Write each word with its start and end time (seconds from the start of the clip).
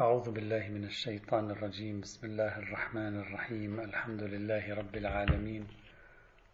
أعوذ 0.00 0.30
بالله 0.30 0.68
من 0.68 0.84
الشيطان 0.84 1.50
الرجيم. 1.50 2.00
بسم 2.00 2.26
الله 2.26 2.58
الرحمن 2.58 3.20
الرحيم. 3.20 3.80
الحمد 3.80 4.22
لله 4.22 4.74
رب 4.74 4.96
العالمين. 4.96 5.66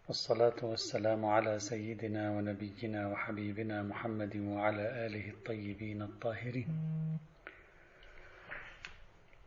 والصلاة 0.08 0.56
والسلام 0.62 1.24
على 1.24 1.58
سيدنا 1.58 2.30
ونبينا 2.30 3.08
وحبيبنا 3.08 3.82
محمد 3.82 4.36
وعلى 4.36 5.06
آله 5.06 5.30
الطيبين 5.30 6.02
الطاهرين. 6.02 6.68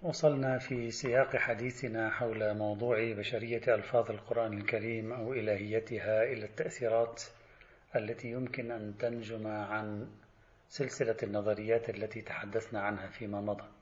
وصلنا 0.02 0.58
في 0.58 0.92
سياق 0.92 1.36
حديثنا 1.36 2.10
حول 2.10 2.58
موضوع 2.58 3.14
بشرية 3.14 3.76
ألفاظ 3.76 4.12
القرآن 4.12 4.54
الكريم 4.54 5.14
أو 5.14 5.34
إلهيتها 5.34 6.24
إلى 6.24 6.46
التأثيرات 6.46 7.24
التي 7.96 8.28
يمكن 8.32 8.72
أن 8.72 8.98
تنجم 8.98 9.48
عن 9.48 10.08
سلسلة 10.70 11.18
النظريات 11.24 11.90
التي 11.90 12.22
تحدثنا 12.22 12.82
عنها 12.82 13.08
فيما 13.08 13.42
مضى. 13.42 13.77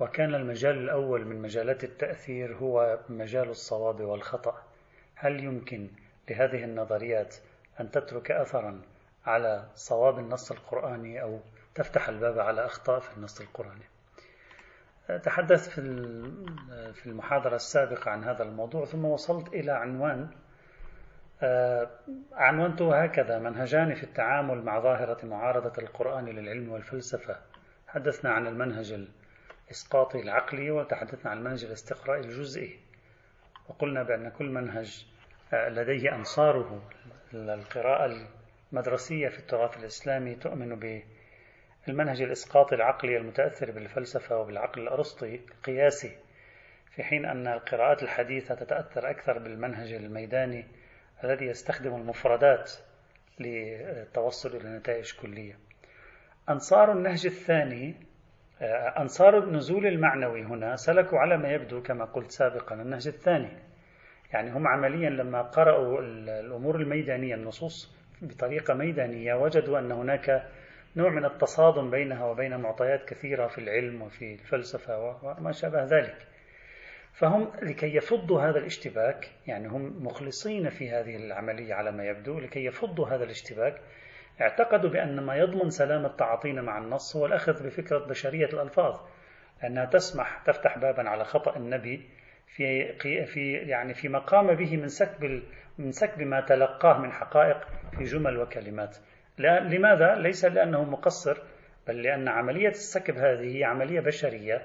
وكان 0.00 0.34
المجال 0.34 0.78
الأول 0.78 1.24
من 1.24 1.42
مجالات 1.42 1.84
التأثير 1.84 2.54
هو 2.56 2.98
مجال 3.08 3.48
الصواب 3.48 4.00
والخطأ. 4.00 4.62
هل 5.14 5.44
يمكن 5.44 5.88
لهذه 6.30 6.64
النظريات 6.64 7.36
أن 7.80 7.90
تترك 7.90 8.30
أثرا 8.30 8.82
على 9.26 9.64
صواب 9.74 10.18
النص 10.18 10.50
القرآني 10.52 11.22
أو 11.22 11.40
تفتح 11.74 12.08
الباب 12.08 12.38
على 12.38 12.64
أخطاء 12.64 13.00
في 13.00 13.16
النص 13.16 13.40
القرآني؟ 13.40 13.84
تحدثت 15.22 15.70
في 16.92 17.06
المحاضرة 17.06 17.56
السابقة 17.56 18.10
عن 18.10 18.24
هذا 18.24 18.42
الموضوع 18.42 18.84
ثم 18.84 19.04
وصلت 19.04 19.48
إلى 19.48 19.72
عنوان 19.72 20.28
آه، 21.42 21.90
عنونته 22.32 23.02
هكذا 23.02 23.38
منهجان 23.38 23.94
في 23.94 24.02
التعامل 24.04 24.62
مع 24.62 24.80
ظاهرة 24.80 25.26
معارضة 25.26 25.82
القرآن 25.82 26.24
للعلم 26.24 26.72
والفلسفة. 26.72 27.36
تحدثنا 27.86 28.30
عن 28.30 28.46
المنهج 28.46 29.08
الإسقاطي 29.68 30.20
العقلي 30.20 30.70
وتحدثنا 30.70 31.30
عن 31.30 31.38
المنهج 31.38 31.64
الاستقرائي 31.64 32.20
الجزئي. 32.20 32.78
وقلنا 33.68 34.02
بأن 34.02 34.28
كل 34.28 34.50
منهج 34.50 35.06
آه، 35.52 35.68
لديه 35.68 36.14
أنصاره. 36.14 36.82
القراءة 37.34 38.26
المدرسية 38.72 39.28
في 39.28 39.38
التراث 39.38 39.76
الإسلامي 39.76 40.34
تؤمن 40.34 41.02
بالمنهج 41.86 42.22
الإسقاطي 42.22 42.74
العقلي 42.74 43.16
المتأثر 43.16 43.70
بالفلسفة 43.70 44.36
وبالعقل 44.38 44.82
الأرسطي 44.82 45.34
القياسي 45.34 46.16
في 46.90 47.02
حين 47.02 47.24
أن 47.24 47.46
القراءات 47.46 48.02
الحديثة 48.02 48.54
تتأثر 48.54 49.10
أكثر 49.10 49.38
بالمنهج 49.38 49.92
الميداني 49.92 50.66
الذي 51.24 51.46
يستخدم 51.46 51.94
المفردات 51.94 52.72
للتوصل 53.38 54.56
إلى 54.56 54.68
نتائج 54.68 55.12
كلية. 55.22 55.58
أنصار 56.48 56.92
النهج 56.92 57.26
الثاني 57.26 57.94
أنصار 58.98 59.38
النزول 59.38 59.86
المعنوي 59.86 60.42
هنا 60.42 60.76
سلكوا 60.76 61.18
على 61.18 61.36
ما 61.36 61.48
يبدو 61.48 61.82
كما 61.82 62.04
قلت 62.04 62.30
سابقا 62.30 62.74
النهج 62.74 63.08
الثاني. 63.08 63.48
يعني 64.32 64.50
هم 64.50 64.68
عمليا 64.68 65.10
لما 65.10 65.42
قرأوا 65.42 66.00
الأمور 66.40 66.76
الميدانية 66.76 67.34
النصوص 67.34 67.96
بطريقة 68.22 68.74
ميدانية 68.74 69.34
وجدوا 69.34 69.78
أن 69.78 69.92
هناك 69.92 70.48
نوع 70.96 71.10
من 71.10 71.24
التصادم 71.24 71.90
بينها 71.90 72.24
وبين 72.24 72.56
معطيات 72.56 73.04
كثيرة 73.08 73.46
في 73.46 73.58
العلم 73.58 74.02
وفي 74.02 74.32
الفلسفة 74.34 75.18
وما 75.22 75.52
شابه 75.52 75.84
ذلك. 75.84 76.26
فهم 77.12 77.50
لكي 77.62 77.96
يفضوا 77.96 78.40
هذا 78.40 78.58
الاشتباك 78.58 79.30
يعني 79.46 79.68
هم 79.68 80.06
مخلصين 80.06 80.68
في 80.68 80.90
هذه 80.90 81.16
العملية 81.16 81.74
على 81.74 81.92
ما 81.92 82.04
يبدو 82.04 82.38
لكي 82.38 82.64
يفضوا 82.64 83.08
هذا 83.08 83.24
الاشتباك 83.24 83.80
اعتقدوا 84.40 84.90
بأن 84.90 85.20
ما 85.20 85.36
يضمن 85.36 85.70
سلامة 85.70 86.08
تعاطينا 86.08 86.62
مع 86.62 86.78
النص 86.78 87.16
هو 87.16 87.26
الأخذ 87.26 87.66
بفكرة 87.66 87.98
بشرية 87.98 88.46
الألفاظ 88.46 89.00
لأنها 89.62 89.84
تسمح 89.84 90.42
تفتح 90.46 90.78
بابا 90.78 91.08
على 91.08 91.24
خطأ 91.24 91.56
النبي 91.56 92.08
في 92.46 92.92
في 93.26 93.52
يعني 93.52 93.94
في 93.94 94.08
ما 94.08 94.18
قام 94.18 94.54
به 94.54 94.76
من 94.76 94.88
سكب 94.88 95.42
من 95.78 95.92
سكب 95.92 96.22
ما 96.22 96.40
تلقاه 96.40 96.98
من 96.98 97.12
حقائق 97.12 97.68
في 97.98 98.04
جمل 98.04 98.38
وكلمات 98.38 98.96
لماذا؟ 99.38 100.14
ليس 100.14 100.44
لأنه 100.44 100.84
مقصر 100.84 101.38
بل 101.88 102.02
لأن 102.02 102.28
عملية 102.28 102.68
السكب 102.68 103.16
هذه 103.16 103.66
عملية 103.66 104.00
بشرية 104.00 104.62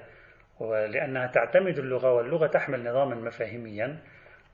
ولأنها 0.60 1.26
تعتمد 1.26 1.78
اللغة 1.78 2.12
واللغة 2.12 2.46
تحمل 2.46 2.84
نظاما 2.84 3.14
مفاهيميا 3.14 3.98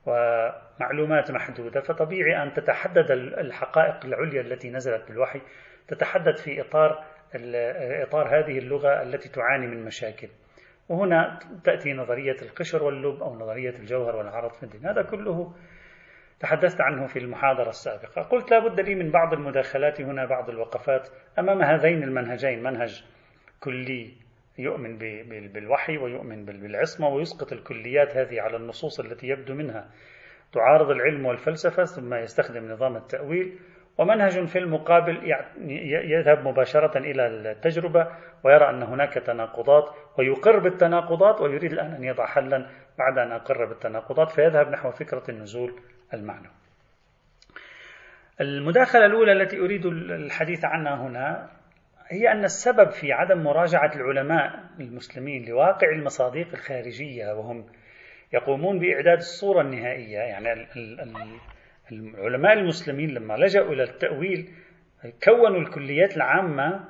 ومعلومات 0.05 1.31
محدودة 1.31 1.81
فطبيعي 1.81 2.43
أن 2.43 2.53
تتحدد 2.53 3.11
الحقائق 3.11 4.05
العليا 4.05 4.41
التي 4.41 4.69
نزلت 4.69 5.07
بالوحي 5.07 5.41
تتحدد 5.87 6.37
في 6.37 6.61
إطار 6.61 7.03
إطار 8.03 8.27
هذه 8.27 8.57
اللغة 8.57 9.01
التي 9.01 9.29
تعاني 9.29 9.67
من 9.67 9.85
مشاكل. 9.85 10.27
وهنا 10.89 11.39
تأتي 11.63 11.93
نظرية 11.93 12.35
القشر 12.41 12.83
واللب 12.83 13.23
أو 13.23 13.35
نظرية 13.35 13.69
الجوهر 13.69 14.15
والعرض 14.15 14.51
في 14.51 14.63
الدين 14.63 14.85
هذا 14.85 15.01
كله 15.01 15.53
تحدثت 16.39 16.81
عنه 16.81 17.07
في 17.07 17.19
المحاضرة 17.19 17.69
السابقة. 17.69 18.21
قلت 18.21 18.51
لا 18.51 18.59
بد 18.59 18.79
لي 18.79 18.95
من 18.95 19.11
بعض 19.11 19.33
المداخلات 19.33 20.01
هنا 20.01 20.25
بعض 20.25 20.49
الوقفات 20.49 21.09
أمام 21.39 21.61
هذين 21.61 22.03
المنهجين 22.03 22.63
منهج 22.63 23.03
كلي 23.59 24.13
يؤمن 24.57 24.97
بالوحي 25.47 25.97
ويؤمن 25.97 26.45
بالعصمة 26.45 27.07
ويسقط 27.07 27.53
الكليات 27.53 28.17
هذه 28.17 28.41
على 28.41 28.57
النصوص 28.57 28.99
التي 28.99 29.27
يبدو 29.27 29.53
منها 29.53 29.89
تعارض 30.53 30.89
العلم 30.89 31.25
والفلسفة 31.25 31.83
ثم 31.83 32.13
يستخدم 32.13 32.71
نظام 32.71 32.95
التأويل 32.95 33.59
ومنهج 33.97 34.45
في 34.45 34.59
المقابل 34.59 35.33
يذهب 36.11 36.47
مباشرة 36.47 36.97
إلى 36.97 37.27
التجربة 37.27 38.07
ويرى 38.43 38.69
أن 38.69 38.83
هناك 38.83 39.13
تناقضات 39.13 39.95
ويقر 40.17 40.59
بالتناقضات 40.59 41.41
ويريد 41.41 41.71
الآن 41.71 41.91
أن 41.91 42.03
يضع 42.03 42.25
حلا 42.25 42.67
بعد 42.97 43.17
أن 43.17 43.31
أقر 43.31 43.65
بالتناقضات 43.65 44.31
فيذهب 44.31 44.69
نحو 44.69 44.91
فكرة 44.91 45.23
النزول 45.29 45.79
المعنوي. 46.13 46.51
المداخلة 48.41 49.05
الأولى 49.05 49.31
التي 49.31 49.59
أريد 49.59 49.85
الحديث 49.85 50.65
عنها 50.65 50.95
هنا 50.95 51.49
هي 52.11 52.31
أن 52.31 52.43
السبب 52.43 52.89
في 52.89 53.13
عدم 53.13 53.43
مراجعة 53.43 53.91
العلماء 53.95 54.63
المسلمين 54.79 55.45
لواقع 55.45 55.89
المصادق 55.89 56.47
الخارجية 56.53 57.33
وهم 57.33 57.65
يقومون 58.33 58.79
بإعداد 58.79 59.17
الصورة 59.17 59.61
النهائية 59.61 60.17
يعني 60.17 60.67
العلماء 61.91 62.53
المسلمين 62.53 63.09
لما 63.09 63.33
لجأوا 63.33 63.73
إلى 63.73 63.83
التأويل 63.83 64.49
كونوا 65.23 65.61
الكليات 65.61 66.17
العامة 66.17 66.85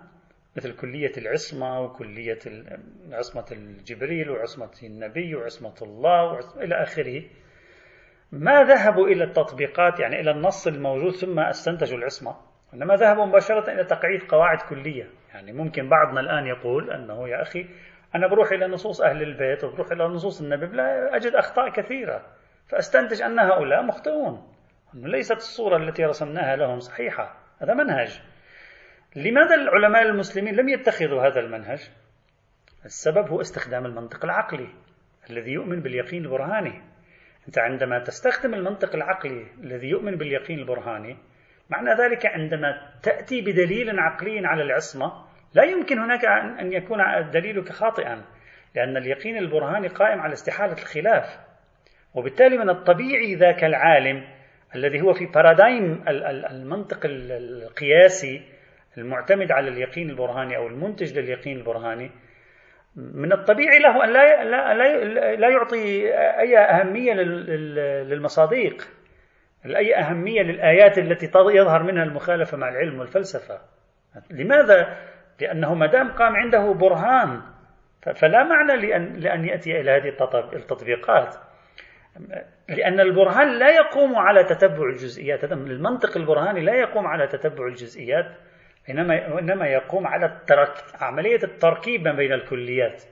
مثل 0.58 0.76
كلية 0.76 1.12
العصمة 1.18 1.82
وكلية 1.82 2.40
عصمة 3.12 3.46
الجبريل 3.52 4.30
وعصمة 4.30 4.72
النبي 4.84 5.36
وعصمة 5.36 5.76
الله 5.82 6.40
إلى 6.64 6.76
آخره. 6.76 7.24
ما 8.32 8.64
ذهبوا 8.64 9.08
إلى 9.08 9.24
التطبيقات 9.24 10.00
يعني 10.00 10.20
إلى 10.20 10.32
النص 10.32 10.68
الموجود 10.68 11.12
ثم 11.14 11.40
استنتجوا 11.40 11.98
العصمة. 11.98 12.51
إنما 12.74 12.96
ذهبوا 12.96 13.26
مباشرة 13.26 13.72
إلى 13.72 13.84
تقعيد 13.84 14.24
قواعد 14.24 14.62
كلية. 14.62 15.10
يعني 15.34 15.54
ممكن 15.54 15.90
بعضنا 15.90 16.20
الآن 16.20 16.48
يقول 16.48 16.92
أنه 16.92 17.30
يا 17.30 17.42
أخي 17.42 17.66
أنا 18.16 18.28
بروح 18.28 18.52
إلى 18.52 18.68
نصوص 18.68 19.02
أهل 19.02 19.24
البيت 19.24 19.64
وبروح 19.64 19.92
إلى 19.92 20.04
نصوص 20.04 20.42
النبي 20.42 20.66
لا 20.66 21.16
أجد 21.16 21.36
أخطاء 21.36 21.70
كثيرة. 21.70 22.26
فأستنتج 22.68 23.22
أن 23.22 23.40
هؤلاء 23.40 23.84
مخطئون. 23.84 24.54
ليست 24.94 25.38
الصورة 25.38 25.78
التي 25.78 26.06
رسمناها 26.06 26.56
لهم 26.56 26.80
صحيحة. 26.80 27.36
هذا 27.62 27.74
منهج. 27.74 28.22
لماذا 29.16 29.56
العلماء 29.56 30.02
المسلمين 30.02 30.56
لم 30.56 30.70
يتخذوا 30.70 31.28
هذا 31.28 31.40
المنهج؟ 31.40 31.92
السبب 32.86 33.30
هو 33.30 33.42
استخدام 33.42 33.86
المنطق 33.86 34.26
العقلي 34.26 34.68
الذي 35.30 35.52
يؤمن 35.52 35.80
باليقين 35.82 36.26
البرهاني. 36.26 36.82
أنت 37.48 37.60
عندما 37.60 38.00
تستخدم 38.00 38.54
المنطق 38.54 38.96
العقلي 38.96 39.48
الذي 39.64 39.88
يؤمن 39.88 40.16
باليقين 40.16 40.60
البرهاني 40.60 41.18
معنى 41.72 41.90
ذلك 41.90 42.26
عندما 42.26 42.82
تأتي 43.04 43.42
بدليل 43.42 44.00
عقلي 44.00 44.48
على 44.48 44.64
العصمة 44.64 45.12
لا 45.54 45.64
يمكن 45.64 46.00
هناك 46.00 46.26
أن 46.60 46.74
يكون 46.74 46.98
دليلك 47.34 47.70
خاطئا 47.70 48.22
لأن 48.76 48.98
اليقين 48.98 49.38
البرهاني 49.38 49.88
قائم 49.88 50.22
على 50.22 50.34
استحالة 50.34 50.74
الخلاف. 50.74 51.26
وبالتالي 52.14 52.58
من 52.58 52.70
الطبيعي 52.70 53.36
ذاك 53.36 53.64
العالم 53.64 54.24
الذي 54.76 55.02
هو 55.02 55.14
في 55.14 55.26
بارادايم 55.26 56.04
المنطق 56.52 57.00
القياسي 57.06 58.42
المعتمد 58.98 59.52
على 59.52 59.68
اليقين 59.68 60.10
البرهاني 60.10 60.58
أو 60.58 60.68
المنتج 60.68 61.20
لليقين 61.20 61.58
البرهاني 61.58 62.12
من 62.96 63.34
الطبيعي 63.34 63.80
له 63.80 64.04
أن 64.04 64.14
لا, 64.14 64.44
لا, 64.44 64.74
لا, 65.36 65.50
يعطي 65.50 66.14
أي 66.16 66.58
أهمية 66.58 67.14
للمصادق 68.04 68.78
أي 69.66 69.96
أهمية 69.96 70.42
للآيات 70.42 70.98
التي 70.98 71.26
يظهر 71.36 71.84
منها 71.84 72.04
المخالفة 72.04 72.58
مع 72.58 72.70
العلم 72.70 73.00
والفلسفة. 73.00 73.62
لماذا؟ 74.32 74.98
لأنه 75.42 75.74
ما 75.74 75.88
دام 75.88 76.12
قام 76.12 76.36
عنده 76.36 76.74
برهان 76.74 77.42
فلا 78.16 78.44
معنى 78.44 78.88
لأن, 78.88 79.14
لأن 79.14 79.46
يأتي 79.46 79.82
إلى 79.82 79.92
هذه 79.92 80.14
التطبيقات. 80.54 81.36
لأن 82.70 83.00
البرهان 83.00 83.60
لا 83.60 83.70
يقوم 83.70 84.16
على 84.16 84.44
تتبع 84.44 84.86
الجزئيات. 84.90 85.46
هذا 85.46 85.56
من 85.56 85.72
المنطق 85.72 86.18
البرهاني 86.18 86.62
لا 86.62 86.76
يقوم 86.76 87.08
على 87.08 87.28
تتبع 87.28 87.68
الجزئيات 87.68 88.26
إنما 88.90 89.68
يقوم 89.68 90.08
على 90.08 90.26
الترك 90.26 90.74
عملية 91.02 91.40
التركيب 91.44 92.02
ما 92.02 92.14
بين 92.14 92.34
الكليات. 92.34 93.04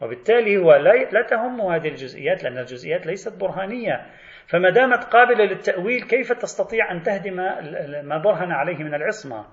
وبالتالي 0.00 0.56
هو 0.56 0.74
لا 0.74 0.90
لا 0.90 1.22
تهمه 1.22 1.76
هذه 1.76 1.88
الجزئيات 1.88 2.44
لأن 2.44 2.58
الجزئيات 2.58 3.06
ليست 3.06 3.40
برهانية. 3.40 4.06
فما 4.48 4.70
دامت 4.70 5.04
قابلة 5.04 5.44
للتأويل 5.44 6.02
كيف 6.02 6.32
تستطيع 6.32 6.92
أن 6.92 7.02
تهدم 7.02 7.36
ما 8.08 8.18
برهن 8.18 8.52
عليه 8.52 8.78
من 8.78 8.94
العصمة؟ 8.94 9.46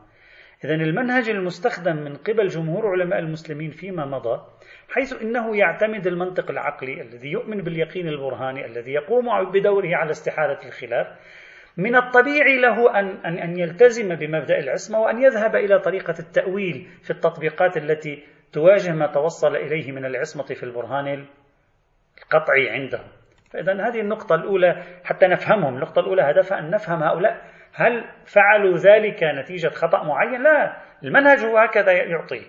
إذا 0.64 0.74
المنهج 0.76 1.30
المستخدم 1.30 1.96
من 1.96 2.16
قبل 2.16 2.48
جمهور 2.48 2.88
علماء 2.88 3.20
المسلمين 3.20 3.72
فيما 3.72 4.06
مضى 4.06 4.42
حيث 4.90 5.22
إنه 5.22 5.58
يعتمد 5.58 6.08
المنطق 6.08 6.52
العقلي 6.52 7.02
الذي 7.02 7.32
يؤمن 7.32 7.58
باليقين 7.58 8.08
البرهاني 8.08 8.66
الذي 8.66 8.92
يقوم 8.92 9.52
بدوره 9.52 9.96
على 9.96 10.12
استحالة 10.12 10.60
الخلاف. 10.66 11.08
من 11.78 11.96
الطبيعي 11.96 12.62
له 12.62 13.00
أن, 13.00 13.08
أن, 13.26 13.38
أن 13.38 13.60
يلتزم 13.60 14.16
بمبدأ 14.16 14.60
العصمة 14.60 15.00
وأن 15.00 15.22
يذهب 15.22 15.56
إلى 15.56 15.80
طريقة 15.80 16.16
التأويل 16.20 16.88
في 17.04 17.12
التطبيقات 17.12 17.78
التي 17.78 18.24
تواجه 18.54 18.92
ما 18.92 19.08
توصل 19.08 19.56
إليه 19.56 19.92
من 19.92 20.06
العصمة 20.06 20.44
في 20.44 20.64
البرهان 20.64 21.26
القطعي 22.24 22.70
عنده. 22.70 23.25
فإذا 23.56 23.88
هذه 23.88 24.02
النقطة 24.02 24.36
الأولى 24.36 24.84
حتى 25.04 25.28
نفهمهم. 25.28 25.76
النقطة 25.76 26.00
الأولى 26.00 26.22
هدفها 26.22 26.60
أن 26.60 26.70
نفهم 26.70 27.04
هؤلاء. 27.04 27.42
هل 27.74 28.04
فعلوا 28.26 28.78
ذلك 28.78 29.24
نتيجة 29.24 29.68
خطأ 29.68 30.04
معين؟ 30.04 30.44
لا. 30.44 30.74
المنهج 31.04 31.40
هو 31.40 31.58
هكذا 31.58 31.92
يعطي. 31.92 32.42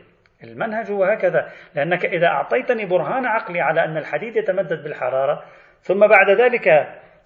المنهج 0.44 0.90
هو 0.90 1.04
هكذا. 1.04 1.48
لأنك 1.74 2.06
إذا 2.06 2.26
أعطيتني 2.26 2.86
برهان 2.86 3.26
عقلي 3.26 3.60
على 3.60 3.84
أن 3.84 3.96
الحديد 3.96 4.36
يتمدد 4.36 4.82
بالحرارة 4.82 5.42
ثم 5.82 6.06
بعد 6.06 6.30
ذلك 6.30 6.68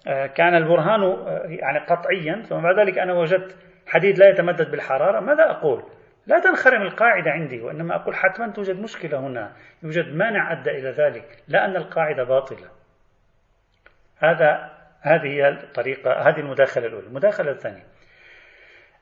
آه، 0.07 0.25
كان 0.25 0.55
البرهان 0.55 1.03
آه، 1.03 1.43
يعني 1.45 1.79
قطعيا 1.79 2.43
ثم 2.49 2.61
بعد 2.61 2.79
ذلك 2.79 2.97
أنا 2.97 3.13
وجدت 3.13 3.55
حديد 3.87 4.17
لا 4.17 4.29
يتمدد 4.29 4.71
بالحرارة 4.71 5.19
ماذا 5.19 5.51
أقول؟ 5.51 5.83
لا 6.27 6.39
تنخرم 6.39 6.81
القاعدة 6.81 7.31
عندي 7.31 7.61
وإنما 7.61 7.95
أقول 7.95 8.15
حتما 8.15 8.47
توجد 8.47 8.79
مشكلة 8.79 9.19
هنا 9.19 9.51
يوجد 9.83 10.15
مانع 10.15 10.51
أدى 10.51 10.69
إلى 10.69 10.89
ذلك 10.89 11.25
لا 11.47 11.65
أن 11.65 11.75
القاعدة 11.75 12.23
باطلة. 12.23 12.67
هذا 14.21 14.71
هذه 15.01 15.27
هي 15.27 15.49
الطريقة 15.49 16.11
هذه 16.11 16.39
المداخلة 16.39 16.87
الأولى. 16.87 17.07
المداخلة 17.07 17.51
الثانية. 17.51 17.83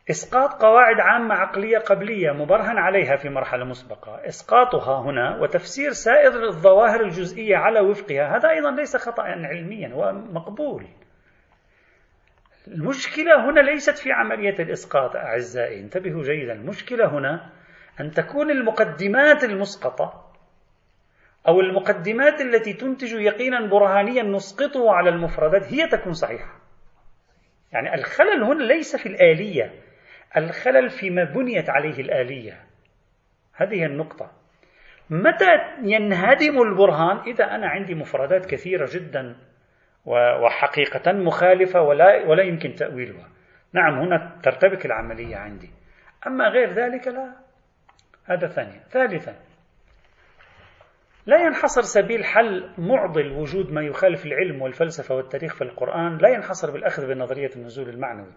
إسقاط 0.10 0.62
قواعد 0.62 1.00
عامة 1.00 1.36
عقلية 1.36 1.78
قبلية 1.78 2.32
مبرهن 2.32 2.78
عليها 2.78 3.16
في 3.16 3.30
مرحلة 3.30 3.66
مسبقة. 3.66 4.28
إسقاطها 4.28 5.02
هنا 5.02 5.38
وتفسير 5.38 5.92
سائر 5.92 6.44
الظواهر 6.44 7.02
الجزئية 7.02 7.58
على 7.58 7.80
وفقها 7.80 8.38
هذا 8.38 8.50
أيضا 8.50 8.72
ليس 8.72 8.98
خطأ 8.98 9.24
علميا 9.24 9.88
هو 9.88 10.12
مقبول. 10.14 10.88
المشكلة 12.68 13.50
هنا 13.50 13.60
ليست 13.60 13.98
في 13.98 14.12
عملية 14.12 14.60
الإسقاط 14.60 15.16
أعزائي 15.16 15.80
انتبهوا 15.80 16.24
جيدا. 16.24 16.54
المشكلة 16.54 17.06
هنا 17.06 17.50
أن 18.00 18.12
تكون 18.12 18.52
المقدمات 18.52 19.44
المسقطة 19.44 20.29
أو 21.48 21.62
المقدمات 21.62 22.42
التي 22.42 22.74
تنتج 22.74 23.14
يقينا 23.14 23.68
برهانيا 23.68 24.24
نسقطه 24.24 24.92
على 24.92 25.10
المفردات 25.10 25.74
هي 25.74 25.88
تكون 25.88 26.14
صحيحة. 26.14 26.60
يعني 27.72 27.96
الخلل 27.96 28.44
هنا 28.44 28.64
ليس 28.64 28.96
في 28.96 29.06
الآلية 29.06 29.74
الخلل 30.38 30.90
فيما 30.90 31.24
بنيت 31.24 31.70
عليه 31.70 32.02
الآلية. 32.02 32.66
هذه 33.54 33.86
النقطة. 33.86 34.32
متى 35.10 35.46
ينهدم 35.84 36.62
البرهان؟ 36.62 37.18
إذا 37.18 37.46
أنا 37.46 37.68
عندي 37.68 37.96
مفردات 37.96 38.46
كثيرة 38.46 38.90
جدا 38.94 39.36
وحقيقة 40.06 41.12
مخالفة 41.12 41.82
ولا, 41.82 42.26
ولا 42.28 42.44
يمكن 42.44 42.74
تأويلها. 42.74 43.30
نعم 43.74 44.00
هنا 44.00 44.40
ترتبك 44.44 44.86
العملية 44.86 45.36
عندي. 45.36 45.70
أما 46.28 46.48
غير 46.48 46.74
ذلك 46.74 47.08
لا. 47.08 47.34
هذا 48.26 48.48
ثانيا. 48.48 48.84
ثالثا 48.92 49.49
لا 51.30 51.38
ينحصر 51.38 51.82
سبيل 51.82 52.26
حل 52.26 52.70
معضل 52.78 53.32
وجود 53.32 53.72
ما 53.72 53.82
يخالف 53.82 54.26
العلم 54.26 54.62
والفلسفة 54.62 55.16
والتاريخ 55.16 55.56
في 55.56 55.62
القرآن 55.62 56.18
لا 56.18 56.30
ينحصر 56.30 56.72
بالأخذ 56.72 57.08
بنظرية 57.08 57.50
النزول 57.56 57.90
المعنوي. 57.90 58.34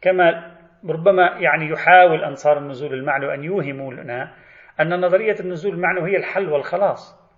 كما 0.00 0.56
ربما 0.88 1.22
يعني 1.40 1.68
يحاول 1.68 2.24
أنصار 2.24 2.58
النزول 2.58 2.94
المعنوي 2.94 3.34
أن 3.34 3.44
يوهموا 3.44 3.94
لنا 3.94 4.34
أن 4.80 5.00
نظرية 5.00 5.34
النزول 5.40 5.74
المعنوي 5.74 6.10
هي 6.10 6.16
الحل 6.16 6.48
والخلاص 6.48 7.30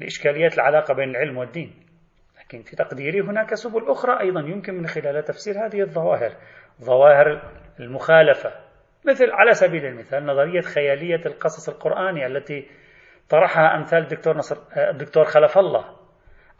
لإشكاليات 0.00 0.54
العلاقة 0.54 0.94
بين 0.94 1.10
العلم 1.10 1.38
والدين. 1.38 1.74
لكن 2.40 2.62
في 2.62 2.76
تقديري 2.76 3.20
هناك 3.20 3.54
سبل 3.54 3.90
أخرى 3.90 4.20
أيضا 4.20 4.40
يمكن 4.40 4.74
من 4.74 4.86
خلالها 4.86 5.20
تفسير 5.20 5.66
هذه 5.66 5.80
الظواهر. 5.80 6.32
ظواهر 6.80 7.42
المخالفة. 7.80 8.52
مثل 9.04 9.30
على 9.30 9.52
سبيل 9.52 9.86
المثال 9.86 10.26
نظرية 10.26 10.60
خيالية 10.60 11.26
القصص 11.26 11.68
القرآني 11.68 12.26
التي 12.26 12.66
طرحها 13.30 13.76
أمثال 13.76 13.98
الدكتور, 13.98 14.36
نصر 14.36 14.56
الدكتور 14.76 15.24
خلف 15.24 15.58
الله 15.58 15.84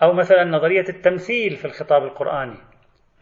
أو 0.03 0.13
مثلا 0.13 0.45
نظرية 0.45 0.85
التمثيل 0.89 1.57
في 1.57 1.65
الخطاب 1.65 2.03
القرآني. 2.03 2.59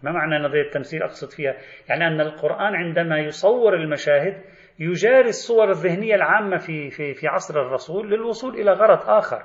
ما 0.02 0.12
معنى 0.12 0.38
نظرية 0.38 0.62
التمثيل؟ 0.62 1.02
أقصد 1.02 1.30
فيها 1.30 1.54
يعني 1.88 2.06
أن 2.06 2.20
القرآن 2.20 2.74
عندما 2.74 3.18
يصور 3.18 3.74
المشاهد 3.74 4.42
يجاري 4.78 5.28
الصور 5.28 5.70
الذهنية 5.70 6.14
العامة 6.14 6.56
في, 6.56 6.90
في, 6.90 7.14
في 7.14 7.28
عصر 7.28 7.60
الرسول 7.60 8.10
للوصول 8.10 8.54
إلى 8.54 8.72
غرض 8.72 9.10
آخر. 9.10 9.42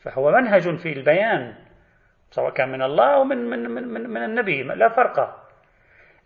فهو 0.00 0.30
منهج 0.30 0.76
في 0.76 0.92
البيان 0.92 1.54
سواء 2.30 2.52
كان 2.52 2.68
من 2.68 2.82
الله 2.82 3.14
أو 3.14 3.24
من, 3.24 3.36
من, 3.36 3.70
من, 3.70 3.88
من, 3.88 4.10
من 4.10 4.24
النبي 4.24 4.62
لا 4.62 4.88
فرق. 4.88 5.44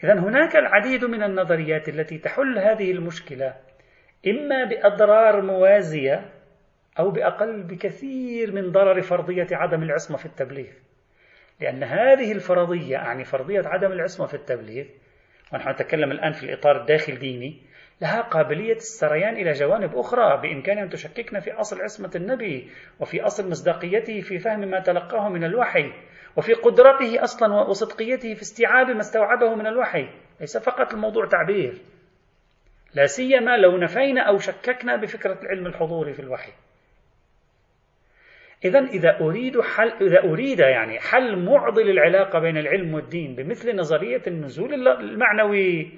إذا 0.04 0.12
هناك 0.12 0.56
العديد 0.56 1.04
من 1.04 1.22
النظريات 1.22 1.88
التي 1.88 2.18
تحل 2.18 2.58
هذه 2.58 2.90
المشكلة 2.92 3.54
إما 4.26 4.64
بأضرار 4.64 5.42
موازية 5.42 6.37
أو 6.98 7.10
بأقل 7.10 7.62
بكثير 7.62 8.52
من 8.52 8.72
ضرر 8.72 9.02
فرضية 9.02 9.46
عدم 9.52 9.82
العصمة 9.82 10.16
في 10.16 10.26
التبليغ. 10.26 10.68
لأن 11.60 11.82
هذه 11.82 12.32
الفرضية 12.32 12.92
يعني 12.92 13.24
فرضية 13.24 13.62
عدم 13.64 13.92
العصمة 13.92 14.26
في 14.26 14.34
التبليغ 14.34 14.84
ونحن 15.52 15.70
نتكلم 15.70 16.10
الآن 16.10 16.32
في 16.32 16.42
الإطار 16.42 16.80
الداخل 16.80 17.18
ديني 17.18 17.62
لها 18.00 18.20
قابلية 18.20 18.76
السريان 18.76 19.36
إلى 19.36 19.52
جوانب 19.52 19.96
أخرى 19.96 20.40
بإمكانها 20.42 20.82
أن 20.82 20.88
تشككنا 20.88 21.40
في 21.40 21.52
أصل 21.52 21.80
عصمة 21.80 22.10
النبي 22.16 22.70
وفي 23.00 23.22
أصل 23.22 23.50
مصداقيته 23.50 24.20
في 24.20 24.38
فهم 24.38 24.60
ما 24.60 24.80
تلقاه 24.80 25.28
من 25.28 25.44
الوحي 25.44 25.92
وفي 26.36 26.52
قدرته 26.52 27.22
أصلا 27.22 27.54
وصدقيته 27.54 28.34
في 28.34 28.42
استيعاب 28.42 28.90
ما 28.90 29.00
استوعبه 29.00 29.54
من 29.54 29.66
الوحي. 29.66 30.08
ليس 30.40 30.58
فقط 30.58 30.94
الموضوع 30.94 31.26
تعبير. 31.26 31.74
لا 32.94 33.06
سيما 33.06 33.56
لو 33.56 33.76
نفينا 33.76 34.20
أو 34.20 34.38
شككنا 34.38 34.96
بفكرة 34.96 35.38
العلم 35.42 35.66
الحضوري 35.66 36.12
في 36.12 36.20
الوحي. 36.20 36.52
إذا 38.64 38.78
إذا 38.78 39.20
أريد 39.20 39.60
حل 39.60 39.92
إذا 40.00 40.24
أريد 40.24 40.58
يعني 40.58 40.98
حل 40.98 41.36
معضل 41.44 41.90
العلاقة 41.90 42.38
بين 42.38 42.56
العلم 42.56 42.94
والدين 42.94 43.34
بمثل 43.34 43.76
نظرية 43.76 44.22
النزول 44.26 44.88
المعنوي 44.88 45.92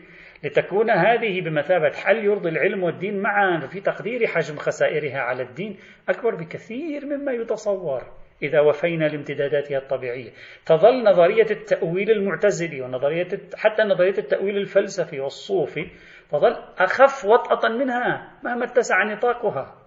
لتكون 0.45 0.91
هذه 0.91 1.41
بمثابة 1.41 1.91
حل 1.91 2.25
يرضي 2.25 2.49
العلم 2.49 2.83
والدين 2.83 3.23
معا 3.23 3.67
في 3.67 3.81
تقدير 3.81 4.27
حجم 4.27 4.57
خسائرها 4.57 5.19
على 5.19 5.43
الدين 5.43 5.77
أكبر 6.09 6.35
بكثير 6.35 7.07
مما 7.07 7.33
يتصور. 7.33 8.03
إذا 8.43 8.61
وفينا 8.61 9.05
لامتداداتها 9.05 9.79
الطبيعية. 9.79 10.31
تظل 10.67 11.05
نظرية 11.05 11.47
التأويل 11.51 12.11
المعتزلي 12.11 12.81
ونظرية 12.81 13.29
حتى 13.57 13.83
نظرية 13.83 14.19
التأويل 14.19 14.57
الفلسفي 14.57 15.21
والصوفي 15.21 15.87
تظل 16.31 16.57
أخف 16.79 17.25
وطأة 17.25 17.69
منها 17.69 18.33
مهما 18.45 18.65
اتسع 18.65 19.05
نطاقها. 19.05 19.80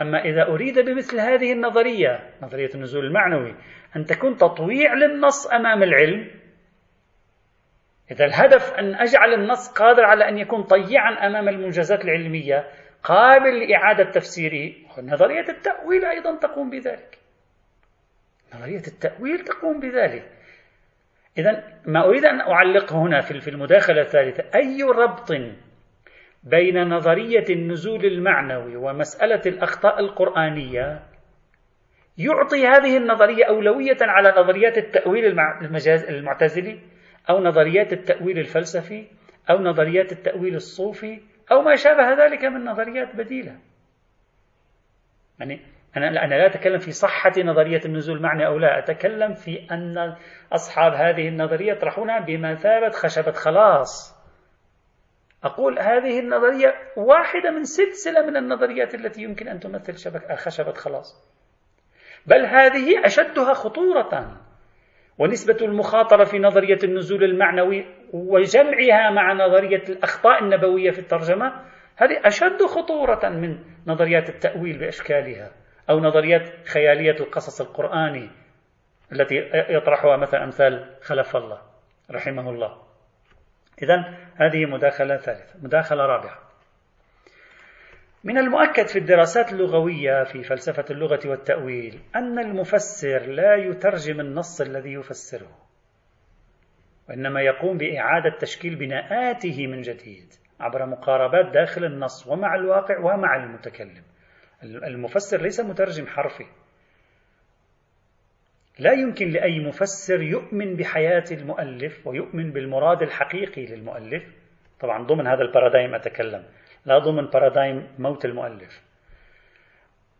أما 0.00 0.24
إذا 0.24 0.42
أريد 0.42 0.78
بمثل 0.78 1.20
هذه 1.20 1.52
النظرية 1.52 2.30
نظرية 2.42 2.70
النزول 2.74 3.04
المعنوي 3.04 3.54
أن 3.96 4.04
تكون 4.04 4.36
تطويع 4.36 4.94
للنص 4.94 5.46
أمام 5.46 5.82
العلم 5.82 6.30
إذا 8.10 8.24
الهدف 8.24 8.72
أن 8.72 8.94
أجعل 8.94 9.34
النص 9.34 9.72
قادر 9.72 10.04
على 10.04 10.28
أن 10.28 10.38
يكون 10.38 10.62
طيعا 10.62 11.26
أمام 11.26 11.48
المنجزات 11.48 12.04
العلمية 12.04 12.68
قابل 13.02 13.68
لإعادة 13.68 14.10
تفسيره 14.10 14.72
نظرية 15.02 15.48
التأويل 15.48 16.04
أيضا 16.04 16.38
تقوم 16.38 16.70
بذلك. 16.70 17.18
نظرية 18.54 18.82
التأويل 18.86 19.44
تقوم 19.44 19.80
بذلك. 19.80 20.30
إذا 21.38 21.64
ما 21.86 22.04
أريد 22.04 22.24
أن 22.24 22.40
أعلقه 22.40 22.96
هنا 22.96 23.20
في 23.20 23.50
المداخلة 23.50 24.00
الثالثة 24.00 24.44
أي 24.54 24.82
ربط 24.82 25.30
بين 26.44 26.88
نظرية 26.88 27.44
النزول 27.50 28.04
المعنوي 28.04 28.76
ومسألة 28.76 29.42
الأخطاء 29.46 30.00
القرآنية 30.00 31.02
يعطي 32.18 32.66
هذه 32.66 32.96
النظرية 32.96 33.44
أولوية 33.44 33.96
على 34.00 34.34
نظريات 34.38 34.78
التأويل 34.78 35.40
المجاز 35.62 36.04
المعتزلي 36.04 36.80
أو 37.30 37.40
نظريات 37.40 37.92
التأويل 37.92 38.38
الفلسفي 38.38 39.06
أو 39.50 39.58
نظريات 39.58 40.12
التأويل 40.12 40.54
الصوفي 40.54 41.20
أو 41.52 41.62
ما 41.62 41.74
شابه 41.74 42.24
ذلك 42.24 42.44
من 42.44 42.64
نظريات 42.64 43.16
بديلة. 43.16 43.58
يعني 45.40 45.60
أنا 45.96 46.24
أنا 46.24 46.34
لا 46.34 46.46
أتكلم 46.46 46.78
في 46.78 46.90
صحة 46.90 47.32
نظرية 47.38 47.80
النزول 47.84 48.22
معنى 48.22 48.46
أو 48.46 48.58
لا 48.58 48.78
أتكلم 48.78 49.34
في 49.34 49.66
أن 49.70 50.16
أصحاب 50.52 50.92
هذه 50.92 51.28
النظرية 51.28 51.72
يطرحونها 51.72 52.20
بمثابة 52.20 52.90
خشبة 52.90 53.32
خلاص. 53.32 54.13
أقول 55.44 55.78
هذه 55.78 56.20
النظرية 56.20 56.74
واحدة 56.96 57.50
من 57.50 57.64
سلسلة 57.64 58.26
من 58.26 58.36
النظريات 58.36 58.94
التي 58.94 59.22
يمكن 59.22 59.48
أن 59.48 59.60
تمثل 59.60 59.98
شبكة 59.98 60.34
خشبة 60.34 60.72
خلاص. 60.72 61.34
بل 62.26 62.46
هذه 62.46 63.06
أشدها 63.06 63.52
خطورة 63.52 64.40
ونسبة 65.18 65.56
المخاطرة 65.62 66.24
في 66.24 66.38
نظرية 66.38 66.78
النزول 66.84 67.24
المعنوي 67.24 67.84
وجمعها 68.12 69.10
مع 69.10 69.32
نظرية 69.32 69.82
الأخطاء 69.88 70.42
النبوية 70.42 70.90
في 70.90 70.98
الترجمة 70.98 71.52
هذه 71.96 72.20
أشد 72.24 72.62
خطورة 72.62 73.28
من 73.28 73.58
نظريات 73.86 74.28
التأويل 74.28 74.78
بأشكالها 74.78 75.52
أو 75.90 76.00
نظريات 76.00 76.68
خيالية 76.68 77.20
القصص 77.20 77.60
القرآني 77.60 78.30
التي 79.12 79.50
يطرحها 79.68 80.16
مثلا 80.16 80.44
أمثال 80.44 80.96
خلف 81.02 81.36
الله 81.36 81.62
رحمه 82.10 82.50
الله. 82.50 82.84
إذا 83.82 84.18
هذه 84.36 84.66
مداخلة 84.66 85.16
ثالثة. 85.16 85.58
مداخلة 85.62 86.06
رابعة. 86.06 86.38
من 88.24 88.38
المؤكد 88.38 88.86
في 88.86 88.98
الدراسات 88.98 89.52
اللغوية 89.52 90.24
في 90.24 90.42
فلسفة 90.42 90.84
اللغة 90.90 91.20
والتأويل 91.26 92.00
أن 92.16 92.38
المفسر 92.38 93.26
لا 93.26 93.54
يترجم 93.54 94.20
النص 94.20 94.60
الذي 94.60 94.92
يفسره 94.92 95.58
وإنما 97.08 97.40
يقوم 97.40 97.78
بإعادة 97.78 98.38
تشكيل 98.40 98.76
بناءاته 98.76 99.66
من 99.66 99.80
جديد 99.80 100.34
عبر 100.60 100.86
مقاربات 100.86 101.54
داخل 101.54 101.84
النص 101.84 102.26
ومع 102.26 102.54
الواقع 102.54 102.98
ومع 102.98 103.36
المتكلم. 103.36 104.02
المفسر 104.62 105.42
ليس 105.42 105.60
مترجم 105.60 106.06
حرفي. 106.06 106.46
لا 108.78 108.92
يمكن 108.92 109.28
لأي 109.28 109.58
مفسر 109.60 110.22
يؤمن 110.22 110.76
بحياة 110.76 111.24
المؤلف 111.32 112.06
ويؤمن 112.06 112.52
بالمراد 112.52 113.02
الحقيقي 113.02 113.66
للمؤلف. 113.66 114.22
طبعا 114.80 115.06
ضمن 115.06 115.26
هذا 115.26 115.42
البارادايم 115.42 115.94
أتكلم 115.94 116.44
لا 116.86 116.98
ضمن 116.98 117.26
بارادايم 117.26 117.88
موت 117.98 118.24
المؤلف. 118.24 118.82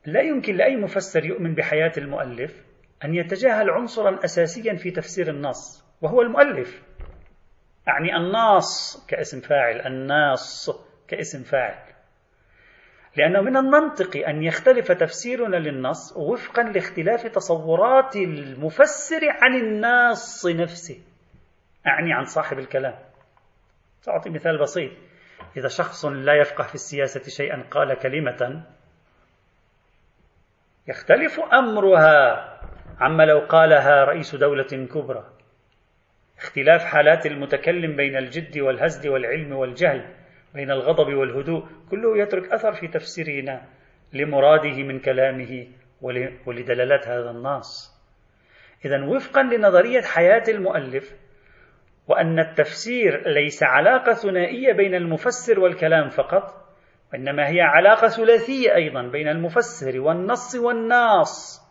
لا 0.07 0.21
يمكن 0.21 0.57
لأي 0.57 0.77
مفسر 0.77 1.25
يؤمن 1.25 1.55
بحياة 1.55 1.93
المؤلف 1.99 2.65
أن 3.05 3.15
يتجاهل 3.15 3.71
عنصرا 3.71 4.25
أساسيا 4.25 4.75
في 4.75 4.91
تفسير 4.91 5.31
النص 5.31 5.85
وهو 6.03 6.23
المؤلف. 6.23 6.83
أعني 7.89 8.17
الناص 8.17 9.07
كاسم 9.09 9.41
فاعل 9.41 9.81
الناص 9.81 10.71
كاسم 11.09 11.43
فاعل. 11.43 11.94
لأنه 13.17 13.41
من 13.41 13.57
المنطق 13.57 14.29
أن 14.29 14.43
يختلف 14.43 14.93
تفسيرنا 14.93 15.57
للنص 15.57 16.17
وفقا 16.17 16.63
لاختلاف 16.63 17.27
تصورات 17.27 18.17
المفسر 18.17 19.21
عن 19.43 19.55
الناص 19.55 20.47
نفسه. 20.47 21.03
أعني 21.87 22.13
عن 22.13 22.25
صاحب 22.25 22.59
الكلام. 22.59 22.95
سأعطي 24.01 24.31
مثال 24.31 24.59
بسيط. 24.59 24.93
إذا 25.57 25.69
شخص 25.69 26.05
لا 26.05 26.35
يفقه 26.35 26.65
في 26.65 26.75
السياسة 26.75 27.23
شيئا 27.31 27.65
قال 27.71 27.95
كلمة 27.95 28.65
يختلف 30.89 31.41
أمرها 31.41 32.51
عما 33.01 33.23
لو 33.23 33.39
قالها 33.39 34.05
رئيس 34.05 34.35
دولة 34.35 34.87
كبرى. 34.95 35.25
اختلاف 36.39 36.85
حالات 36.85 37.27
المتكلم 37.27 37.97
بين 37.97 38.17
الجد 38.17 38.59
والهزل 38.59 39.09
والعلم 39.11 39.53
والجهل. 39.53 40.24
بين 40.55 40.71
الغضب 40.71 41.15
والهدوء 41.15 41.65
كله 41.91 42.19
يترك 42.19 42.53
أثر 42.53 42.73
في 42.73 42.89
تفسيرنا 42.89 43.63
لمراده 44.13 44.83
من 44.83 45.01
كلامه 45.01 45.67
ولدلالات 46.47 47.09
هذا 47.09 47.31
النص. 47.31 47.95
إذا 48.85 49.05
وفقا 49.05 49.43
لنظرية 49.43 50.03
حياة 50.03 50.43
المؤلف 50.49 51.15
وأن 52.09 52.39
التفسير 52.39 53.29
ليس 53.29 53.63
علاقة 53.63 54.13
ثنائية 54.13 54.73
بين 54.73 54.95
المفسر 54.95 55.61
والكلام 55.61 56.09
فقط 56.09 56.65
وإنما 57.13 57.49
هي 57.49 57.61
علاقة 57.61 58.09
ثلاثية 58.09 58.75
أيضا 58.75 59.03
بين 59.03 59.29
المفسر 59.29 60.01
والنص 60.01 60.55
والناص. 60.55 61.65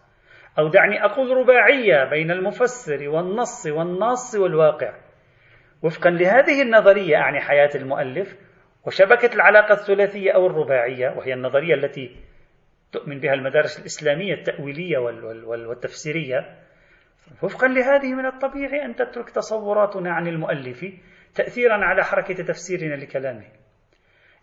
أو 0.60 0.68
دعني 0.68 1.06
أقول 1.06 1.38
رباعية 1.38 2.10
بين 2.10 2.32
المفسر 2.32 3.10
والنص 3.10 3.66
والناص 3.66 4.36
والواقع. 4.36 4.94
وفقا 5.84 6.10
لهذه 6.10 6.62
النظرية 6.62 7.16
أعني 7.18 7.40
حياة 7.42 7.70
المؤلف 7.76 8.43
وشبكة 8.86 9.36
العلاقة 9.36 9.74
الثلاثية 9.74 10.32
أو 10.32 10.48
الرباعية 10.48 11.10
وهي 11.10 11.34
النظرية 11.34 11.76
التي 11.76 12.16
تؤمن 12.92 13.20
بها 13.20 13.34
المدارس 13.34 13.80
الإسلامية 13.80 14.34
التأويلية 14.34 14.98
والتفسيرية. 15.68 16.60
وفقا 17.44 17.68
لهذه 17.68 18.14
من 18.14 18.26
الطبيعي 18.26 18.86
أن 18.86 18.96
تترك 18.96 19.30
تصوراتنا 19.30 20.14
عن 20.14 20.28
المؤلف 20.28 20.86
تأثيرا 21.36 21.86
على 21.86 22.04
حركة 22.04 22.44
تفسيرنا 22.44 22.96
لكلامه. 22.96 23.48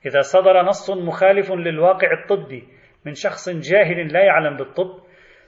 إذا 0.07 0.21
صدر 0.21 0.63
نص 0.63 0.91
مخالف 0.91 1.51
للواقع 1.51 2.09
الطبي 2.23 2.69
من 3.07 3.15
شخص 3.15 3.49
جاهل 3.49 4.13
لا 4.13 4.25
يعلم 4.25 4.57
بالطب 4.57 5.01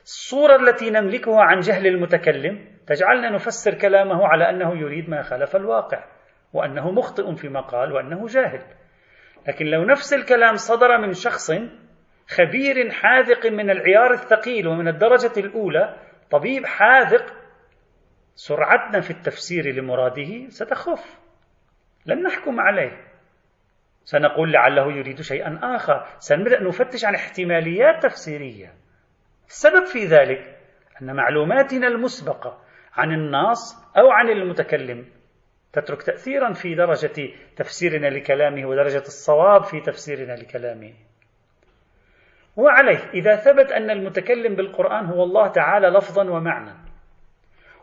الصورة 0.02 0.56
التي 0.56 0.90
نملكها 0.90 1.42
عن 1.42 1.58
جهل 1.60 1.86
المتكلم 1.86 2.68
تجعلنا 2.86 3.30
نفسر 3.30 3.74
كلامه 3.74 4.26
على 4.26 4.50
أنه 4.50 4.80
يريد 4.80 5.10
ما 5.10 5.22
خالف 5.22 5.56
الواقع 5.56 6.04
وأنه 6.52 6.90
مخطئ 6.90 7.34
فيما 7.34 7.60
قال 7.60 7.92
وأنه 7.92 8.26
جاهل. 8.26 8.62
لكن 9.48 9.66
لو 9.66 9.84
نفس 9.84 10.12
الكلام 10.12 10.56
صدر 10.56 10.98
من 10.98 11.12
شخص 11.12 11.50
خبير 12.28 12.90
حاذق 12.90 13.46
من 13.46 13.70
العيار 13.70 14.12
الثقيل 14.12 14.68
ومن 14.68 14.88
الدرجة 14.88 15.32
الأولى 15.36 15.96
طبيب 16.30 16.66
حاذق 16.66 17.34
سرعتنا 18.34 19.00
في 19.00 19.10
التفسير 19.10 19.74
لمراده 19.74 20.48
ستخف. 20.48 21.20
لن 22.06 22.22
نحكم 22.22 22.60
عليه. 22.60 23.12
سنقول 24.04 24.52
لعله 24.52 24.92
يريد 24.92 25.20
شيئا 25.20 25.60
آخر. 25.62 26.06
سنبدأ 26.18 26.62
نفتش 26.62 27.04
عن 27.04 27.14
احتماليات 27.14 28.02
تفسيرية. 28.02 28.74
السبب 29.46 29.84
في 29.84 30.04
ذلك 30.04 30.58
أن 31.02 31.16
معلوماتنا 31.16 31.86
المسبقة 31.86 32.58
عن 32.94 33.12
الناس 33.12 33.90
أو 33.98 34.10
عن 34.10 34.28
المتكلم 34.28 35.06
تترك 35.72 36.02
تأثيرا 36.02 36.52
في 36.52 36.74
درجة 36.74 37.30
تفسيرنا 37.56 38.06
لكلامه 38.06 38.66
ودرجة 38.66 39.02
الصواب 39.06 39.62
في 39.62 39.80
تفسيرنا 39.80 40.32
لكلامه. 40.32 40.92
وعليه 42.56 43.10
إذا 43.14 43.36
ثبت 43.36 43.72
أن 43.72 43.90
المتكلم 43.90 44.54
بالقرآن 44.54 45.06
هو 45.06 45.22
الله 45.24 45.48
تعالى 45.48 45.88
لفظا 45.88 46.30
ومعنى 46.30 46.72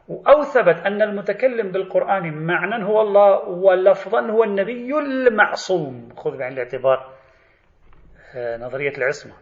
أو 0.09 0.43
ثبت 0.43 0.75
أن 0.85 1.01
المتكلم 1.01 1.71
بالقرآن 1.71 2.45
معنى 2.45 2.85
هو 2.85 3.01
الله 3.01 3.49
ولفظا 3.49 4.31
هو 4.31 4.43
النبي 4.43 4.99
المعصوم. 4.99 6.09
خذ 6.17 6.37
بعين 6.37 6.53
الاعتبار 6.53 7.13
آه، 8.35 8.57
نظرية 8.57 8.97
العصمة. 8.97 9.33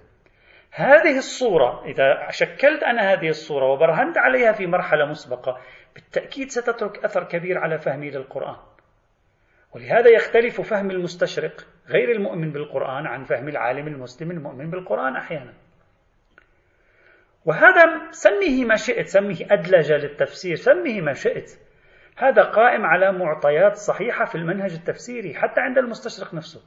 هذه 0.71 1.17
الصورة 1.17 1.85
إذا 1.85 2.29
شكلت 2.29 2.83
أنا 2.83 3.13
هذه 3.13 3.29
الصورة 3.29 3.65
وبرهنت 3.65 4.17
عليها 4.17 4.51
في 4.51 4.67
مرحلة 4.67 5.05
مسبقة 5.05 5.57
بالتأكيد 5.97 6.49
ستترك 6.49 7.05
أثر 7.05 7.23
كبير 7.23 7.57
على 7.57 7.79
فهمي 7.79 8.09
للقرآن. 8.09 8.55
ولهذا 9.75 10.09
يختلف 10.09 10.61
فهم 10.61 10.91
المستشرق 10.91 11.67
غير 11.89 12.11
المؤمن 12.11 12.51
بالقرآن 12.51 13.07
عن 13.07 13.23
فهم 13.23 13.47
العالم 13.47 13.87
المسلم 13.87 14.31
المؤمن 14.31 14.69
بالقرآن 14.69 15.15
أحيانا. 15.15 15.53
وهذا 17.45 18.11
سميه 18.11 18.65
ما 18.65 18.75
شئت 18.75 19.07
سميه 19.07 19.45
أدلجة 19.51 19.97
للتفسير 19.97 20.55
سميه 20.55 21.01
ما 21.01 21.13
شئت. 21.13 21.59
هذا 22.17 22.43
قائم 22.43 22.85
على 22.85 23.11
معطيات 23.11 23.75
صحيحة 23.75 24.25
في 24.25 24.35
المنهج 24.35 24.73
التفسيري 24.73 25.33
حتى 25.33 25.61
عند 25.61 25.77
المستشرق 25.77 26.33
نفسه. 26.33 26.61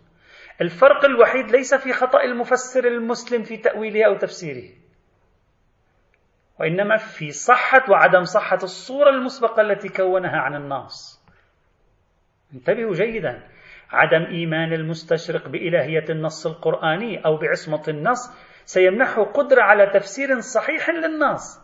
الفرق 0.60 1.04
الوحيد 1.04 1.50
ليس 1.50 1.74
في 1.74 1.92
خطأ 1.92 2.22
المفسر 2.22 2.84
المسلم 2.84 3.42
في 3.42 3.56
تأويله 3.56 4.06
أو 4.06 4.16
تفسيره. 4.16 4.68
وإنما 6.60 6.96
في 6.96 7.30
صحة 7.30 7.90
وعدم 7.90 8.24
صحة 8.24 8.58
الصورة 8.62 9.10
المسبقة 9.10 9.62
التي 9.62 9.88
كونها 9.88 10.36
عن 10.36 10.54
النص 10.54 11.20
انتبهوا 12.54 12.94
جيدا. 12.94 13.42
عدم 13.90 14.22
إيمان 14.22 14.72
المستشرق 14.72 15.48
بإلهية 15.48 16.04
النص 16.10 16.46
القرآني 16.46 17.24
أو 17.24 17.36
بعصمة 17.36 17.82
النص 17.88 18.30
سيمنحه 18.64 19.24
قدرة 19.24 19.62
على 19.62 19.86
تفسير 19.86 20.40
صحيح 20.40 20.90
للنص 20.90 21.60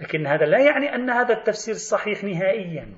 لكن 0.00 0.26
هذا 0.26 0.46
لا 0.46 0.58
يعني 0.58 0.94
أن 0.94 1.10
هذا 1.10 1.34
التفسير 1.34 1.74
صحيح 1.74 2.24
نهائيا 2.24 2.88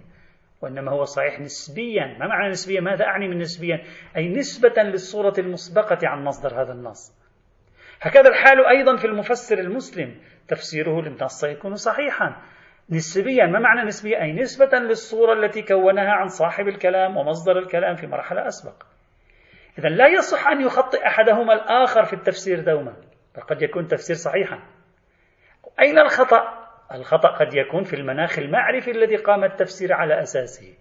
وإنما 0.60 0.90
هو 0.90 1.04
صحيح 1.04 1.40
نسبيا. 1.40 2.16
ما 2.18 2.26
معنى 2.26 2.50
نسبيا؟ 2.50 2.80
ماذا 2.80 3.04
أعني 3.04 3.28
من 3.28 3.38
نسبيا؟ 3.38 3.84
أي 4.16 4.28
نسبة 4.28 4.82
للصورة 4.82 5.34
المسبقة 5.38 6.08
عن 6.08 6.24
مصدر 6.24 6.62
هذا 6.62 6.72
النص. 6.72 7.12
هكذا 8.00 8.28
الحال 8.28 8.66
أيضا 8.66 8.96
في 8.96 9.06
المفسر 9.06 9.58
المسلم. 9.58 10.20
تفسيره 10.50 11.02
للنص 11.02 11.40
سيكون 11.40 11.74
صحيحا. 11.74 12.36
نسبيا 12.90 13.46
ما 13.46 13.58
معنى 13.58 13.82
نسبيا؟ 13.82 14.22
أي 14.22 14.32
نسبة 14.32 14.78
للصورة 14.78 15.32
التي 15.32 15.62
كونها 15.62 16.10
عن 16.10 16.28
صاحب 16.28 16.68
الكلام 16.68 17.16
ومصدر 17.16 17.58
الكلام 17.58 17.94
في 17.94 18.06
مرحلة 18.06 18.46
أسبق. 18.46 18.82
إذا 19.78 19.88
لا 19.88 20.06
يصح 20.06 20.48
أن 20.48 20.60
يخطئ 20.60 21.06
أحدهما 21.06 21.52
الآخر 21.52 22.04
في 22.04 22.12
التفسير 22.12 22.60
دوما. 22.60 22.96
قد 23.48 23.62
يكون 23.62 23.86
تفسير 23.86 24.16
صحيحا. 24.16 24.62
أين 25.80 25.98
الخطأ؟ 25.98 26.68
الخطأ 26.94 27.28
قد 27.28 27.54
يكون 27.54 27.84
في 27.84 27.96
المناخ 27.96 28.38
المعرفي 28.38 28.90
الذي 28.90 29.16
قام 29.16 29.44
التفسير 29.44 29.92
على 29.92 30.22
أساسه. 30.22 30.74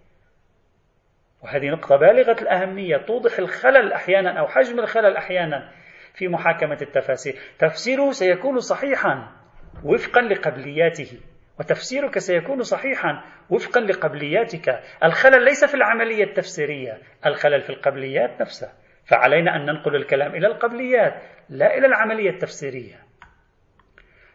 وهذه 1.42 1.70
نقطة 1.70 1.96
بالغة 1.96 2.42
الأهمية. 2.42 2.96
توضح 2.96 3.38
الخلل 3.38 3.92
أحيانا 3.92 4.40
أو 4.40 4.48
حجم 4.48 4.80
الخلل 4.80 5.16
أحيانا 5.16 5.72
في 6.14 6.28
محاكمة 6.28 6.78
التفاسير. 6.82 7.34
تفسيره 7.58 8.10
سيكون 8.10 8.58
صحيحا. 8.58 9.39
وفقا 9.84 10.20
لقبلياته 10.20 11.20
وتفسيرك 11.60 12.18
سيكون 12.18 12.62
صحيحا. 12.62 13.24
وفقا 13.50 13.80
لقبلياتك. 13.80 14.80
الخلل 15.04 15.44
ليس 15.44 15.64
في 15.64 15.74
العملية 15.74 16.24
التفسيرية 16.24 16.98
الخلل 17.26 17.60
في 17.60 17.70
القبليات 17.70 18.40
نفسها. 18.40 18.72
فعلينا 19.04 19.56
أن 19.56 19.66
ننقل 19.66 19.96
الكلام 19.96 20.34
إلى 20.34 20.46
القبليات 20.46 21.14
لا 21.48 21.78
إلى 21.78 21.86
العملية 21.86 22.30
التفسيرية. 22.30 22.96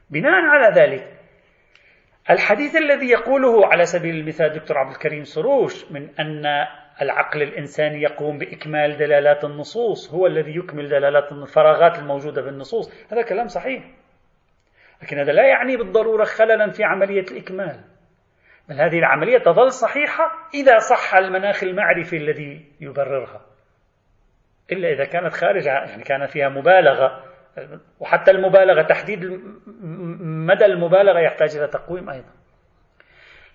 بناء 0.10 0.32
على 0.32 0.82
ذلك 0.82 1.14
الحديث 2.30 2.76
الذي 2.76 3.10
يقوله 3.10 3.68
على 3.68 3.86
سبيل 3.86 4.16
المثال 4.16 4.54
دكتور 4.54 4.78
عبد 4.78 4.92
الكريم 4.92 5.24
سروش 5.24 5.92
من 5.92 6.10
أن 6.20 6.46
العقل 7.02 7.42
الإنساني 7.42 8.02
يقوم 8.02 8.38
بإكمال 8.38 8.98
دلالات 8.98 9.44
النصوص 9.44 10.14
هو 10.14 10.28
الذي 10.28 10.56
يكمل 10.56 10.90
دلالات 10.90 11.32
الفراغات 11.32 12.00
الموجودة 12.00 12.42
بالنصوص 12.42 13.12
هذا 13.12 13.22
كلام 13.22 13.48
صحيح. 13.48 13.84
لكن 15.04 15.20
هذا 15.20 15.32
لا 15.32 15.48
يعني 15.48 15.78
بالضرورة 15.78 16.24
خللا 16.24 16.72
في 16.72 16.84
عملية 16.84 17.26
الإكمال. 17.32 17.84
بل 18.70 18.76
هذه 18.76 19.00
العملية 19.00 19.38
تظل 19.38 19.72
صحيحة 19.72 20.32
إذا 20.54 20.78
صح 20.78 21.16
المناخ 21.16 21.64
المعرفي 21.64 22.18
الذي 22.18 22.66
يبررها. 22.82 23.42
إلا 24.72 24.90
إذا 24.90 25.06
كانت 25.06 25.34
خارج 25.34 25.66
يعني 25.66 26.04
كان 26.04 26.26
فيها 26.26 26.50
مبالغة 26.50 27.24
وحتى 28.00 28.32
المبالغة 28.32 28.82
تحديد 28.82 29.24
مدى 30.22 30.66
المبالغة 30.66 31.20
يحتاج 31.20 31.58
إلى 31.58 31.68
تقويم 31.68 32.10
أيضا. 32.10 32.32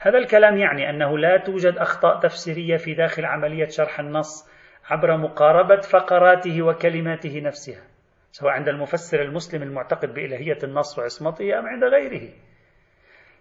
هذا 0.01 0.19
الكلام 0.19 0.57
يعني 0.57 0.91
أنه 0.91 1.19
لا 1.19 1.37
توجد 1.37 1.79
أخطاء 1.79 2.21
تفسيرية 2.21 2.77
في 2.77 2.95
داخل 2.95 3.25
عملية 3.25 3.69
شرح 3.69 4.01
النص 4.01 4.51
عبر 4.91 5.17
مقاربة 5.17 5.81
فقراته 5.81 6.63
وكلماته 6.63 7.41
نفسها. 7.41 7.90
سواء 8.33 8.53
عند 8.53 8.69
المفسر 8.69 9.23
المسلم 9.23 9.63
المعتقد 9.63 10.15
بإلهية 10.15 10.59
النص 10.65 10.99
وعصمته 10.99 11.59
أم 11.59 11.67
عند 11.67 11.85
غيره. 11.85 12.33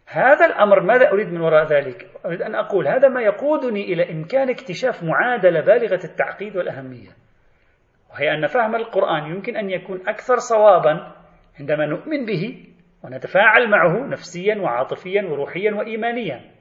هذا 0.07 0.45
الأمر 0.45 0.79
ماذا 0.79 1.11
أريد 1.11 1.27
من 1.27 1.41
وراء 1.41 1.65
ذلك؟ 1.65 2.07
أريد 2.25 2.41
أن 2.41 2.55
أقول 2.55 2.87
هذا 2.87 3.07
ما 3.07 3.21
يقودني 3.21 3.83
إلى 3.93 4.11
إمكان 4.11 4.49
اكتشاف 4.49 5.03
معادلة 5.03 5.61
بالغة 5.61 5.99
التعقيد 6.03 6.57
والأهمية. 6.57 7.09
وهي 8.11 8.31
أن 8.31 8.47
فهم 8.47 8.75
القرآن 8.75 9.31
يمكن 9.31 9.57
أن 9.57 9.69
يكون 9.69 10.07
أكثر 10.07 10.35
صوابا 10.37 11.15
عندما 11.59 11.85
نؤمن 11.85 12.25
به 12.25 12.65
ونتفاعل 13.03 13.69
معه 13.69 14.07
نفسيا 14.07 14.55
وعاطفيا 14.55 15.23
وروحيا 15.23 15.71
وإيمانيا. 15.75 16.51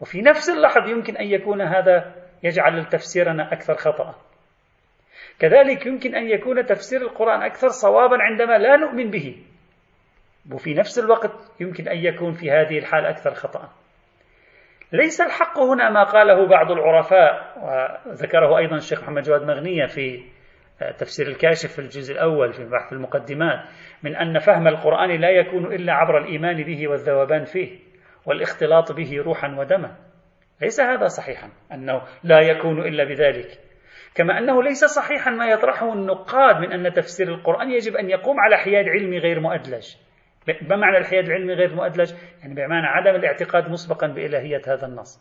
وفي 0.00 0.22
نفس 0.22 0.50
اللحظة 0.50 0.90
يمكن 0.90 1.16
أن 1.16 1.26
يكون 1.26 1.60
هذا 1.60 2.14
يجعل 2.42 2.84
تفسيرنا 2.84 3.52
أكثر 3.52 3.74
خطأ. 3.74 4.31
كذلك 5.42 5.86
يمكن 5.86 6.14
أن 6.14 6.30
يكون 6.30 6.66
تفسير 6.66 7.00
القرآن 7.00 7.42
أكثر 7.42 7.68
صوابا 7.68 8.16
عندما 8.20 8.58
لا 8.58 8.76
نؤمن 8.76 9.10
به. 9.10 9.36
وفي 10.52 10.74
نفس 10.74 10.98
الوقت 10.98 11.32
يمكن 11.60 11.88
أن 11.88 11.96
يكون 11.96 12.32
في 12.32 12.50
هذه 12.50 12.78
الحال 12.78 13.06
أكثر 13.06 13.34
خطأ. 13.34 13.68
ليس 14.92 15.20
الحق 15.20 15.58
هنا 15.58 15.90
ما 15.90 16.04
قاله 16.04 16.46
بعض 16.46 16.70
العرفاء 16.70 17.54
وذكره 18.06 18.58
أيضا 18.58 18.76
الشيخ 18.76 19.02
محمد 19.02 19.22
جواد 19.22 19.42
مغنية 19.42 19.86
في 19.86 20.24
تفسير 20.98 21.26
الكاشف 21.26 21.72
في 21.72 21.78
الجزء 21.78 22.14
الأول 22.14 22.52
في 22.52 22.64
بحث 22.64 22.92
المقدمات 22.92 23.58
من 24.02 24.16
أن 24.16 24.38
فهم 24.38 24.68
القرآن 24.68 25.20
لا 25.20 25.30
يكون 25.30 25.72
إلا 25.72 25.92
عبر 25.92 26.18
الإيمان 26.18 26.62
به 26.62 26.88
والذوبان 26.88 27.44
فيه 27.44 27.78
والاختلاط 28.26 28.92
به 28.92 29.22
روحا 29.22 29.56
ودما. 29.58 29.96
ليس 30.60 30.80
هذا 30.80 31.06
صحيحا 31.06 31.50
أنه 31.72 32.02
لا 32.24 32.40
يكون 32.40 32.80
إلا 32.86 33.04
بذلك. 33.04 33.71
كما 34.14 34.38
أنه 34.38 34.62
ليس 34.62 34.84
صحيحا 34.84 35.30
ما 35.30 35.46
يطرحه 35.46 35.92
النقاد 35.92 36.56
من 36.56 36.72
أن 36.72 36.92
تفسير 36.92 37.28
القرآن 37.28 37.70
يجب 37.70 37.96
أن 37.96 38.10
يقوم 38.10 38.40
على 38.40 38.56
حياد 38.56 38.88
علمي 38.88 39.18
غير 39.18 39.40
مؤدلج. 39.40 39.96
ما 40.62 40.76
معنى 40.76 40.98
الحياد 40.98 41.24
العلمي 41.24 41.54
غير 41.54 41.74
مؤدلج؟ 41.74 42.12
يعني 42.42 42.54
بمعنى 42.54 42.86
عدم 42.86 43.14
الاعتقاد 43.14 43.70
مسبقا 43.70 44.06
بإلهية 44.06 44.62
هذا 44.66 44.86
النص. 44.86 45.20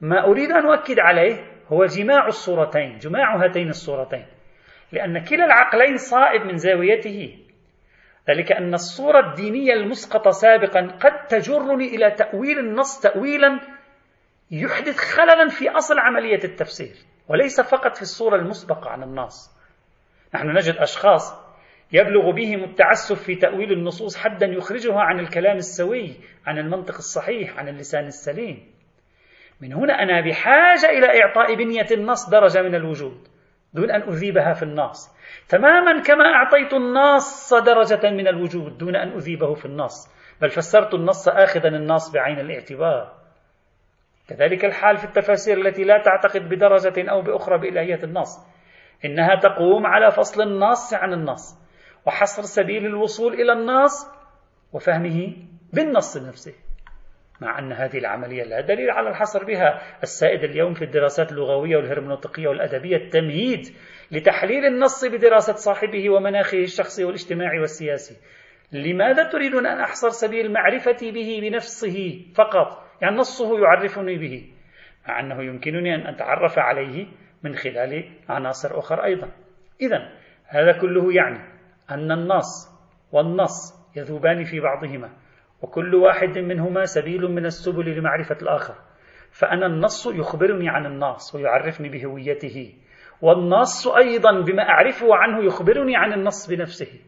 ما 0.00 0.24
أريد 0.24 0.50
أن 0.50 0.66
أؤكد 0.66 0.98
عليه 0.98 1.36
هو 1.66 1.84
جماع 1.84 2.26
الصورتين 2.26 2.98
جماع 2.98 3.36
هاتين 3.36 3.68
الصورتين. 3.68 4.26
لأن 4.92 5.24
كلا 5.24 5.44
العقلين 5.44 5.96
صائب 5.96 6.42
من 6.42 6.56
زاويته. 6.56 7.38
ذلك 8.30 8.52
أن 8.52 8.74
الصورة 8.74 9.30
الدينية 9.30 9.72
المسقطة 9.72 10.30
سابقا 10.30 10.80
قد 10.80 11.26
تجرني 11.26 11.84
إلى 11.84 12.10
تأويل 12.10 12.58
النص 12.58 13.00
تأويلا 13.00 13.60
يحدث 14.50 14.96
خللا 14.96 15.48
في 15.48 15.70
أصل 15.70 15.98
عملية 15.98 16.44
التفسير. 16.44 17.07
وليس 17.28 17.60
فقط 17.60 17.96
في 17.96 18.02
الصورة 18.02 18.36
المسبقة 18.36 18.90
عن 18.90 19.02
النص 19.02 19.58
نحن 20.34 20.48
نجد 20.48 20.74
أشخاص 20.74 21.48
يبلغ 21.92 22.30
بهم 22.30 22.64
التعسف 22.64 23.22
في 23.22 23.34
تأويل 23.34 23.72
النصوص 23.72 24.16
حدا 24.16 24.46
يخرجها 24.46 25.00
عن 25.00 25.20
الكلام 25.20 25.56
السوي 25.56 26.14
عن 26.46 26.58
المنطق 26.58 26.94
الصحيح 26.94 27.58
عن 27.58 27.68
اللسان 27.68 28.06
السليم. 28.06 28.72
من 29.60 29.72
هنا 29.72 30.02
أنا 30.02 30.20
بحاجة 30.20 30.90
إلى 30.90 31.22
إعطاء 31.22 31.54
بنية 31.54 31.86
النص 31.90 32.30
درجة 32.30 32.62
من 32.62 32.74
الوجود 32.74 33.28
دون 33.74 33.90
أن 33.90 34.02
أذيبها 34.02 34.52
في 34.52 34.62
النص. 34.62 35.08
تماما 35.48 36.02
كما 36.02 36.24
أعطيت 36.24 36.72
النص 36.72 37.54
درجة 37.54 38.10
من 38.10 38.28
الوجود 38.28 38.78
دون 38.78 38.96
أن 38.96 39.08
أذيبه 39.08 39.54
في 39.54 39.64
النص. 39.64 40.08
بل 40.40 40.50
فسرت 40.50 40.94
النص 40.94 41.28
آخذا 41.28 41.68
النص 41.68 42.10
بعين 42.10 42.38
الاعتبار. 42.38 43.17
كذلك 44.28 44.64
الحال 44.64 44.96
في 44.96 45.04
التفاسير 45.04 45.66
التي 45.66 45.84
لا 45.84 46.02
تعتقد 46.02 46.48
بدرجة 46.48 47.10
أو 47.10 47.22
بأخرى 47.22 47.58
بإلهية 47.58 48.04
النص. 48.04 48.38
إنها 49.04 49.40
تقوم 49.40 49.86
على 49.86 50.10
فصل 50.10 50.42
النص 50.42 50.94
عن 50.94 51.12
النص 51.12 51.58
وحصر 52.06 52.42
سبيل 52.42 52.86
الوصول 52.86 53.34
إلى 53.34 53.52
النص 53.52 54.10
وفهمه 54.72 55.36
بالنص 55.72 56.16
نفسه 56.16 56.54
مع 57.40 57.58
أن 57.58 57.72
هذه 57.72 57.98
العملية 57.98 58.42
لا 58.42 58.60
دليل 58.60 58.90
على 58.90 59.08
الحصر 59.08 59.44
بها. 59.44 59.80
السائد 60.02 60.44
اليوم 60.44 60.74
في 60.74 60.84
الدراسات 60.84 61.32
اللغوية 61.32 61.76
والهرمنوطقية 61.76 62.48
والأدبية 62.48 62.96
التمهيد 62.96 63.60
لتحليل 64.10 64.64
النص 64.64 65.04
بدراسة 65.04 65.52
صاحبه 65.52 66.10
ومناخه 66.10 66.58
الشخصي 66.58 67.04
والاجتماعي 67.04 67.58
والسياسي. 67.58 68.16
لماذا 68.72 69.28
تريدون 69.28 69.66
أن 69.66 69.80
أحصر 69.80 70.08
سبيل 70.08 70.52
معرفتي 70.52 71.12
به 71.12 71.38
بنفسه 71.42 72.24
فقط؟ 72.34 72.87
يعني 73.02 73.16
نصه 73.16 73.58
يعرفني 73.60 74.18
به 74.18 74.52
مع 75.08 75.20
أنه 75.20 75.42
يمكنني 75.42 75.94
أن 75.94 76.06
أتعرف 76.06 76.58
عليه 76.58 77.06
من 77.42 77.54
خلال 77.54 78.10
عناصر 78.28 78.78
أخرى 78.78 79.04
أيضا. 79.04 79.30
إذا 79.80 80.12
هذا 80.46 80.72
كله 80.80 81.12
يعني 81.12 81.38
أن 81.90 82.12
النص 82.12 82.78
والنص 83.12 83.88
يذوبان 83.96 84.44
في 84.44 84.60
بعضهما 84.60 85.10
وكل 85.62 85.94
واحد 85.94 86.38
منهما 86.38 86.84
سبيل 86.84 87.22
من 87.22 87.46
السبل 87.46 87.98
لمعرفة 87.98 88.36
الآخر. 88.42 88.74
فأنا 89.30 89.66
النص 89.66 90.06
يخبرني 90.06 90.68
عن 90.68 90.86
النص 90.86 91.34
ويعرفني 91.34 91.88
بهويته 91.88 92.74
والنص 93.22 93.88
أيضا 93.88 94.40
بما 94.40 94.62
أعرفه 94.62 95.16
عنه 95.16 95.44
يخبرني 95.44 95.96
عن 95.96 96.12
النص 96.12 96.50
بنفسه. 96.50 97.00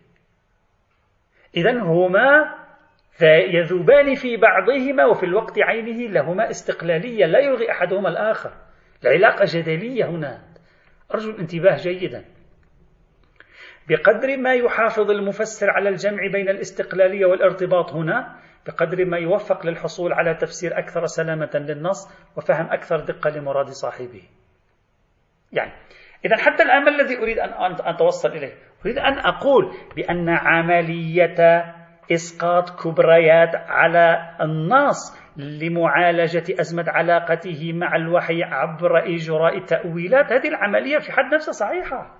إذا 1.57 1.83
هما 1.83 2.60
يذوبان 3.23 4.15
في 4.15 4.37
بعضهما 4.37 5.07
وفي 5.07 5.27
الوقت 5.27 5.59
عينه 5.59 6.13
لهما 6.13 6.51
استقلالية 6.51 7.27
لا 7.27 7.39
يلغي 7.39 7.71
أحدهما 7.71 8.09
الآخر. 8.09 8.53
العلاقة 9.05 9.45
جدلية 9.49 10.05
هنا. 10.05 10.43
أرجو 11.15 11.31
الانتباه 11.31 11.77
جيدا. 11.77 12.25
بقدر 13.89 14.37
ما 14.37 14.55
يحافظ 14.55 15.11
المفسر 15.11 15.71
على 15.71 15.89
الجمع 15.89 16.27
بين 16.33 16.49
الاستقلالية 16.49 17.27
والارتباط 17.27 17.93
هنا 17.93 18.37
بقدر 18.67 19.05
ما 19.05 19.19
يوفق 19.19 19.67
للحصول 19.67 20.13
على 20.13 20.35
تفسير 20.35 20.79
أكثر 20.79 21.07
سلامة 21.07 21.51
للنص 21.55 22.09
وفهم 22.37 22.67
أكثر 22.67 23.01
دقة 23.01 23.31
لمراد 23.31 23.69
صاحبه. 23.69 24.23
يعني 25.53 25.73
إذا 26.25 26.37
حتى 26.37 26.63
الآن 26.63 26.85
ما 26.85 26.91
الذي 26.91 27.19
أريد 27.19 27.39
أن 27.39 27.77
أتوصل 27.81 28.29
إليه 28.29 28.53
أريد 28.85 28.99
أن 28.99 29.19
أقول 29.19 29.73
بأن 29.97 30.29
عملية 30.29 31.37
إسقاط 32.13 32.83
كبريات 32.83 33.55
على 33.55 34.37
النص 34.41 35.21
لمعالجة 35.37 36.61
أزمة 36.61 36.85
علاقته 36.89 37.73
مع 37.73 37.97
الوحي 37.97 38.43
عبر 38.43 39.15
إجراء 39.15 39.65
تأويلات. 39.65 40.33
هذه 40.33 40.49
العملية 40.49 40.99
في 40.99 41.13
حد 41.13 41.35
نفسها 41.35 41.53
صحيحة. 41.53 42.17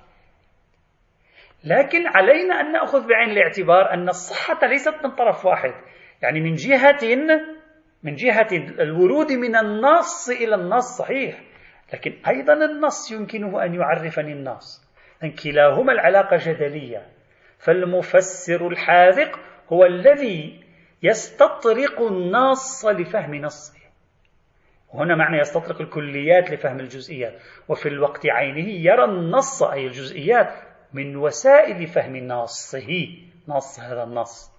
لكن 1.65 2.07
علينا 2.07 2.61
أن 2.61 2.73
نأخذ 2.73 3.09
بعين 3.09 3.31
الاعتبار 3.31 3.95
أن 3.95 4.09
الصحة 4.09 4.67
ليست 4.67 4.95
من 5.05 5.11
طرف 5.11 5.47
واحد. 5.47 5.73
يعني 6.23 6.41
من 6.41 6.55
جهة 6.55 7.17
من 8.03 8.15
جهة 8.15 8.49
الورود 8.81 9.33
من 9.33 9.57
النص 9.57 10.31
إلى 10.31 10.55
النص 10.55 10.99
صحيح. 10.99 11.41
لكن 11.95 12.11
أيضا 12.29 12.53
النص 12.53 13.13
يمكنه 13.13 13.65
أن 13.65 13.75
يعرفني 13.75 14.33
النص. 14.33 14.91
كلاهما 15.45 15.93
العلاقة 15.93 16.37
جدلية. 16.41 17.07
فالمفسر 17.59 18.69
الحاذق 18.69 19.39
هو 19.73 19.85
الذي 19.85 20.61
يستطرق 21.03 22.01
النص 22.01 22.87
لفهم 22.87 23.35
نصه. 23.35 23.81
وهنا 24.95 25.17
معنى 25.17 25.39
يستطرق 25.39 25.81
الكليات 25.81 26.51
لفهم 26.51 26.81
الجزئيات. 26.81 27.35
وفي 27.69 27.89
الوقت 27.89 28.27
عينه 28.27 28.69
يرى 28.69 29.05
النص 29.05 29.63
أي 29.63 29.87
الجزئيات 29.87 30.55
من 30.93 31.17
وسائل 31.17 31.87
فهم 31.87 32.17
نصه. 32.17 33.09
نص 33.49 33.81
هذا 33.81 34.03
النص. 34.03 34.51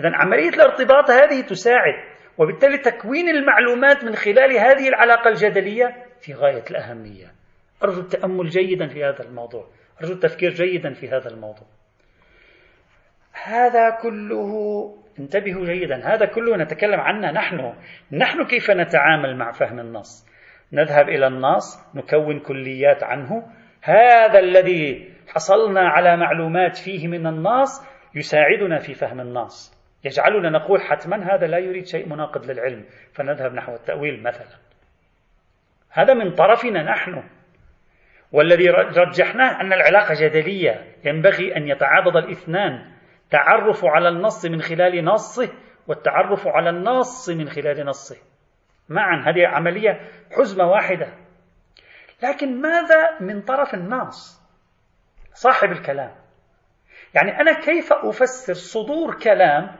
إذا 0.00 0.10
عملية 0.14 0.48
الارتباط 0.48 1.10
هذه 1.10 1.40
تساعد 1.40 1.94
وبالتالي 2.38 2.78
تكوين 2.78 3.28
المعلومات 3.28 4.04
من 4.04 4.14
خلال 4.14 4.52
هذه 4.52 4.88
العلاقة 4.88 5.28
الجدلية 5.28 6.06
في 6.20 6.34
غاية 6.34 6.64
الأهمية. 6.70 7.32
أرجو 7.82 8.00
التأمل 8.00 8.48
جيدا 8.48 8.88
في 8.88 9.04
هذا 9.04 9.22
الموضوع. 9.22 9.68
أرجو 10.00 10.12
التفكير 10.12 10.50
جيدا 10.50 10.92
في 10.92 11.08
هذا 11.08 11.30
الموضوع. 11.30 11.68
هذا 13.44 13.90
كله 13.90 14.52
انتبهوا 15.18 15.64
جيدا 15.64 16.14
هذا 16.14 16.26
كله 16.26 16.56
نتكلم 16.56 17.00
عنه 17.00 17.30
نحن. 17.30 17.74
نحن 18.12 18.44
كيف 18.44 18.70
نتعامل 18.70 19.36
مع 19.36 19.50
فهم 19.50 19.80
النص؟ 19.80 20.26
نذهب 20.72 21.08
إلى 21.08 21.26
النص 21.26 21.94
نكون 21.94 22.40
كليات 22.40 23.02
عنه. 23.02 23.46
هذا 23.82 24.38
الذي 24.38 25.12
حصلنا 25.28 25.88
على 25.88 26.16
معلومات 26.16 26.76
فيه 26.76 27.08
من 27.08 27.26
النص 27.26 27.86
يساعدنا 28.14 28.78
في 28.78 28.94
فهم 28.94 29.20
النص. 29.20 29.76
يجعلنا 30.04 30.50
نقول 30.50 30.80
حتما 30.80 31.34
هذا 31.34 31.46
لا 31.46 31.58
يريد 31.58 31.86
شيء 31.86 32.08
مناقض 32.08 32.50
للعلم. 32.50 32.84
فنذهب 33.12 33.54
نحو 33.54 33.74
التأويل 33.74 34.22
مثلا. 34.22 34.58
هذا 35.90 36.14
من 36.14 36.34
طرفنا 36.34 36.82
نحن. 36.82 37.22
والذي 38.32 38.70
رجحناه 38.70 39.60
أن 39.60 39.72
العلاقة 39.72 40.14
جدلية 40.20 40.84
ينبغي 41.04 41.56
أن 41.56 41.68
يتعاضد 41.68 42.16
الاثنان. 42.16 42.95
تعرف 43.30 43.84
على 43.84 44.08
النص 44.08 44.44
من 44.46 44.60
خلال 44.60 45.04
نصه 45.04 45.52
والتعرف 45.86 46.46
على 46.46 46.70
النص 46.70 47.28
من 47.28 47.48
خلال 47.48 47.86
نصه. 47.86 48.16
معا 48.88 49.30
هذه 49.30 49.46
عملية 49.46 50.10
حزمة 50.32 50.64
واحدة. 50.70 51.14
لكن 52.22 52.60
ماذا 52.60 53.20
من 53.20 53.42
طرف 53.42 53.74
النص؟ 53.74 54.40
صاحب 55.34 55.72
الكلام. 55.72 56.14
يعني 57.14 57.40
أنا 57.40 57.60
كيف 57.60 57.92
أفسر 57.92 58.54
صدور 58.54 59.18
كلام 59.18 59.76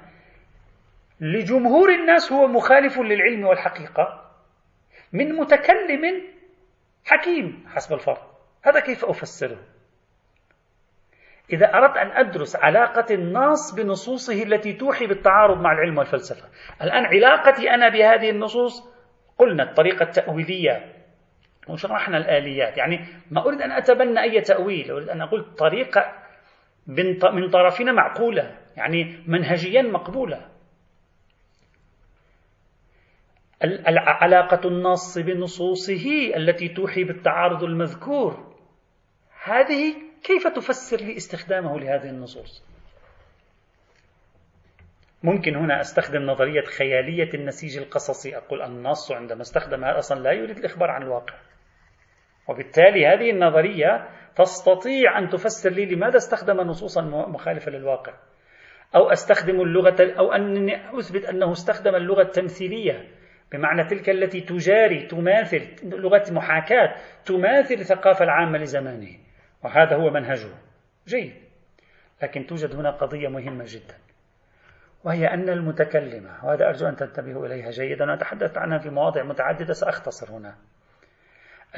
لجمهور 1.21 1.95
الناس 1.95 2.33
هو 2.33 2.47
مخالف 2.47 2.99
للعلم 2.99 3.45
والحقيقة؟ 3.45 4.31
من 5.13 5.33
متكلم 5.33 6.23
حكيم 7.05 7.67
حسب 7.69 7.95
الفرض 7.95 8.23
هذا 8.63 8.81
كيف 8.81 9.05
أفسره؟ 9.05 9.59
إذا 11.53 11.75
أردت 11.75 11.97
أن 11.97 12.11
أدرس 12.11 12.57
علاقة 12.57 13.15
النص 13.15 13.75
بنصوصه 13.75 14.43
التي 14.43 14.73
توحي 14.73 15.07
بالتعارض 15.07 15.61
مع 15.61 15.73
العلم 15.73 15.99
والفلسفة. 15.99 16.49
الآن 16.83 17.05
علاقتي 17.05 17.71
أنا 17.71 17.89
بهذه 17.89 18.31
النصوص 18.31 18.97
قلنا 19.39 19.63
الطريقة 19.63 20.03
التأويلية. 20.03 20.93
وشرحنا 21.69 22.17
الآليات. 22.17 22.77
يعني 22.77 23.07
ما 23.31 23.47
أريد 23.47 23.63
أن 23.63 23.73
أتبنى 23.73 24.23
أي 24.23 24.41
تأويل 24.41 24.91
أريد 24.91 25.09
أن 25.09 25.21
أقول 25.21 25.55
طريقة 25.55 26.13
من 27.33 27.51
طرفنا 27.51 27.93
معقولة 27.93 28.59
يعني 28.77 29.25
منهجيا 29.27 29.83
مقبولة. 29.83 30.49
علاقة 33.97 34.69
النص 34.69 35.19
بنصوصه 35.19 36.37
التي 36.37 36.69
توحي 36.69 37.05
بالتعارض 37.05 37.65
المذكور. 37.65 38.55
هذه 39.45 40.06
كيف 40.23 40.47
تفسر 40.47 40.97
لي 40.97 41.17
استخدامه 41.17 41.81
لهذه 41.81 42.11
النصوص؟ 42.11 42.65
ممكن 45.23 45.57
هنا 45.57 45.81
أستخدم 45.81 46.23
نظرية 46.23 46.65
خيالية 46.65 47.35
النسيج 47.35 47.79
القصصي 47.79 48.37
أقول 48.37 48.63
النص 48.63 49.13
عندما 49.13 49.41
استخدم 49.41 49.85
هذا 49.85 49.99
أصلا 49.99 50.21
لا 50.21 50.33
يريد 50.33 50.59
الإخبار 50.59 50.91
عن 50.91 51.03
الواقع. 51.03 51.35
وبالتالي 52.49 53.07
هذه 53.07 53.31
النظرية 53.31 54.09
تستطيع 54.37 55.19
أن 55.19 55.29
تفسر 55.29 55.71
لي 55.71 55.87
لماذا 55.87 56.17
استخدم 56.17 56.61
نصوصا 56.61 57.03
مخالفة 57.29 57.71
للواقع. 57.71 58.13
أو 58.97 59.11
أستخدم 59.11 59.61
اللغة 59.61 60.13
أو 60.19 60.33
أني 60.33 60.99
أثبت 60.99 61.25
أنه 61.25 61.53
استخدم 61.53 61.95
اللغة 61.95 62.23
التمثيلية 62.23 63.09
بمعنى 63.53 63.85
تلك 63.85 64.11
التي 64.11 64.41
تجاري 64.41 65.07
تماثل 65.07 65.69
لغة 65.83 66.25
محاكاة 66.31 66.95
تماثل 67.25 67.75
الثقافة 67.75 68.25
العامة 68.25 68.59
لزمانه. 68.59 69.26
وهذا 69.65 69.97
هو 69.97 70.11
منهجه. 70.11 70.49
جيد. 71.07 71.35
لكن 72.23 72.47
توجد 72.47 72.75
هنا 72.75 72.91
قضية 72.91 73.29
مهمة 73.29 73.65
جدا 73.69 73.95
وهي 75.05 75.27
أن 75.27 75.49
المتكلمة 75.49 76.45
وهذا 76.45 76.69
أرجو 76.69 76.87
أن 76.89 76.97
تنتبهوا 76.97 77.47
إليها 77.47 77.71
جيدا 77.71 78.11
وأتحدث 78.11 78.59
عنها 78.59 78.79
في 78.79 78.91
مواضع 78.91 79.23
متعددة 79.23 79.73
سأختصر 79.73 80.31
هنا. 80.37 80.55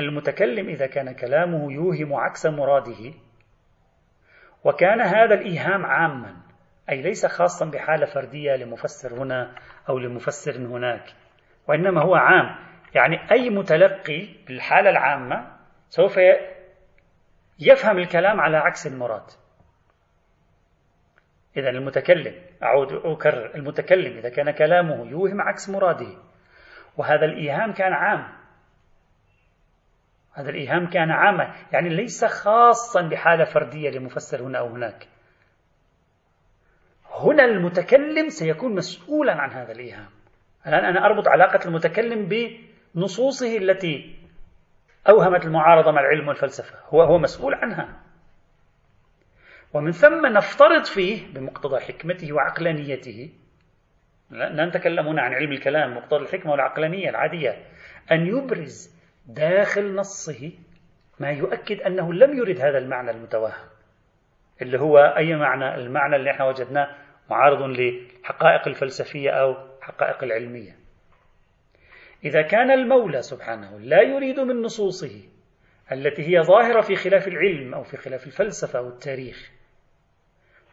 المتكلم 0.00 0.68
إذا 0.68 0.86
كان 0.86 1.12
كلامه 1.12 1.72
يوهم 1.72 2.14
عكس 2.14 2.46
مراده 2.46 3.14
وكان 4.64 5.00
هذا 5.00 5.34
الإيهام 5.34 5.86
عاما 5.86 6.36
أي 6.90 7.02
ليس 7.02 7.26
خاصا 7.26 7.70
بحالة 7.70 8.06
فردية 8.06 8.56
لمفسر 8.56 9.22
هنا 9.22 9.54
أو 9.88 9.98
لمفسر 9.98 10.56
هناك 10.56 11.04
وإنما 11.68 12.02
هو 12.02 12.14
عام. 12.14 12.68
يعني 12.94 13.30
أي 13.30 13.50
متلقي 13.50 14.28
بالحالة 14.46 14.90
العامة 14.90 15.56
سوف 15.88 16.18
يفهم 17.60 17.98
الكلام 17.98 18.40
على 18.40 18.56
عكس 18.56 18.86
المراد. 18.86 19.30
إذا 21.56 21.70
المتكلم 21.70 22.34
أعود 22.62 22.92
أكرر 22.92 23.54
المتكلم 23.54 24.18
إذا 24.18 24.28
كان 24.28 24.50
كلامه 24.50 25.06
يوهم 25.10 25.40
عكس 25.40 25.68
مراده. 25.68 26.16
وهذا 26.96 27.24
الإيهام 27.24 27.72
كان 27.72 27.92
عام. 27.92 28.28
هذا 30.32 30.50
الإيهام 30.50 30.90
كان 30.90 31.10
عاما. 31.10 31.54
يعني 31.72 31.88
ليس 31.88 32.24
خاصا 32.24 33.02
بحالة 33.02 33.44
فردية 33.44 33.90
لمفسر 33.90 34.42
هنا 34.42 34.58
أو 34.58 34.66
هناك. 34.66 35.08
هنا 37.10 37.44
المتكلم 37.44 38.28
سيكون 38.28 38.74
مسؤولا 38.74 39.32
عن 39.32 39.50
هذا 39.50 39.72
الإيهام. 39.72 40.10
الآن 40.66 40.84
أنا 40.84 41.06
أربط 41.06 41.28
علاقة 41.28 41.68
المتكلم 41.68 42.28
بنصوصه 42.94 43.56
التي 43.56 44.17
أوهمت 45.08 45.44
المعارضة 45.44 45.90
مع 45.90 46.00
العلم 46.00 46.28
والفلسفة. 46.28 46.74
هو 46.88 47.02
هو 47.02 47.18
مسؤول 47.18 47.54
عنها. 47.54 47.88
ومن 49.74 49.92
ثم 49.92 50.26
نفترض 50.26 50.84
فيه 50.84 51.34
بمقتضى 51.34 51.80
حكمته 51.80 52.32
وعقلانيته 52.32 53.30
لا 54.30 54.66
نتكلم 54.66 55.06
هنا 55.06 55.22
عن 55.22 55.34
علم 55.34 55.52
الكلام 55.52 55.96
مقتضى 55.96 56.22
الحكمة 56.22 56.52
والعقلانية 56.52 57.10
العادية 57.10 57.64
أن 58.12 58.26
يبرز 58.26 58.96
داخل 59.26 59.94
نصه 59.94 60.52
ما 61.20 61.30
يؤكد 61.30 61.80
أنه 61.80 62.12
لم 62.12 62.38
يرد 62.38 62.60
هذا 62.60 62.78
المعنى 62.78 63.10
المتوهم 63.10 63.68
اللي 64.62 64.80
هو 64.80 64.98
أي 64.98 65.36
معنى؟ 65.36 65.74
المعنى 65.74 66.16
اللي 66.16 66.30
إحنا 66.30 66.46
وجدناه 66.46 66.88
معارض 67.30 67.62
لحقائق 67.62 68.68
الفلسفية 68.68 69.30
أو 69.30 69.56
حقائق 69.80 70.24
العلمية. 70.24 70.76
إذا 72.24 72.42
كان 72.42 72.70
المولى 72.70 73.22
سبحانه 73.22 73.78
لا 73.78 74.02
يريد 74.02 74.40
من 74.40 74.62
نصوصه 74.62 75.22
التي 75.92 76.22
هي 76.22 76.42
ظاهرة 76.42 76.80
في 76.80 76.96
خلاف 76.96 77.28
العلم 77.28 77.74
أو 77.74 77.82
في 77.82 77.96
خلاف 77.96 78.26
الفلسفة 78.26 78.78
أو 78.78 78.88
التاريخ 78.88 79.50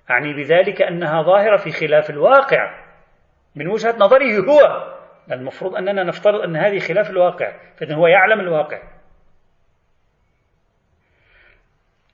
أعني 0.09 0.33
بذلك 0.33 0.81
أنها 0.81 1.21
ظاهرة 1.21 1.57
في 1.57 1.71
خلاف 1.71 2.09
الواقع. 2.09 2.85
من 3.55 3.67
وجهة 3.67 3.95
نظره 3.97 4.39
هو 4.51 4.93
المفروض 5.31 5.75
أننا 5.75 6.03
نفترض 6.03 6.41
أن 6.41 6.55
هذه 6.55 6.79
خلاف 6.79 7.09
الواقع 7.09 7.57
فإذا 7.75 7.95
هو 7.95 8.07
يعلم 8.07 8.39
الواقع. 8.39 8.81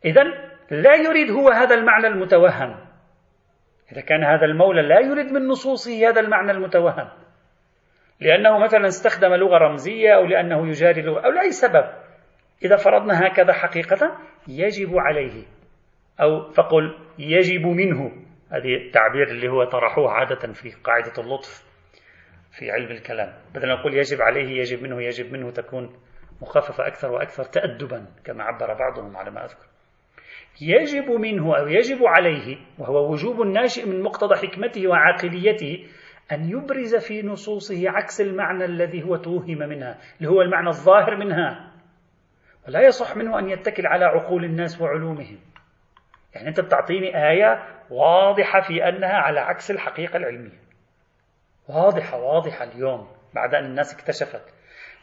إذا 0.05 0.23
لا 0.71 0.95
يريد 0.95 1.31
هو 1.31 1.49
هذا 1.49 1.75
المعنى 1.75 2.07
المتوهم. 2.07 2.85
إذا 3.91 4.01
كان 4.01 4.23
هذا 4.23 4.45
المولى 4.45 4.81
لا 4.81 4.99
يريد 4.99 5.25
من 5.25 5.47
نصوصه 5.47 6.09
هذا 6.09 6.21
المعنى 6.21 6.51
المتوهم. 6.51 7.09
لأنه 8.21 8.59
مثلا 8.59 8.87
استخدم 8.87 9.33
لغة 9.33 9.57
رمزية 9.57 10.15
أو 10.15 10.25
لأنه 10.25 10.67
يجاري 10.67 11.01
لغة 11.01 11.19
أو 11.19 11.31
لأي 11.31 11.51
سبب. 11.51 11.85
إذا 12.65 12.75
فرضنا 12.75 13.27
هكذا 13.27 13.53
حقيقة 13.53 14.17
يجب 14.47 14.97
عليه. 14.97 15.43
أو 16.21 16.51
فقل 16.51 16.97
يجب 17.19 17.65
منه. 17.65 18.11
هذه 18.51 18.75
التعبير 18.75 19.27
اللي 19.27 19.49
هو 19.49 19.63
طرحوه 19.63 20.11
عادة 20.11 20.53
في 20.53 20.71
قاعدة 20.83 21.13
اللطف 21.17 21.63
في 22.51 22.71
علم 22.71 22.91
الكلام. 22.91 23.33
بدل 23.55 23.67
ما 23.67 23.79
نقول 23.79 23.97
يجب 23.97 24.21
عليه 24.21 24.59
يجب 24.59 24.83
منه 24.83 25.03
يجب 25.03 25.33
منه 25.33 25.51
تكون 25.51 25.95
مخففة 26.41 26.87
أكثر 26.87 27.11
وأكثر 27.11 27.43
تأدبا 27.43 28.05
كما 28.25 28.43
عبر 28.43 28.73
بعضهم 28.73 29.17
على 29.17 29.31
ما 29.31 29.45
أذكر. 29.45 29.65
يجب 30.61 31.11
منه 31.11 31.57
أو 31.57 31.67
يجب 31.67 32.03
عليه 32.03 32.57
وهو 32.79 33.11
وجوب 33.11 33.41
ناشئ 33.41 33.85
من 33.85 34.01
مقتضى 34.01 34.35
حكمته 34.35 34.87
وعاقليته 34.87 35.87
أن 36.31 36.49
يبرز 36.49 36.95
في 36.95 37.21
نصوصه 37.21 37.89
عكس 37.89 38.21
المعنى 38.21 38.65
الذي 38.65 39.03
هو 39.03 39.15
توهم 39.15 39.57
منها 39.57 39.97
اللي 40.17 40.29
هو 40.29 40.41
المعنى 40.41 40.67
الظاهر 40.67 41.15
منها. 41.15 41.71
ولا 42.67 42.81
يصح 42.81 43.15
منه 43.15 43.39
أن 43.39 43.49
يتكل 43.49 43.87
على 43.87 44.05
عقول 44.05 44.45
الناس 44.45 44.81
وعلومهم. 44.81 45.39
يعني 46.35 46.47
أنت 46.47 46.59
بتعطيني 46.59 47.29
آية 47.29 47.63
واضحة 47.89 48.61
في 48.61 48.89
أنها 48.89 49.13
على 49.13 49.39
عكس 49.39 49.71
الحقيقة 49.71 50.17
العلمية. 50.17 50.59
واضحة 51.69 52.17
واضحة 52.17 52.63
اليوم 52.63 53.07
بعد 53.35 53.55
أن 53.55 53.65
الناس 53.65 53.93
اكتشفت. 53.93 54.53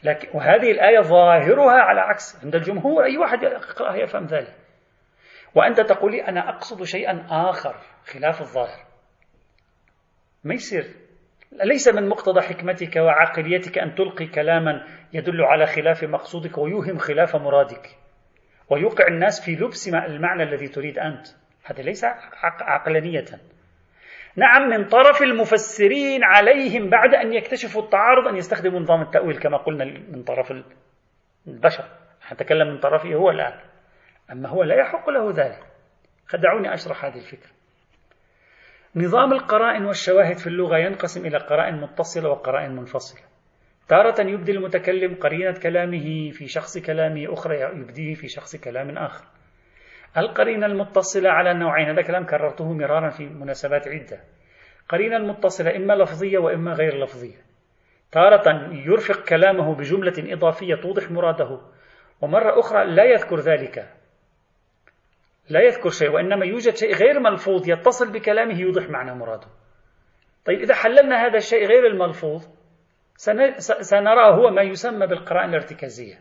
لكن 0.03 0.37
وهذه 0.37 0.71
الآية 0.71 1.01
ظاهرها 1.01 1.81
على 1.81 2.01
عكس. 2.01 2.43
عند 2.43 2.55
الجمهور 2.55 3.03
أي 3.03 3.17
واحد 3.17 3.43
يقرأها 3.43 3.95
يفهم 3.95 4.25
ذلك. 4.25 4.55
وأنت 5.55 5.81
تقولي 5.81 6.27
أنا 6.27 6.49
أقصد 6.49 6.83
شيئا 6.83 7.27
آخر 7.29 7.75
خلاف 8.05 8.41
الظاهر. 8.41 8.85
ما 10.43 10.53
يصير؟ 10.53 11.08
ليس 11.51 11.87
من 11.87 12.09
مقتضى 12.09 12.41
حكمتك 12.41 12.95
وعقليتك 12.95 13.77
أن 13.77 13.95
تلقي 13.95 14.25
كلاما 14.25 14.87
يدل 15.13 15.41
على 15.41 15.65
خلاف 15.65 16.03
مقصودك 16.03 16.57
ويوهم 16.57 16.97
خلاف 16.97 17.35
مرادك. 17.35 17.97
ويوقع 18.69 19.07
الناس 19.07 19.45
في 19.45 19.55
لبس 19.55 19.87
المعنى 19.87 20.43
الذي 20.43 20.67
تريد 20.67 20.99
أنت. 20.99 21.27
هذا 21.63 21.81
ليس 21.81 22.05
عقلانية. 22.61 23.25
نعم 24.35 24.69
من 24.69 24.87
طرف 24.87 25.21
المفسرين 25.21 26.23
عليهم 26.23 26.89
بعد 26.89 27.13
أن 27.13 27.33
يكتشفوا 27.33 27.81
التعارض 27.81 28.27
أن 28.27 28.35
يستخدموا 28.35 28.79
نظام 28.79 29.01
التأويل 29.01 29.39
كما 29.39 29.57
قلنا 29.57 29.85
من 29.85 30.23
طرف 30.23 30.53
البشر. 31.47 31.85
نتكلم 32.33 32.67
من 32.67 32.79
طرفه 32.79 33.13
هو 33.13 33.29
الآن. 33.29 33.59
أما 34.31 34.49
هو 34.49 34.63
لا 34.63 34.75
يحق 34.75 35.09
له 35.09 35.31
ذلك. 35.31 35.63
خدعوني 36.27 36.73
أشرح 36.73 37.05
هذه 37.05 37.17
الفكرة. 37.17 37.58
نظام 38.95 39.33
القرائن 39.33 39.85
والشواهد 39.85 40.37
في 40.37 40.47
اللغة 40.47 40.77
ينقسم 40.77 41.25
إلى 41.25 41.37
قرائن 41.37 41.81
متصلة 41.81 42.29
وقرائن 42.29 42.75
منفصلة. 42.75 43.21
تارة 43.87 44.21
يبدي 44.21 44.51
المتكلم 44.51 45.15
قرينة 45.15 45.51
كلامه 45.51 46.31
في 46.31 46.47
شخص 46.47 46.77
كلامه 46.77 47.33
أخرى 47.33 47.61
يبديه 47.61 48.13
في 48.13 48.27
شخص 48.27 48.55
كلام 48.55 48.97
آخر. 48.97 49.25
القرينة 50.17 50.65
المتصلة 50.65 51.29
على 51.29 51.53
نوعين 51.53 51.89
هذا 51.89 52.01
كلام 52.01 52.25
كررته 52.25 52.73
مرارا 52.73 53.09
في 53.09 53.25
مناسبات 53.25 53.87
عدة. 53.87 54.19
قرينة 54.89 55.17
المتصلة 55.17 55.75
إما 55.75 55.93
لفظية 55.93 56.37
وإما 56.37 56.73
غير 56.73 57.03
لفظية. 57.03 57.37
تارة 58.11 58.73
يرفق 58.73 59.23
كلامه 59.23 59.75
بجملة 59.75 60.33
إضافية 60.33 60.75
توضح 60.75 61.11
مراده. 61.11 61.61
ومرة 62.21 62.59
أخرى 62.59 62.85
لا 62.85 63.03
يذكر 63.03 63.39
ذلك. 63.39 63.98
لا 65.49 65.61
يذكر 65.61 65.89
شيء 65.89 66.09
وإنما 66.09 66.45
يوجد 66.45 66.75
شيء 66.75 66.95
غير 66.95 67.19
ملفوظ 67.19 67.69
يتصل 67.69 68.11
بكلامه 68.11 68.59
يوضح 68.59 68.89
معنى 68.89 69.15
مراده. 69.15 69.47
طيب 70.45 70.59
إذا 70.59 70.73
حللنا 70.73 71.25
هذا 71.25 71.37
الشيء 71.37 71.65
غير 71.65 71.87
الملفوظ 71.87 72.47
سنرى 73.81 74.33
هو 74.33 74.49
ما 74.49 74.61
يسمى 74.61 75.07
بالقرائن 75.07 75.49
الارتكازية. 75.49 76.19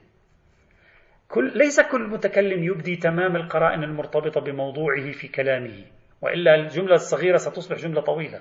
كل 1.28 1.58
ليس 1.58 1.80
كل 1.80 2.00
متكلم 2.00 2.64
يبدي 2.64 2.96
تمام 2.96 3.36
القرائن 3.36 3.84
المرتبطة 3.84 4.40
بموضوعه 4.40 5.10
في 5.10 5.28
كلامه 5.28 5.84
وإلا 6.22 6.54
الجملة 6.54 6.94
الصغيرة 6.94 7.36
ستصبح 7.36 7.76
جملة 7.76 8.00
طويلة. 8.00 8.40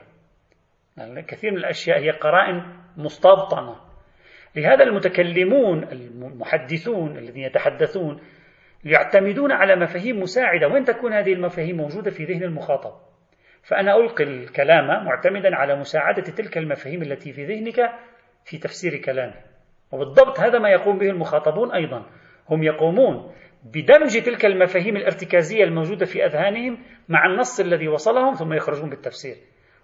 يعني 0.97 1.21
كثير 1.21 1.51
من 1.51 1.57
الأشياء 1.57 1.99
هي 1.99 2.11
قرائن 2.11 2.63
مستبطنة. 2.97 3.75
لهذا 4.55 4.83
المتكلمون 4.83 5.83
المحدثون 5.83 7.17
الذين 7.17 7.43
يتحدثون 7.43 8.21
يعتمدون 8.87 9.51
على 9.51 9.75
مفاهيم 9.75 10.19
مساعدة. 10.19 10.67
وين 10.67 10.83
تكون 10.83 11.13
هذه 11.13 11.33
المفاهيم 11.33 11.77
موجودة؟ 11.77 12.11
في 12.11 12.25
ذهن 12.25 12.43
المخاطب. 12.43 12.91
فأنا 13.63 13.97
ألقي 13.97 14.23
الكلام 14.23 15.05
معتمدا 15.05 15.55
على 15.55 15.75
مساعدة 15.75 16.21
تلك 16.21 16.57
المفاهيم 16.57 17.01
التي 17.01 17.33
في 17.33 17.45
ذهنك 17.45 17.91
في 18.45 18.57
تفسير 18.57 18.97
كلامي. 18.97 19.33
وبالضبط 19.91 20.39
هذا 20.39 20.59
ما 20.59 20.69
يقوم 20.69 20.97
به 20.97 21.09
المخاطبون 21.09 21.71
أيضا. 21.71 22.05
هم 22.49 22.63
يقومون 22.63 23.33
بدمج 23.63 24.21
تلك 24.21 24.45
المفاهيم 24.45 24.95
الارتكازية 24.97 25.63
الموجودة 25.63 26.05
في 26.05 26.25
أذهانهم 26.25 26.77
مع 27.09 27.25
النص 27.25 27.59
الذي 27.59 27.87
وصلهم 27.87 28.33
ثم 28.33 28.53
يخرجون 28.53 28.89
بالتفسير. 28.89 29.35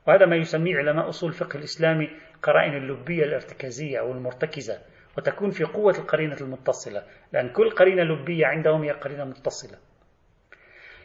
وهذا 0.08 0.26
ما 0.26 0.36
يسميه 0.36 0.78
علماء 0.78 1.10
أصول 1.10 1.30
الفقه 1.30 1.58
الإسلامي 1.58 2.10
قرائن 2.44 2.74
اللبية 2.74 3.24
الارتكازية 3.24 4.00
أو 4.00 4.12
المرتكزة. 4.12 4.93
وتكون 5.18 5.50
في 5.50 5.64
قوة 5.64 5.94
القرينة 6.00 6.36
المتصلة 6.42 7.04
لأن 7.34 7.50
كل 7.50 7.70
قرينة 7.70 8.04
لبية 8.04 8.46
عندهم 8.46 8.84
هي 8.84 8.92
قرينة 8.92 9.26
متصلة. 9.26 9.78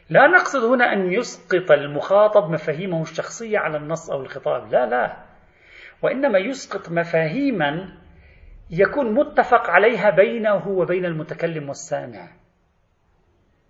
لا 0.09 0.27
نقصد 0.27 0.63
هنا 0.63 0.93
أن 0.93 1.13
يسقط 1.13 1.71
المخاطب 1.71 2.51
مفاهيمه 2.51 3.01
الشخصية 3.01 3.59
على 3.59 3.77
النص 3.77 4.11
أو 4.11 4.21
الخطاب 4.21 4.71
لا 4.71 4.85
لا. 4.85 5.17
وإنما 6.01 6.39
يسقط 6.39 6.91
مفاهيما 6.91 7.97
يكون 8.71 9.13
متفق 9.13 9.69
عليها 9.69 10.09
بينه 10.09 10.67
وبين 10.67 11.05
المتكلم 11.05 11.67
والسامع. 11.67 12.27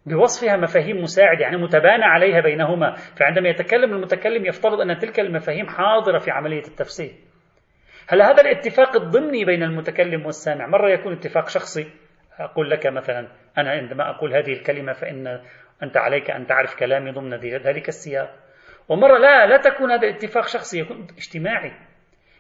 بوصفها 0.05 0.57
مفاهيم 0.57 1.01
مساعدة 1.01 1.41
يعني 1.41 1.57
متبانة 1.57 2.05
عليها 2.05 2.41
بينهما. 2.41 2.95
فعندما 2.95 3.49
يتكلم 3.49 3.93
المتكلم 3.93 4.45
يفترض 4.45 4.81
أن 4.81 4.97
تلك 4.97 5.19
المفاهيم 5.19 5.67
حاضرة 5.67 6.19
في 6.19 6.31
عملية 6.31 6.67
التفسير. 6.67 7.11
هل 8.11 8.21
هذا 8.21 8.41
الاتفاق 8.41 8.95
الضمني 8.95 9.45
بين 9.45 9.63
المتكلم 9.63 10.25
والسامع؟ 10.25 10.67
مرة 10.67 10.89
يكون 10.89 11.13
اتفاق 11.13 11.49
شخصي. 11.49 11.91
أقول 12.39 12.69
لك 12.69 12.87
مثلا 12.87 13.27
أنا 13.57 13.71
عندما 13.71 14.09
أقول 14.09 14.33
هذه 14.33 14.53
الكلمة 14.53 14.93
فإن 14.93 15.41
أنت 15.83 15.97
عليك 15.97 16.31
أن 16.31 16.47
تعرف 16.47 16.75
كلامي 16.75 17.11
ضمن 17.11 17.33
ذلك 17.35 17.87
السياق. 17.87 18.35
ومرة 18.89 19.17
لا 19.17 19.45
لا 19.45 19.57
تكون 19.57 19.91
هذا 19.91 20.07
الاتفاق 20.07 20.47
شخصي 20.47 20.79
يكون 20.79 21.07
اجتماعي. 21.17 21.71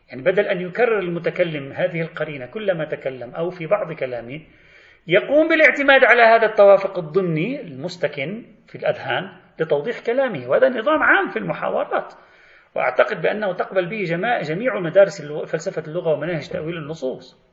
يعني 0.09 0.21
بدل 0.21 0.45
أن 0.45 0.61
يكرر 0.61 0.99
المتكلم 0.99 1.71
هذه 1.71 2.01
القرينة 2.01 2.45
كلما 2.45 2.85
تكلم 2.85 3.35
أو 3.35 3.49
في 3.49 3.65
بعض 3.65 3.93
كلامه 3.93 4.41
يقوم 5.07 5.47
بالاعتماد 5.47 6.03
على 6.03 6.21
هذا 6.21 6.45
التوافق 6.45 6.99
الضمني 6.99 7.61
المستكن 7.61 8.45
في 8.67 8.75
الأذهان 8.75 9.29
لتوضيح 9.59 9.99
كلامه. 9.99 10.49
وهذا 10.49 10.69
نظام 10.69 11.03
عام 11.03 11.29
في 11.29 11.39
المحاورات. 11.39 12.13
وأعتقد 12.75 13.21
بأنه 13.21 13.53
تقبل 13.53 13.89
به 13.89 14.03
جميع 14.41 14.79
مدارس 14.79 15.21
فلسفة 15.21 15.83
اللغة 15.87 16.13
ومناهج 16.13 16.49
تأويل 16.49 16.77
النصوص. 16.77 17.49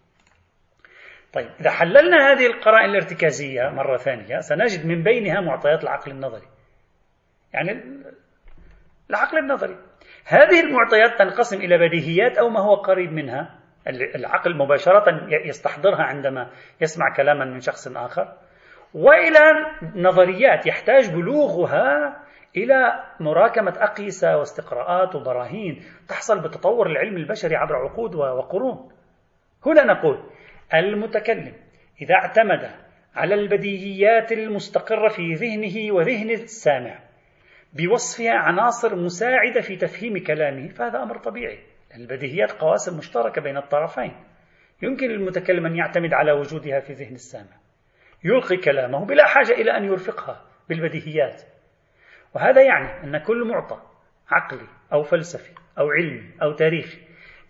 طيب 1.32 1.50
إذا 1.60 1.70
حللنا 1.70 2.32
هذه 2.32 2.46
القرائن 2.46 2.90
الارتكازية 2.90 3.68
مرة 3.68 3.96
ثانية 3.96 4.40
سنجد 4.40 4.86
من 4.86 5.02
بينها 5.02 5.40
معطيات 5.40 5.82
العقل 5.82 6.10
النظري. 6.10 6.46
يعني 7.52 7.82
العقل 9.10 9.38
النظري. 9.38 9.76
هذه 10.24 10.60
المعطيات 10.60 11.18
تنقسم 11.18 11.56
إلى 11.56 11.78
بديهيات 11.78 12.38
أو 12.38 12.48
ما 12.48 12.60
هو 12.60 12.74
قريب 12.74 13.12
منها. 13.12 13.58
العقل 13.88 14.56
مباشرة 14.56 15.28
يستحضرها 15.44 16.02
عندما 16.02 16.50
يسمع 16.80 17.14
كلاما 17.16 17.44
من 17.44 17.60
شخص 17.60 17.88
آخر. 17.96 18.32
وإلى 18.94 19.40
نظريات 19.96 20.66
يحتاج 20.66 21.10
بلوغها 21.14 22.16
إلى 22.56 23.04
مراكمة 23.20 23.74
أقيسة 23.78 24.36
واستقراءات 24.36 25.14
وبراهين 25.14 25.82
تحصل 26.08 26.40
بتطور 26.40 26.86
العلم 26.86 27.16
البشري 27.16 27.56
عبر 27.56 27.76
عقود 27.76 28.14
وقرون. 28.14 28.92
هنا 29.66 29.84
نقول 29.84 30.30
المتكلم 30.74 31.52
إذا 32.02 32.14
اعتمد 32.14 32.70
على 33.14 33.34
البديهيات 33.34 34.32
المستقرة 34.32 35.08
في 35.08 35.34
ذهنه 35.34 35.94
وذهن 35.94 36.30
السامع 36.30 36.98
بوصفها 37.72 38.32
عناصر 38.32 38.96
مساعدة 38.96 39.60
في 39.60 39.76
تفهيم 39.76 40.24
كلامه 40.24 40.68
فهذا 40.68 41.02
أمر 41.02 41.18
طبيعي. 41.18 41.58
البديهيات 41.96 42.52
قواسم 42.52 42.98
مشتركة 42.98 43.42
بين 43.42 43.56
الطرفين. 43.56 44.12
يمكن 44.82 45.06
للمتكلم 45.08 45.66
أن 45.66 45.76
يعتمد 45.76 46.12
على 46.12 46.32
وجودها 46.32 46.80
في 46.80 46.92
ذهن 46.92 47.14
السامع. 47.14 47.56
يلقي 48.24 48.56
كلامه 48.56 49.04
بلا 49.06 49.26
حاجة 49.26 49.52
إلى 49.52 49.76
أن 49.76 49.84
يرفقها 49.84 50.44
بالبديهيات. 50.68 51.42
وهذا 52.36 52.62
يعني 52.62 53.04
أن 53.04 53.18
كل 53.18 53.44
معطى 53.44 53.80
عقلي 54.30 54.66
أو 54.92 55.02
فلسفي 55.02 55.54
أو 55.78 55.90
علمي 55.90 56.30
أو 56.42 56.52
تاريخي 56.52 56.98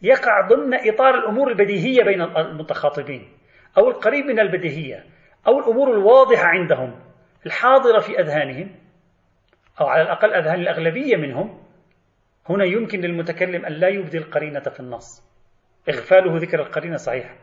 يقع 0.03 0.49
ضمن 0.49 0.75
إطار 0.75 1.15
الأمور 1.15 1.49
البديهية 1.49 2.05
بين 2.05 2.23
المتخاطبين 2.23 3.33
أو 3.79 3.89
القريب 3.89 4.25
من 4.25 4.41
البديهية 4.41 5.05
أو 5.47 5.59
الأمور 5.59 5.91
الواضحة 5.93 6.45
عندهم 6.45 7.01
الحاضرة 7.47 7.99
في 8.01 8.21
أذهانهم 8.21 8.75
أو 9.81 9.87
على 9.87 10.03
الأقل 10.03 10.35
أذهان 10.35 10.61
الأغلبية 10.61 11.17
منهم. 11.17 11.63
هنا 12.49 12.65
يمكن 12.65 13.01
للمتكلم 13.01 13.67
أن 13.67 13.73
لا 13.73 13.89
يبدي 13.89 14.19
القرينة 14.19 14.61
في 14.61 14.81
النص. 14.81 15.23
إغفاله 15.89 16.37
ذكر 16.37 16.61
القرينة 16.61 16.97
صحيح 16.97 17.37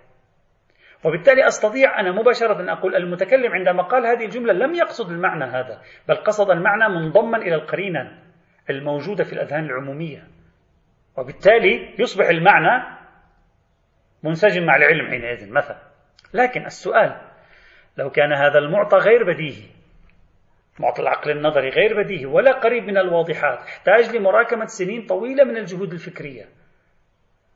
وبالتالي 1.03 1.47
أستطيع 1.47 1.99
أنا 1.99 2.11
مباشرة 2.11 2.61
أن 2.61 2.69
أقول 2.69 2.95
المتكلم 2.95 3.51
عندما 3.51 3.83
قال 3.83 4.05
هذه 4.05 4.25
الجملة 4.25 4.53
لم 4.53 4.75
يقصد 4.75 5.11
المعنى 5.11 5.45
هذا 5.45 5.81
بل 6.07 6.15
قصد 6.15 6.49
المعنى 6.49 6.89
منضما 6.89 7.37
إلى 7.37 7.55
القرينة 7.55 8.19
الموجودة 8.69 9.23
في 9.23 9.33
الأذهان 9.33 9.65
العمومية. 9.65 10.27
وبالتالي 11.17 11.95
يصبح 11.99 12.29
المعنى 12.29 12.97
منسجم 14.23 14.65
مع 14.65 14.75
العلم 14.75 15.09
حينئذ 15.09 15.51
مثلا. 15.51 15.77
لكن 16.33 16.65
السؤال 16.65 17.21
لو 17.97 18.09
كان 18.09 18.33
هذا 18.33 18.59
المعطى 18.59 18.97
غير 18.97 19.23
بديهي 19.23 19.69
معطى 20.79 21.01
العقل 21.01 21.31
النظري 21.31 21.69
غير 21.69 22.03
بديهي 22.03 22.25
ولا 22.25 22.51
قريب 22.51 22.83
من 22.83 22.97
الواضحات 22.97 23.59
احتاج 23.59 24.15
لمراكمة 24.15 24.65
سنين 24.65 25.05
طويلة 25.05 25.43
من 25.43 25.57
الجهود 25.57 25.93
الفكرية 25.93 26.45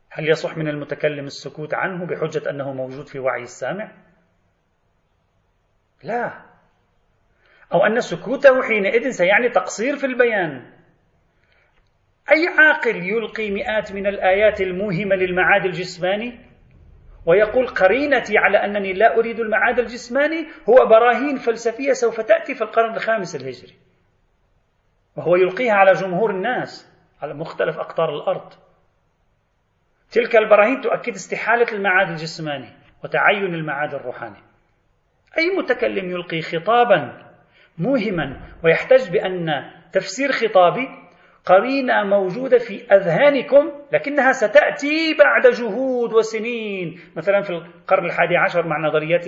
هل 0.10 0.30
يصح 0.30 0.58
من 0.58 0.68
المتكلم 0.68 1.26
السكوت 1.26 1.74
عنه 1.74 2.06
بحجة 2.06 2.50
أنه 2.50 2.74
موجود 2.74 3.08
في 3.08 3.20
وعي 3.20 3.44
السامع؟ 3.44 3.92
لا. 6.04 6.42
أو 7.74 7.86
أن 7.86 8.02
سكوته 8.02 8.62
حينئذ 8.62 9.10
سيعني 9.10 9.50
تقصير 9.50 9.96
في 9.96 10.06
البيان. 10.06 10.74
أي 12.32 12.48
عاقل 12.48 12.96
يلقي 12.96 13.52
مئات 13.52 13.92
من 13.92 14.08
الآيات 14.08 14.62
الموهمة 14.62 15.16
للمعاد 15.16 15.66
الجسماني 15.66 16.40
ويقول 17.26 17.68
قرينتي 17.68 18.38
على 18.38 18.58
أنني 18.58 18.94
لا 18.94 19.18
أريد 19.18 19.40
المعاد 19.40 19.80
الجسماني؟ 19.80 20.48
هو 20.70 20.86
براهين 20.86 21.38
فلسفية 21.38 21.94
سوف 21.94 22.22
تأتي 22.22 22.56
في 22.56 22.64
القرن 22.64 22.94
الخامس 22.94 23.36
الهجري. 23.36 23.76
وهو 25.16 25.36
يلقيها 25.36 25.74
على 25.74 25.92
جمهور 25.92 26.32
الناس 26.32 26.94
على 27.22 27.34
مختلف 27.34 27.78
أقطار 27.78 28.16
الأرض. 28.16 28.67
تلك 30.12 30.36
البراهين 30.36 30.82
تؤكد 30.82 31.14
استحالة 31.14 31.72
المعاد 31.72 32.10
الجسماني 32.10 32.70
وتعين 33.04 33.54
المعاد 33.56 33.94
الروحاني. 33.94 34.44
أي 35.38 35.50
متكلم 35.58 36.12
يلقي 36.12 36.42
خطابا 36.42 37.28
موهما 37.78 38.42
ويحتج 38.64 39.10
بأن 39.10 39.72
تفسير 39.92 40.32
خطابي 40.32 40.88
قرينة 41.46 42.04
موجودة 42.04 42.58
في 42.58 42.94
أذهانكم 42.94 43.72
لكنها 43.92 44.32
ستأتي 44.32 45.14
بعد 45.20 45.48
جهود 45.48 46.14
وسنين. 46.14 47.00
مثلا 47.16 47.42
في 47.42 47.50
القرن 47.50 48.06
الحادي 48.06 48.38
عشر 48.38 48.68
مع 48.68 48.78
نظريات 48.88 49.26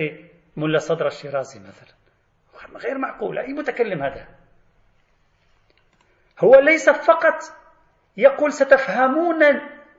ملا 0.56 0.78
صدر 0.78 1.06
الشيرازي 1.06 1.60
مثلا. 1.60 1.94
غير 2.76 2.98
معقول. 2.98 3.38
أي 3.38 3.52
متكلم 3.52 4.02
هذا؟ 4.02 4.26
هو 6.38 6.60
ليس 6.60 6.90
فقط 6.90 7.38
يقول 8.16 8.52
ستفهمون 8.52 9.38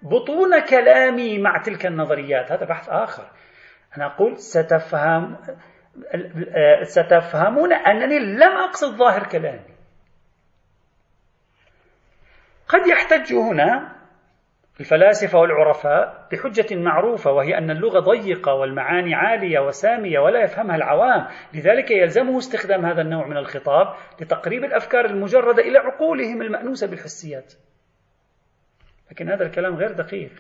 بطون 0.01 0.59
كلامي 0.59 1.39
مع 1.39 1.57
تلك 1.57 1.85
النظريات. 1.85 2.51
هذا 2.51 2.65
بحث 2.65 2.89
آخر. 2.89 3.23
أنا 3.97 4.05
أقول 4.05 4.37
ستفهم 4.37 5.37
ستفهمون 6.83 7.73
أنني 7.73 8.19
لم 8.19 8.57
أقصد 8.57 8.95
ظاهر 8.97 9.27
كلامي. 9.27 9.71
قد 12.67 12.87
يحتج 12.87 13.33
هنا 13.33 13.95
الفلاسفة 14.79 15.39
والعرفاء 15.39 16.27
بحجة 16.31 16.75
معروفة 16.75 17.31
وهي 17.31 17.57
أن 17.57 17.71
اللغة 17.71 17.99
ضيقة 17.99 18.53
والمعاني 18.53 19.15
عالية 19.15 19.59
وسامية 19.59 20.19
ولا 20.19 20.43
يفهمها 20.43 20.75
العوام. 20.75 21.27
لذلك 21.53 21.91
يلزمه 21.91 22.37
استخدام 22.37 22.85
هذا 22.85 23.01
النوع 23.01 23.27
من 23.27 23.37
الخطاب 23.37 23.95
لتقريب 24.21 24.63
الأفكار 24.63 25.05
المجردة 25.05 25.63
إلى 25.63 25.77
عقولهم 25.77 26.41
المأنوسة 26.41 26.87
بالحسيات. 26.87 27.53
لكن 29.11 29.29
هذا 29.29 29.45
الكلام 29.45 29.75
غير 29.75 29.91
دقيق. 29.91 30.31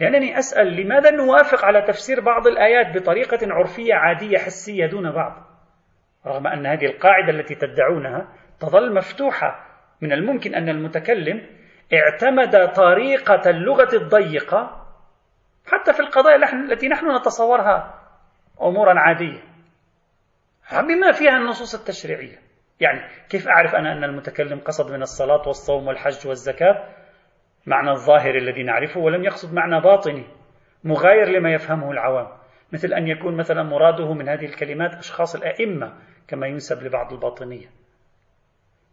لأنني 0.00 0.38
أسأل 0.38 0.80
لماذا 0.80 1.10
نوافق 1.10 1.64
على 1.64 1.82
تفسير 1.82 2.20
بعض 2.20 2.46
الآيات 2.46 2.96
بطريقة 2.96 3.38
عرفية 3.42 3.94
عادية 3.94 4.38
حسية 4.38 4.86
دون 4.86 5.12
بعض؟ 5.12 5.32
رغم 6.26 6.46
أن 6.46 6.66
هذه 6.66 6.86
القاعدة 6.86 7.32
التي 7.32 7.54
تدعونها 7.54 8.28
تظل 8.60 8.94
مفتوحة. 8.94 9.66
من 10.00 10.12
الممكن 10.12 10.54
أن 10.54 10.68
المتكلم 10.68 11.46
اعتمد 11.94 12.72
طريقة 12.72 13.50
اللغة 13.50 13.96
الضيقة 13.96 14.86
حتى 15.66 15.92
في 15.92 16.00
القضايا 16.00 16.36
التي 16.52 16.88
نحن 16.88 17.16
نتصورها 17.16 17.94
أمورا 18.62 19.00
عادية. 19.00 19.42
بما 20.72 21.12
فيها 21.12 21.36
النصوص 21.36 21.74
التشريعية. 21.74 22.38
يعني 22.80 23.00
كيف 23.28 23.48
أعرف 23.48 23.74
أنا 23.74 23.92
أن 23.92 24.04
المتكلم 24.04 24.60
قصد 24.60 24.92
من 24.92 25.02
الصلاة 25.02 25.42
والصوم 25.46 25.86
والحج 25.86 26.28
والزكاة؟ 26.28 26.99
معنى 27.66 27.90
الظاهر 27.90 28.34
الذي 28.34 28.62
نعرفه 28.62 29.00
ولم 29.00 29.24
يقصد 29.24 29.54
معنى 29.54 29.80
باطني 29.80 30.24
مغاير 30.84 31.28
لما 31.28 31.52
يفهمه 31.52 31.90
العوام. 31.90 32.28
مثل 32.72 32.92
أن 32.92 33.08
يكون 33.08 33.36
مثلا 33.36 33.62
مراده 33.62 34.14
من 34.14 34.28
هذه 34.28 34.44
الكلمات 34.44 34.94
أشخاص 34.94 35.34
الأئمة 35.34 35.92
كما 36.28 36.46
ينسب 36.46 36.82
لبعض 36.82 37.12
الباطنية. 37.12 37.66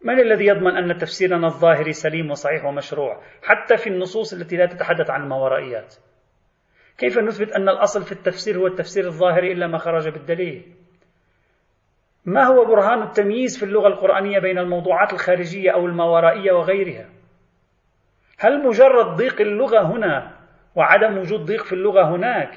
من 0.04 0.20
الذي 0.20 0.46
يضمن 0.46 0.78
أن 0.78 0.98
تفسيرنا 0.98 1.48
الظاهري 1.48 1.94
سليم 1.94 2.32
وصحيح 2.32 2.66
ومشروع 2.66 3.22
حتى 3.44 3.78
في 3.78 3.88
النصوص 3.88 4.34
التي 4.34 4.58
لا 4.58 4.66
تتحدث 4.66 5.10
عن 5.10 5.24
الماورائيات 5.24 5.96
كيف 6.98 7.18
نثبت 7.18 7.52
أن 7.52 7.70
الأصل 7.70 8.04
في 8.04 8.12
التفسير 8.12 8.58
هو 8.58 8.68
التفسير 8.68 9.06
الظاهري 9.06 9.52
إلا 9.52 9.68
ما 9.68 9.78
خرج 9.78 10.10
بالدليل؟ 10.10 10.76
ما 12.26 12.44
هو 12.44 12.66
برهان 12.66 13.04
التمييز 13.04 13.58
في 13.58 13.66
اللغة 13.66 13.88
القرآنية 13.88 14.40
بين 14.40 14.58
الموضوعات 14.58 15.14
الخارجية 15.14 15.72
أو 15.72 15.86
الماورائية 15.86 16.52
وغيرها؟ 16.52 17.10
هل 18.40 18.68
مجرد 18.68 19.06
ضيق 19.06 19.42
اللغة 19.42 19.82
هنا 19.82 20.38
وعدم 20.76 21.18
وجود 21.18 21.46
ضيق 21.46 21.64
في 21.64 21.74
اللغة 21.74 22.16
هناك 22.16 22.50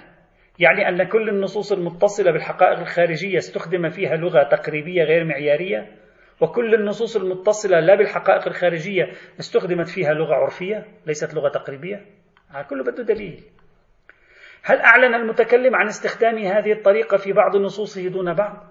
يعني 0.59 0.88
أن 0.88 1.09
كل 1.09 1.29
النصوص 1.29 1.73
المتصلة 1.73 2.33
بالحقائق 2.33 2.79
الخارجية 2.79 3.38
استخدم 3.38 3.88
فيها 3.88 4.16
لغة 4.16 4.43
تقريبية 4.43 5.03
غير 5.03 5.25
معيارية؟ 5.25 5.97
وكل 6.40 6.75
النصوص 6.75 7.16
المتصلة 7.16 7.81
لا 7.81 7.95
بالحقائق 7.95 8.47
الخارجية 8.47 9.12
استخدمت 9.38 9.88
فيها 9.88 10.12
لغة 10.12 10.35
عرفية؟ 10.35 10.87
ليست 11.07 11.35
لغة 11.35 11.49
تقريبية؟ 11.49 12.07
كله 12.71 12.85
بده 12.85 13.03
دليل. 13.03 13.45
هل 14.62 14.79
أعلن 14.79 15.14
المتكلم 15.14 15.77
عن 15.77 15.87
استخدام 15.87 16.38
هذه 16.38 16.73
الطريقة 16.73 17.16
في 17.16 17.33
بعض 17.33 17.57
نصوصه 17.57 18.09
دون 18.09 18.35
بعض؟ 18.35 18.66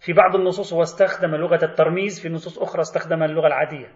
في 0.00 0.12
بعض 0.12 0.36
النصوص 0.36 0.72
هو 0.72 0.82
استخدم 0.82 1.34
لغة 1.34 1.64
الترميز 1.64 2.22
في 2.22 2.28
نصوص 2.28 2.58
أخرى 2.58 2.80
استخدم 2.80 3.22
اللغة 3.22 3.46
العادية. 3.46 3.86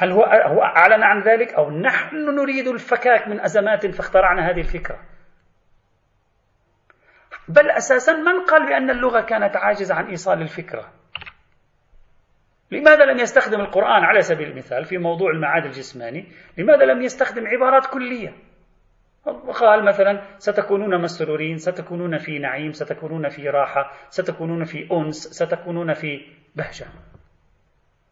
هل 0.00 0.12
هو 0.12 0.22
هو 0.24 0.62
أعلن 0.62 1.02
عن 1.02 1.20
ذلك 1.20 1.54
أو 1.54 1.70
نحن 1.70 2.16
نريد 2.16 2.68
الفكاك 2.68 3.28
من 3.28 3.40
أزمات 3.40 3.86
فاخترعنا 3.86 4.50
هذه 4.50 4.60
الفكرة؟ 4.60 4.98
بل 7.48 7.70
أساسا 7.70 8.12
من 8.12 8.44
قال 8.44 8.66
بأن 8.66 8.90
اللغة 8.90 9.20
كانت 9.20 9.56
عاجزة 9.56 9.94
عن 9.94 10.06
إيصال 10.06 10.42
الفكرة؟ 10.42 10.92
لماذا 12.70 13.04
لم 13.04 13.18
يستخدم 13.18 13.60
القرآن 13.60 14.04
على 14.04 14.20
سبيل 14.20 14.50
المثال 14.50 14.84
في 14.84 14.98
موضوع 14.98 15.30
المعاد 15.30 15.64
الجسماني؟ 15.64 16.32
لماذا 16.58 16.84
لم 16.84 17.02
يستخدم 17.02 17.46
عبارات 17.46 17.86
كلية؟ 17.86 18.32
قال 19.54 19.84
مثلا 19.84 20.22
ستكونون 20.38 21.02
مسرورين 21.02 21.58
ستكونون 21.58 22.18
في 22.18 22.38
نعيم 22.38 22.72
ستكونون 22.72 23.28
في 23.28 23.48
راحة 23.48 23.92
ستكونون 24.08 24.64
في 24.64 24.88
أنس 24.92 25.16
ستكونون 25.16 25.94
في 25.94 26.20
بهجة. 26.56 26.86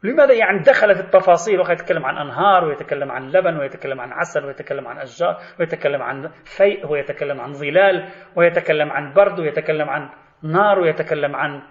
لماذا 0.03 0.35
يعني 0.35 0.59
دخل 0.59 0.95
في 0.95 1.01
التفاصيل 1.01 1.61
وقد 1.61 1.71
يتكلم 1.71 2.05
عن 2.05 2.17
أنهار 2.17 2.65
ويتكلم 2.65 3.13
عن 3.13 3.31
لبن 3.31 3.57
ويتكلم 3.57 4.01
عن 4.01 4.13
عسل 4.13 4.45
ويتكلم 4.45 4.89
عن 4.89 4.99
أشجار 4.99 5.37
ويتكلم 5.61 6.03
عن 6.03 6.29
فيء 6.45 6.87
ويتكلم 6.87 7.41
عن 7.41 7.53
ظلال 7.53 8.09
ويتكلم 8.37 8.93
عن 8.93 9.15
برد 9.15 9.41
ويتكلم 9.41 9.91
عن 9.91 10.11
نار 10.43 10.79
ويتكلم 10.79 11.37
عن 11.37 11.63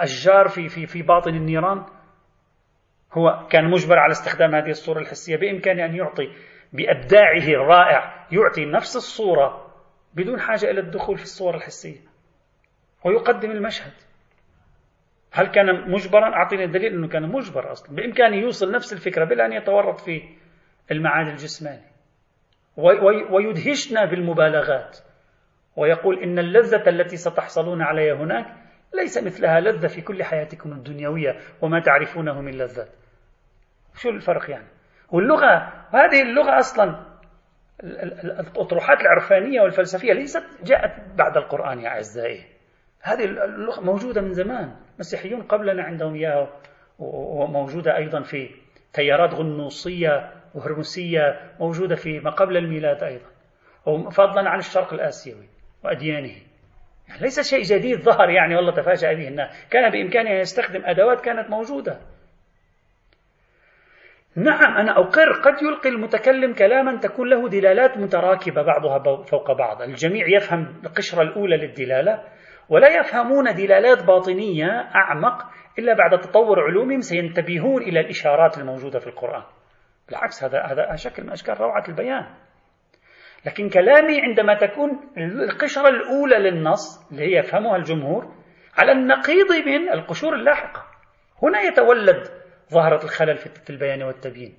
أشجار 0.00 0.48
في 0.48 0.68
في 0.68 0.86
في 0.86 1.02
باطن 1.02 1.34
النيران؟ 1.34 1.84
هو 3.12 3.46
كان 3.50 3.70
مجبر 3.70 3.98
على 3.98 4.10
استخدام 4.10 4.54
هذه 4.54 4.70
الصورة 4.70 4.98
الحسية 4.98 5.36
بإمكانه 5.36 5.84
أن 5.84 5.94
يعطي 5.94 6.28
بإبداعه 6.72 7.48
الرائع 7.48 8.26
يعطي 8.32 8.64
نفس 8.64 8.96
الصورة 8.96 9.72
بدون 10.14 10.40
حاجة 10.40 10.70
إلى 10.70 10.80
الدخول 10.80 11.16
في 11.16 11.22
الصور 11.22 11.54
الحسية 11.54 12.00
ويقدم 13.04 13.50
المشهد. 13.50 13.92
هل 15.32 15.46
كان 15.46 15.90
مجبرا؟ 15.90 16.34
أعطيني 16.34 16.64
الدليل 16.64 16.92
أنه 16.92 17.08
كان 17.08 17.22
مجبر 17.22 17.72
أصلا. 17.72 17.96
بإمكانه 17.96 18.36
يوصل 18.36 18.72
نفس 18.72 18.92
الفكرة 18.92 19.24
بلا 19.24 19.46
أن 19.46 19.52
يتورط 19.52 20.00
في 20.00 20.22
المعاني 20.90 21.30
الجسماني 21.30 21.90
ويدهشنا 23.30 24.04
بالمبالغات. 24.04 24.98
ويقول 25.76 26.22
إن 26.22 26.38
اللذة 26.38 26.88
التي 26.88 27.16
ستحصلون 27.16 27.82
عليها 27.82 28.14
هناك 28.14 28.46
ليس 28.94 29.24
مثلها 29.24 29.60
لذة 29.60 29.86
في 29.86 30.00
كل 30.00 30.24
حياتكم 30.24 30.72
الدنيوية 30.72 31.36
وما 31.62 31.80
تعرفونه 31.80 32.40
من 32.40 32.52
لذات. 32.52 32.88
شو 33.94 34.08
الفرق 34.08 34.50
يعني؟ 34.50 34.68
واللغة 35.12 35.72
هذه 35.94 36.22
اللغة 36.22 36.58
أصلا 36.58 37.10
الأطروحات 37.84 39.00
العرفانية 39.00 39.60
والفلسفية 39.60 40.12
ليست 40.12 40.42
جاءت 40.64 41.16
بعد 41.16 41.36
القرآن 41.36 41.80
يا 41.80 41.88
أعزائي. 41.88 42.44
هذه 43.02 43.24
اللغة 43.24 43.80
موجودة 43.80 44.20
من 44.20 44.32
زمان. 44.32 44.76
مسيحيون 45.00 45.42
قبلنا 45.42 45.82
عندهم 45.82 46.14
إياها 46.14 46.48
وموجودة 46.98 47.96
أيضا 47.96 48.22
في 48.22 48.50
تيارات 48.92 49.34
غنوصية 49.34 50.30
وهرمسية 50.54 51.40
موجودة 51.60 51.94
في 51.94 52.20
ما 52.20 52.30
قبل 52.30 52.56
الميلاد 52.56 53.02
أيضا 53.02 53.30
فضلا 54.10 54.50
عن 54.50 54.58
الشرق 54.58 54.92
الآسيوي 54.92 55.48
وأديانه. 55.84 56.32
يعني 57.08 57.20
ليس 57.20 57.50
شيء 57.50 57.62
جديد 57.62 58.00
ظهر 58.00 58.30
يعني 58.30 58.56
والله 58.56 58.72
تفاجأ 58.72 59.12
به 59.12 59.28
الناس. 59.28 59.66
كان 59.70 59.90
بإمكانه 59.90 60.30
أن 60.30 60.36
يستخدم 60.36 60.82
أدوات 60.84 61.20
كانت 61.20 61.50
موجودة. 61.50 62.00
نعم 64.36 64.76
أنا 64.76 64.98
أقر 64.98 65.32
قد 65.32 65.62
يلقي 65.62 65.88
المتكلم 65.88 66.54
كلاما 66.54 67.00
تكون 67.00 67.30
له 67.30 67.48
دلالات 67.48 67.96
متراكبة 67.96 68.62
بعضها 68.62 69.24
فوق 69.24 69.52
بعض. 69.52 69.82
الجميع 69.82 70.28
يفهم 70.28 70.80
القشرة 70.84 71.22
الأولى 71.22 71.56
للدلالة 71.56 72.24
ولا 72.70 72.88
يفهمون 72.88 73.54
دلالات 73.54 74.04
باطنية 74.04 74.66
أعمق 74.94 75.42
إلا 75.78 75.94
بعد 75.94 76.20
تطور 76.20 76.60
علومهم 76.60 77.00
سينتبهون 77.00 77.82
إلى 77.82 78.00
الإشارات 78.00 78.58
الموجودة 78.58 78.98
في 78.98 79.06
القرآن. 79.06 79.42
بالعكس 80.08 80.44
هذا 80.44 80.62
هذا 80.62 80.96
شكل 80.96 81.22
من 81.22 81.30
أشكال 81.30 81.60
روعة 81.60 81.84
البيان. 81.88 82.26
لكن 83.46 83.68
كلامي 83.68 84.20
عندما 84.20 84.54
تكون 84.54 84.90
القشرة 85.18 85.88
الأولى 85.88 86.50
للنص 86.50 87.10
اللي 87.12 87.22
هي 87.22 87.38
يفهمها 87.38 87.76
الجمهور 87.76 88.34
على 88.78 88.92
النقيض 88.92 89.52
من 89.66 89.92
القشور 89.92 90.34
اللاحقة. 90.34 90.82
هنا 91.42 91.60
يتولد 91.60 92.28
ظاهرة 92.72 93.04
الخلل 93.04 93.36
في 93.36 93.70
البيان 93.70 94.02
والتبيين. 94.02 94.54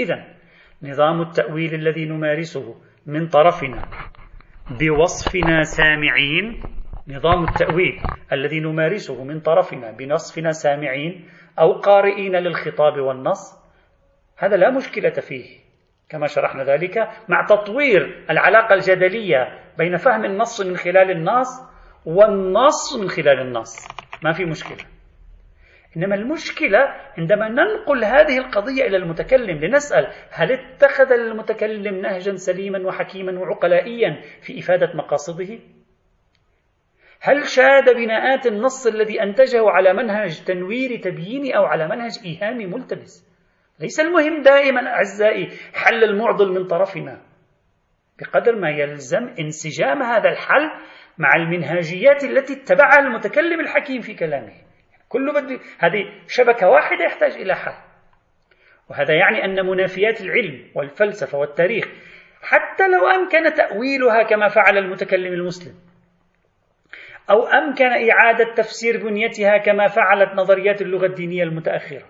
إذا 0.00 0.34
نظام 0.82 1.20
التأويل 1.20 1.74
الذي 1.74 2.06
نمارسه 2.06 2.74
من 3.06 3.28
طرفنا 3.28 3.88
بوصفنا 4.80 5.62
سامعين 5.62 6.62
نظام 7.08 7.44
التأويل 7.44 8.00
الذي 8.32 8.60
نمارسه 8.60 9.24
من 9.24 9.40
طرفنا 9.40 9.90
بنصفنا 9.90 10.52
سامعين 10.52 11.28
أو 11.58 11.72
قارئين 11.72 12.36
للخطاب 12.36 13.00
والنص 13.00 13.64
هذا 14.38 14.56
لا 14.56 14.70
مشكلة 14.70 15.10
فيه. 15.10 15.64
كما 16.08 16.26
شرحنا 16.26 16.64
ذلك 16.64 16.98
مع 17.28 17.46
تطوير 17.46 18.24
العلاقة 18.30 18.74
الجدلية 18.74 19.58
بين 19.78 19.96
فهم 19.96 20.24
النص 20.24 20.60
من 20.60 20.76
خلال 20.76 21.10
النص 21.10 21.48
والنص 22.06 22.96
من 23.00 23.08
خلال 23.08 23.40
النص. 23.40 23.88
ما 24.22 24.32
في 24.32 24.44
مشكلة. 24.44 24.84
إنما 25.96 26.14
المشكلة 26.14 26.78
عندما 27.18 27.48
ننقل 27.48 28.04
هذه 28.04 28.38
القضية 28.38 28.86
إلى 28.86 28.96
المتكلم 28.96 29.64
لنسأل 29.64 30.06
هل 30.30 30.52
اتخذ 30.52 31.12
المتكلم 31.12 32.00
نهجا 32.00 32.34
سليما 32.36 32.86
وحكيما 32.86 33.38
وعقلائيا 33.38 34.20
في 34.42 34.58
إفادة 34.58 34.92
مقاصده؟ 34.94 35.58
هل 37.26 37.46
شاد 37.46 37.96
بناءات 37.96 38.46
النص 38.46 38.86
الذي 38.86 39.22
أنتجه 39.22 39.70
على 39.70 39.92
منهج 39.92 40.44
تنوير 40.44 40.96
تبييني 40.96 41.56
أو 41.56 41.64
على 41.64 41.88
منهج 41.88 42.12
إيهامي 42.24 42.66
ملتبس؟ 42.66 43.28
ليس 43.80 44.00
المهم 44.00 44.42
دائما 44.42 44.88
أعزائي 44.88 45.48
حل 45.74 46.04
المعضل 46.04 46.52
من 46.52 46.66
طرفنا. 46.66 47.20
بقدر 48.20 48.56
ما 48.56 48.70
يلزم 48.70 49.34
انسجام 49.40 50.02
هذا 50.02 50.28
الحل 50.28 50.70
مع 51.18 51.34
المنهاجيات 51.36 52.24
التي 52.24 52.52
اتبعها 52.52 52.98
المتكلم 52.98 53.60
الحكيم 53.60 54.00
في 54.00 54.14
كلامه. 54.14 54.52
كله 55.08 55.32
بده 55.32 55.60
هذه 55.78 56.04
شبكة 56.28 56.68
واحدة 56.68 57.04
يحتاج 57.04 57.32
إلى 57.32 57.54
حل. 57.54 57.74
وهذا 58.90 59.14
يعني 59.14 59.44
أن 59.44 59.66
منافيات 59.66 60.20
العلم 60.20 60.70
والفلسفة 60.74 61.38
والتاريخ 61.38 61.84
حتى 62.42 62.88
لو 62.88 63.06
أمكن 63.06 63.54
تأويلها 63.54 64.22
كما 64.22 64.48
فعل 64.48 64.78
المتكلم 64.78 65.32
المسلم 65.32 65.93
أو 67.30 67.46
أمكن 67.46 67.84
إعادة 67.84 68.54
تفسير 68.54 69.04
بنيتها 69.04 69.58
كما 69.58 69.88
فعلت 69.88 70.34
نظريات 70.34 70.82
اللغة 70.82 71.06
الدينية 71.06 71.42
المتأخرة 71.42 72.06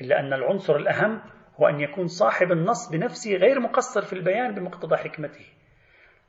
إلا 0.00 0.20
أن 0.20 0.32
العنصر 0.32 0.76
الأهم 0.76 1.20
هو 1.60 1.68
أن 1.68 1.80
يكون 1.80 2.06
صاحب 2.06 2.52
النص 2.52 2.90
بنفسه 2.92 3.36
غير 3.36 3.60
مقصر 3.60 4.02
في 4.02 4.12
البيان 4.12 4.54
بمقتضى 4.54 4.96
حكمته. 4.96 5.46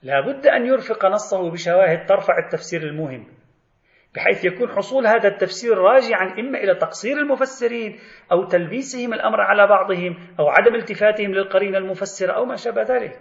لا 0.04 0.22
بد 0.22 0.48
أن 0.48 0.66
يرفق 0.66 1.06
نصه 1.06 1.52
بشواهد 1.52 2.06
ترفع 2.06 2.38
التفسير 2.38 2.82
المهم 2.82 3.28
بحيث 4.16 4.46
يكون 4.46 4.70
حصول 4.70 5.08
هذا 5.08 5.28
التفسير 5.28 5.78
راجعا 5.78 6.40
إما 6.40 6.60
إلى 6.60 6.76
تقصير 6.76 7.18
المفسرين 7.18 8.00
أو 8.32 8.44
تلبيسهم 8.44 9.14
الأمر 9.14 9.42
على 9.42 9.68
بعضهم 9.68 10.18
أو 10.40 10.48
عدم 10.50 10.76
التفاتهم 10.76 11.32
للقرينة 11.32 11.78
المفسرة 11.78 12.32
أو 12.32 12.46
ما 12.46 12.56
شابه 12.56 12.82
ذلك. 12.82 13.20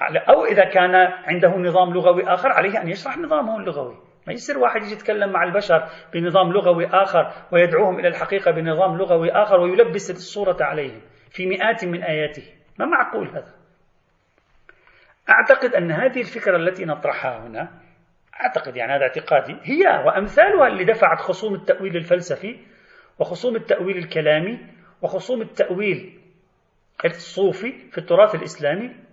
أو 0.00 0.44
إذا 0.44 0.64
كان 0.64 0.94
عنده 1.24 1.48
نظام 1.48 1.94
لغوي 1.94 2.28
آخر 2.28 2.48
عليه 2.52 2.82
أن 2.82 2.88
يشرح 2.88 3.18
نظامه 3.18 3.56
اللغوي. 3.56 3.96
ما 4.26 4.32
يصير 4.32 4.58
واحد 4.58 4.82
يجي 4.82 4.92
يتكلم 4.92 5.32
مع 5.32 5.44
البشر 5.44 5.88
بنظام 6.14 6.52
لغوي 6.52 6.86
آخر 6.86 7.32
ويدعوهم 7.52 7.98
إلى 7.98 8.08
الحقيقة 8.08 8.50
بنظام 8.50 8.96
لغوي 8.96 9.30
آخر 9.30 9.60
ويلبس 9.60 10.10
الصورة 10.10 10.56
عليهم 10.60 11.00
في 11.30 11.46
مئات 11.46 11.84
من 11.84 12.02
آياته. 12.02 12.42
ما 12.78 12.86
معقول 12.86 13.28
هذا؟ 13.28 13.54
أعتقد 15.30 15.74
أن 15.74 15.90
هذه 15.90 16.20
الفكرة 16.20 16.56
التي 16.56 16.84
نطرحها 16.84 17.46
هنا 17.46 17.68
أعتقد 18.40 18.76
يعني 18.76 18.92
هذا 18.92 19.02
اعتقادي 19.02 19.56
هي 19.62 20.04
وأمثالها 20.06 20.66
اللي 20.66 20.84
دفعت 20.84 21.20
خصوم 21.20 21.54
التأويل 21.54 21.96
الفلسفي 21.96 22.56
وخصوم 23.18 23.56
التأويل 23.56 23.96
الكلامي 23.96 24.58
وخصوم 25.02 25.42
التأويل 25.42 26.20
الصوفي 27.04 27.72
في 27.90 27.98
التراث 27.98 28.34
الإسلامي 28.34 29.05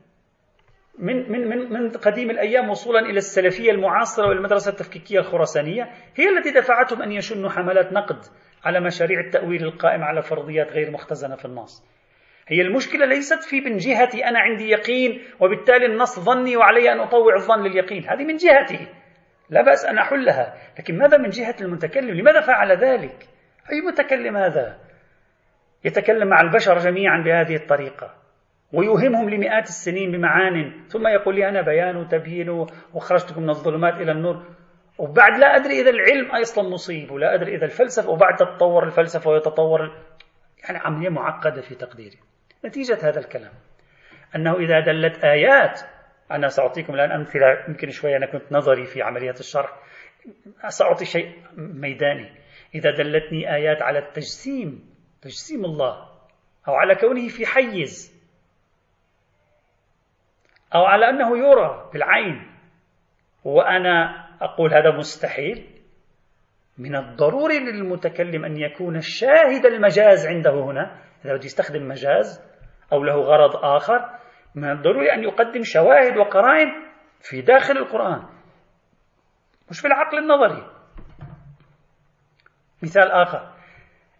من 0.99 1.31
من 1.31 1.47
من 1.47 1.73
من 1.73 1.89
قديم 1.89 2.29
الأيام 2.29 2.69
وصولا 2.69 2.99
إلى 2.99 3.17
السلفية 3.17 3.71
المعاصرة 3.71 4.27
والمدرسة 4.27 4.71
التفكيكية 4.71 5.19
الخراسانية 5.19 5.83
هي 6.15 6.29
التي 6.29 6.51
دفعتهم 6.51 7.01
أن 7.01 7.11
يشنوا 7.11 7.49
حملات 7.49 7.93
نقد 7.93 8.17
على 8.65 8.79
مشاريع 8.79 9.19
التأويل 9.19 9.63
القائمه 9.63 10.05
على 10.05 10.21
فرضيات 10.21 10.71
غير 10.71 10.91
مختزنة 10.91 11.35
في 11.35 11.45
النص. 11.45 11.83
هي 12.47 12.61
المشكلة 12.61 13.05
ليست 13.05 13.43
في 13.43 13.61
من 13.61 13.77
جهتي 13.77 14.25
أنا 14.25 14.39
عندي 14.39 14.69
يقين 14.69 15.21
وبالتالي 15.39 15.85
النص 15.85 16.19
ظني 16.19 16.57
وعلي 16.57 16.91
أن 16.91 16.99
أطوع 16.99 17.35
الظن 17.35 17.63
لليقين، 17.63 18.09
هذه 18.09 18.23
من 18.23 18.35
جهتي. 18.35 18.87
لا 19.49 19.61
بأس 19.61 19.85
أن 19.85 19.97
أحلها، 19.97 20.53
لكن 20.79 20.97
ماذا 20.97 21.17
من 21.17 21.29
جهة 21.29 21.55
المتكلم؟ 21.61 22.09
لماذا 22.09 22.41
فعل 22.41 22.71
ذلك؟ 22.71 23.27
أي 23.71 23.81
متكلم 23.81 24.37
هذا؟ 24.37 24.79
يتكلم 25.85 26.27
مع 26.27 26.41
البشر 26.41 26.77
جميعا 26.77 27.21
بهذه 27.21 27.55
الطريقة. 27.55 28.22
ويوهمهم 28.73 29.29
لمئات 29.29 29.67
السنين 29.67 30.11
بمعان. 30.11 30.87
ثم 30.87 31.07
يقول 31.07 31.35
لي 31.35 31.49
أنا 31.49 31.61
بيان 31.61 31.97
وتبيين 31.97 32.49
وخرجتكم 32.93 33.43
من 33.43 33.49
الظلمات 33.49 33.93
إلى 33.93 34.11
النور. 34.11 34.43
وبعد 34.97 35.39
لا 35.39 35.55
أدري 35.55 35.81
إذا 35.81 35.89
العلم 35.89 36.31
أصلا 36.31 36.69
مصيب 36.69 37.11
ولا 37.11 37.33
أدري 37.33 37.55
إذا 37.55 37.65
الفلسفة 37.65 38.09
وبعد 38.09 38.35
تتطور 38.35 38.83
الفلسفة 38.83 39.31
ويتطور 39.31 39.79
يعني 40.63 40.77
عملية 40.77 41.09
معقدة 41.09 41.61
في 41.61 41.75
تقديري. 41.75 42.17
نتيجة 42.65 43.09
هذا 43.09 43.19
الكلام. 43.19 43.51
أنه 44.35 44.55
إذا 44.55 44.79
دلت 44.79 45.23
آيات 45.23 45.79
أنا 46.31 46.47
سأعطيكم 46.47 46.93
الآن 46.93 47.11
أمثلة 47.11 47.63
يمكن 47.67 47.89
شوية 47.89 48.17
أنا 48.17 48.25
كنت 48.25 48.51
نظري 48.51 48.85
في 48.85 49.01
عملية 49.01 49.35
الشرح. 49.39 49.69
سأعطي 50.67 51.05
شيء 51.05 51.31
ميداني. 51.57 52.31
إذا 52.75 52.91
دلتني 52.91 53.55
آيات 53.55 53.81
على 53.81 53.99
التجسيم 53.99 54.89
تجسيم 55.21 55.65
الله 55.65 56.09
أو 56.67 56.73
على 56.73 56.95
كونه 56.95 57.27
في 57.27 57.45
حيز 57.45 58.12
أو 60.75 60.85
على 60.85 61.09
أنه 61.09 61.37
يرى 61.37 61.89
بالعين 61.93 62.51
وأنا 63.43 64.25
أقول 64.41 64.73
هذا 64.73 64.91
مستحيل. 64.97 65.69
من 66.77 66.95
الضروري 66.95 67.59
للمتكلم 67.59 68.45
أن 68.45 68.57
يكون 68.57 68.95
الشاهد 68.95 69.65
المجاز 69.65 70.27
عنده 70.27 70.51
هنا. 70.51 70.99
إذا 71.25 71.35
بده 71.35 71.45
يستخدم 71.45 71.87
مجاز 71.87 72.41
أو 72.93 73.03
له 73.03 73.15
غرض 73.15 73.55
آخر 73.55 74.09
من 74.55 74.71
الضروري 74.71 75.13
أن 75.13 75.23
يقدم 75.23 75.61
شواهد 75.63 76.17
وقرائن 76.17 76.67
في 77.21 77.41
داخل 77.41 77.77
القرآن. 77.77 78.23
مش 79.69 79.79
في 79.79 79.87
العقل 79.87 80.17
النظري. 80.17 80.71
مثال 82.83 83.11
آخر. 83.11 83.53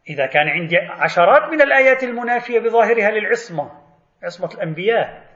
إذا 0.09 0.25
كان 0.25 0.47
عندي 0.47 0.77
عشرات 0.77 1.51
من 1.51 1.61
الآيات 1.61 2.03
المنافية 2.03 2.59
بظاهرها 2.59 3.11
للعصمة 3.11 3.71
عصمة 4.23 4.53
الأنبياء 4.53 5.32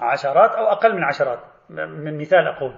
عشرات 0.00 0.50
أو 0.50 0.66
أقل 0.66 0.96
من 0.96 1.04
عشرات. 1.04 1.40
من 1.70 2.18
مثال 2.18 2.46
أقول. 2.46 2.74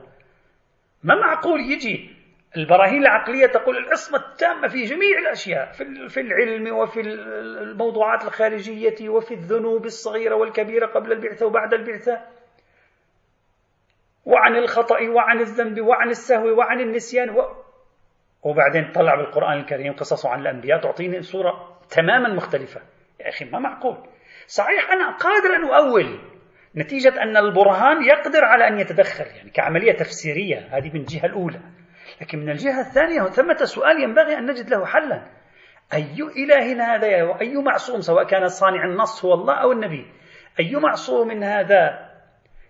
ما 1.03 1.15
معقول 1.15 1.61
يجي 1.61 2.17
البراهين 2.57 3.03
العقلية 3.03 3.47
تقول 3.47 3.77
العصمة 3.77 4.19
التامة 4.19 4.69
في 4.69 4.83
جميع 4.83 5.19
الأشياء 5.19 5.73
في 6.09 6.21
العلم 6.21 6.77
وفي 6.77 7.01
الموضوعات 7.01 8.25
الخارجية 8.25 9.09
وفي 9.09 9.35
الذنوب 9.35 9.85
الصغيرة 9.85 10.35
والكبيرة 10.35 10.87
قبل 10.87 11.13
البعثة 11.13 11.47
وبعد 11.47 11.75
البعثة. 11.75 12.21
وعن 14.25 14.57
الخطأ 14.57 15.09
وعن 15.09 15.41
الذنب 15.41 15.81
وعن 15.81 16.09
السهو 16.09 16.59
وعن 16.59 16.81
النسيان 16.81 17.31
و... 17.31 17.43
وبعدين 18.43 18.93
طلع 18.93 19.15
بالقرآن 19.15 19.61
الكريم 19.61 19.93
قصص 19.93 20.27
عن 20.27 20.41
الأنبياء 20.41 20.81
تعطيني 20.81 21.23
صورة 21.23 21.79
تماما 21.91 22.35
مختلفة. 22.35 22.81
يا 23.21 23.29
أخي 23.29 23.45
ما 23.45 23.59
معقول. 23.59 23.97
صحيح 24.47 24.91
أنا 24.91 25.17
قادر 25.17 25.57
أن 25.57 25.65
أؤول 25.65 26.21
نتيجة 26.77 27.23
أن 27.23 27.37
البرهان 27.37 28.05
يقدر 28.05 28.45
على 28.45 28.69
أن 28.69 28.79
يتدخل 28.81 29.27
يعني 29.27 29.51
كعملية 29.51 29.93
تفسيرية 29.93 30.69
هذه 30.71 30.91
من 30.95 31.01
الجهة 31.01 31.27
الأولى. 31.27 31.61
لكن 32.21 32.39
من 32.39 32.51
الجهة 32.51 32.81
الثانية 32.81 33.23
ثمة 33.23 33.57
سؤال 33.65 34.03
ينبغي 34.03 34.39
أن 34.39 34.47
نجد 34.47 34.71
له 34.71 34.87
حلا. 34.87 35.29
أي 35.93 36.23
إله 36.37 36.95
هذا 36.95 37.23
وأي 37.23 37.57
معصوم 37.57 38.01
سواء 38.01 38.25
كان 38.25 38.49
صانع 38.49 38.85
النص 38.85 39.25
هو 39.25 39.35
الله 39.35 39.55
أو 39.55 39.73
النبي 39.73 40.07
أي 40.61 40.77
معصوم 40.77 41.43
هذا 41.43 42.11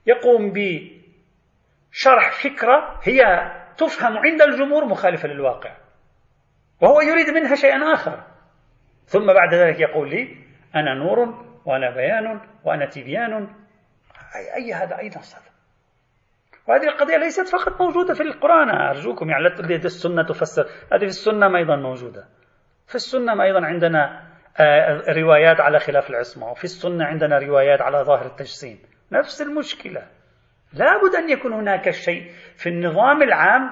يقوم 0.06 0.52
بشرح 0.52 2.30
فكرة 2.42 3.00
هي 3.02 3.22
تفهم 3.76 4.18
عند 4.18 4.42
الجمهور 4.42 4.84
مخالفة 4.84 5.28
للواقع 5.28 5.76
وهو 6.80 7.00
يريد 7.00 7.30
منها 7.30 7.54
شيئا 7.54 7.92
آخر. 7.94 8.24
ثم 9.04 9.26
بعد 9.26 9.54
ذلك 9.54 9.80
يقول 9.80 10.10
لي 10.10 10.36
أنا 10.74 10.94
نور 10.94 11.44
وأنا 11.64 11.90
بيان 11.90 12.40
وأنا 12.64 12.86
تبيان 12.86 13.48
أي, 14.38 14.54
أي 14.54 14.72
هذا 14.72 14.98
أي 14.98 15.08
نص 15.08 15.34
هذا 15.34 15.48
وهذه 16.68 16.88
القضية 16.88 17.16
ليست 17.16 17.48
فقط 17.48 17.80
موجودة 17.80 18.14
في 18.14 18.22
القرآن. 18.22 18.68
أرجوكم 18.68 19.30
يعني 19.30 19.42
لا 19.42 19.76
السنة 19.76 20.22
تفسر. 20.22 20.62
هذه 20.92 20.98
في 20.98 21.04
السنة 21.04 21.56
أيضا 21.56 21.76
موجودة. 21.76 22.28
في 22.86 22.94
السنة 22.94 23.42
أيضا 23.42 23.66
عندنا 23.66 24.28
آه، 24.60 25.02
روايات 25.08 25.60
على 25.60 25.78
خلاف 25.78 26.10
العصمة. 26.10 26.50
وفي 26.50 26.64
السنة 26.64 27.04
عندنا 27.04 27.38
روايات 27.38 27.80
على 27.80 27.98
ظاهر 27.98 28.26
التجسيم. 28.26 28.78
نفس 29.12 29.42
المشكلة. 29.42 30.06
لابد 30.72 31.14
أن 31.18 31.30
يكون 31.30 31.52
هناك 31.52 31.90
شيء 31.90 32.32
في 32.56 32.68
النظام 32.68 33.22
العام 33.22 33.70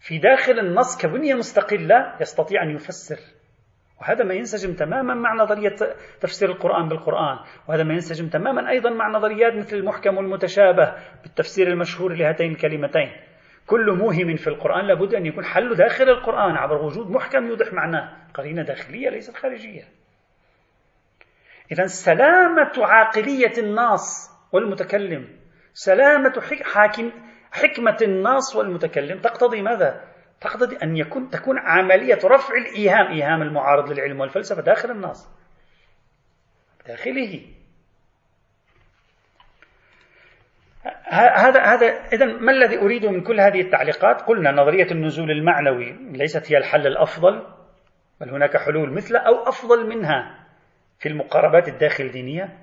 في 0.00 0.18
داخل 0.18 0.58
النص 0.58 1.02
كبنية 1.02 1.34
مستقلة 1.34 2.16
يستطيع 2.20 2.62
أن 2.62 2.70
يفسر. 2.70 3.18
وهذا 4.00 4.24
ما 4.24 4.34
ينسجم 4.34 4.74
تماما 4.74 5.14
مع 5.14 5.34
نظرية 5.34 5.76
تفسير 6.20 6.50
القرآن 6.50 6.88
بالقرآن 6.88 7.38
وهذا 7.68 7.82
ما 7.82 7.94
ينسجم 7.94 8.28
تماما 8.28 8.70
أيضا 8.70 8.90
مع 8.90 9.08
نظريات 9.08 9.54
مثل 9.54 9.76
المحكم 9.76 10.16
والمتشابه 10.16 10.94
بالتفسير 11.22 11.66
المشهور 11.68 12.12
لهاتين 12.12 12.50
الكلمتين. 12.52 13.12
كل 13.66 13.92
موهم 13.98 14.36
في 14.36 14.48
القرآن 14.48 14.86
لابد 14.86 15.14
أن 15.14 15.26
يكون 15.26 15.44
حل 15.44 15.74
داخل 15.74 16.04
القرآن 16.04 16.56
عبر 16.56 16.84
وجود 16.84 17.10
محكم 17.10 17.46
يوضح 17.46 17.72
معناه. 17.72 18.16
قرينة 18.34 18.62
داخلية 18.62 19.10
ليست 19.10 19.36
خارجية. 19.36 19.82
إذا 21.72 21.86
سلامة 21.86 22.72
عاقلية 22.78 23.52
الناص 23.58 24.30
والمتكلم 24.52 25.28
سلامة 25.72 26.32
حكمة 27.52 27.96
الناص 28.02 28.56
والمتكلم 28.56 29.18
تقتضي 29.18 29.62
ماذا؟ 29.62 30.09
تقتضي 30.40 30.76
أن 30.82 30.96
يكون 30.96 31.28
تكون 31.28 31.58
عملية 31.58 32.18
رفع 32.24 32.54
الإيهام 32.54 33.06
إيهام 33.06 33.42
المعارض 33.42 33.92
للعلم 33.92 34.20
والفلسفة 34.20 34.62
داخل 34.62 34.90
النص 34.90 35.28
داخله 36.86 37.46
هذا 41.12 41.60
هذا 41.60 41.86
اذا 42.12 42.26
ما 42.26 42.52
الذي 42.52 42.78
اريده 42.78 43.10
من 43.10 43.20
كل 43.20 43.40
هذه 43.40 43.60
التعليقات؟ 43.60 44.20
قلنا 44.20 44.52
نظرية 44.52 44.90
النزول 44.90 45.30
المعنوي 45.30 45.92
ليست 46.12 46.52
هي 46.52 46.58
الحل 46.58 46.86
الأفضل 46.86 47.46
بل 48.20 48.30
هناك 48.30 48.56
حلول 48.56 48.94
مثل 48.94 49.16
أو 49.16 49.48
أفضل 49.48 49.88
منها 49.88 50.46
في 50.98 51.08
المقاربات 51.08 51.68
الداخل 51.68 52.10
دينية. 52.10 52.58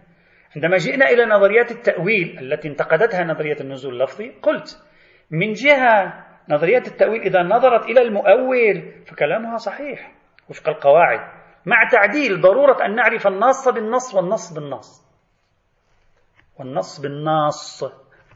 عندما 0.55 0.77
جئنا 0.77 1.09
إلى 1.09 1.25
نظريات 1.25 1.71
التأويل 1.71 2.39
التي 2.39 2.67
انتقدتها 2.67 3.23
نظرية 3.23 3.57
النزول 3.61 3.93
اللفظي 3.93 4.29
قلت 4.29 4.83
من 5.31 5.51
جهة 5.51 6.26
نظريات 6.49 6.87
التأويل 6.87 7.21
إذا 7.21 7.43
نظرت 7.43 7.85
إلى 7.85 8.01
المؤول 8.01 9.03
فكلامها 9.05 9.57
صحيح. 9.57 10.11
وفق 10.49 10.69
القواعد 10.69 11.19
مع 11.65 11.89
تعديل 11.91 12.41
ضرورة 12.41 12.85
أن 12.85 12.95
نعرف 12.95 13.27
النص 13.27 13.67
بالنص 13.67 14.15
والنص 14.15 14.53
بالنص. 14.53 15.03
والنص 16.59 16.99
بالنص. 16.99 17.83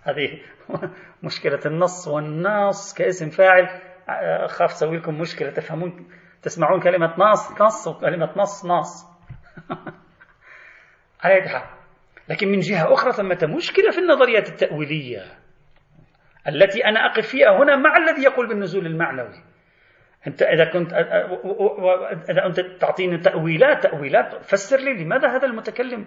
هذه 0.03 0.39
مشكلة 1.23 1.59
النص 1.65 2.07
والنص 2.07 2.93
كاسم 2.93 3.29
فاعل. 3.29 3.81
أخاف 4.45 4.71
أسوي 4.71 4.97
لكم 4.97 5.19
مشكلة 5.19 5.51
تفهمون؟ 5.51 6.09
تسمعون 6.41 6.81
كلمة 6.81 7.13
نص؟ 7.17 7.61
نص 7.61 7.87
وكلمة 7.87 8.29
نص 8.35 8.65
نص. 8.65 9.05
على 11.23 11.49
حال. 11.49 11.69
لكن 12.29 12.47
من 12.47 12.59
جهة 12.59 12.93
أخرى 12.93 13.11
ثمة 13.11 13.55
مشكلة 13.57 13.91
في 13.91 13.97
النظريات 13.97 14.49
التأويلية. 14.49 15.40
التي 16.47 16.85
أنا 16.85 17.05
أقف 17.05 17.27
فيها 17.27 17.57
هنا 17.57 17.75
مع 17.75 17.97
الذي 17.97 18.23
يقول 18.23 18.47
بالنزول 18.47 18.85
المعنوي. 18.85 19.43
أنت 20.27 20.41
إذا 20.41 20.65
كنت 20.65 20.93
إذا 22.29 22.45
أنت 22.45 22.59
تعطيني 22.59 23.17
تأويلات 23.17 23.83
تأويلات 23.83 24.43
فسر 24.43 24.77
لي 24.77 25.03
لماذا 25.03 25.27
هذا 25.27 25.45
المتكلم؟ 25.45 26.05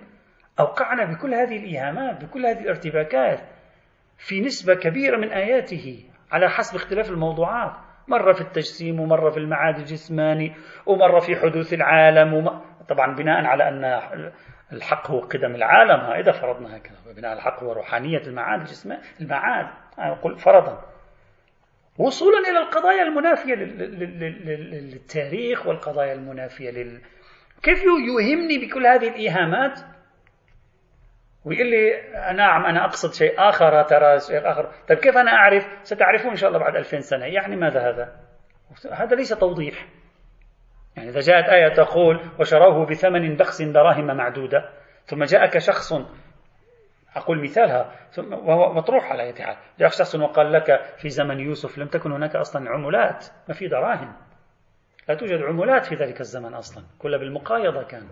أوقعنا 0.60 1.04
بكل 1.04 1.34
هذه 1.34 1.56
الإيهامات 1.56 2.24
بكل 2.24 2.46
هذه 2.46 2.60
الارتباكات 2.60 3.40
في 4.18 4.40
نسبة 4.40 4.74
كبيرة 4.74 5.16
من 5.16 5.28
آياته 5.28 6.04
على 6.32 6.48
حسب 6.48 6.76
اختلاف 6.76 7.10
الموضوعات. 7.10 7.72
مرة 8.08 8.32
في 8.32 8.40
التجسيم 8.40 9.00
ومرة 9.00 9.30
في 9.30 9.36
المعاد 9.36 9.78
الجسماني 9.78 10.54
ومرة 10.86 11.20
في 11.20 11.36
حدوث 11.36 11.74
العالم 11.74 12.34
وم... 12.34 12.60
طبعا 12.88 13.14
بناء 13.14 13.44
على 13.44 13.68
أن 13.68 14.00
الحق 14.72 15.10
هو 15.10 15.20
قدم 15.20 15.54
العالم. 15.54 16.00
إذا 16.00 16.32
فرضنا 16.32 16.76
هكذا 16.76 16.96
بناء 17.16 17.32
الحق 17.32 17.62
هو 17.62 17.72
روحانية 17.72 18.18
المعاد 18.18 18.60
الجسماني 18.60 19.02
المعاد. 19.20 19.66
أقول 19.98 20.38
فرضا. 20.38 20.84
وصولا 21.98 22.38
إلى 22.38 22.58
القضايا 22.58 23.02
المنافية 23.02 23.54
للتاريخ 24.74 25.66
والقضايا 25.66 26.12
المنافية 26.12 26.70
لل 26.70 27.00
كيف 27.62 27.82
يوهمني 27.84 28.58
بكل 28.58 28.86
هذه 28.86 29.08
الإيهامات؟ 29.08 29.80
ويقول 31.44 31.66
لي 31.66 32.12
نعم 32.36 32.64
أنا 32.64 32.84
أقصد 32.84 33.12
شيء 33.12 33.34
آخر 33.38 33.82
ترى 33.82 34.20
شيء 34.20 34.50
آخر. 34.50 34.72
طيب 34.88 34.98
كيف 34.98 35.16
أنا 35.16 35.30
أعرف؟ 35.30 35.66
ستعرفون 35.82 36.30
إن 36.30 36.36
شاء 36.36 36.48
الله 36.48 36.60
بعد 36.60 36.76
ألفين 36.76 37.00
سنة. 37.00 37.26
يعني 37.26 37.56
ماذا 37.56 37.90
هذا؟ 37.90 38.16
هذا 38.92 39.16
ليس 39.16 39.28
توضيح. 39.28 39.86
يعني 40.96 41.08
إذا 41.08 41.20
جاءت 41.20 41.48
آية 41.48 41.68
تقول 41.68 42.20
وشروه 42.40 42.86
بثمن 42.86 43.36
بخس 43.36 43.62
دراهم 43.62 44.06
معدودة 44.06 44.70
ثم 45.04 45.24
جاءك 45.24 45.58
شخص 45.58 45.92
أقول 47.16 47.42
مثالها 47.42 47.92
وهو 48.18 48.72
مطروح 48.72 49.12
على 49.12 49.22
أي 49.22 49.44
حال 49.44 49.56
جاء 49.78 49.88
شخص 49.88 50.14
وقال 50.14 50.52
لك 50.52 50.80
في 50.96 51.08
زمن 51.08 51.40
يوسف 51.40 51.78
لم 51.78 51.88
تكن 51.88 52.12
هناك 52.12 52.36
أصلا 52.36 52.70
عملات 52.70 53.26
ما 53.48 53.54
في 53.54 53.68
دراهم. 53.68 54.16
لا 55.08 55.14
توجد 55.14 55.42
عملات 55.42 55.86
في 55.86 55.94
ذلك 55.94 56.20
الزمن 56.20 56.54
أصلا 56.54 56.84
كلها 56.98 57.18
بالمقايضة 57.18 57.82
كان. 57.82 58.08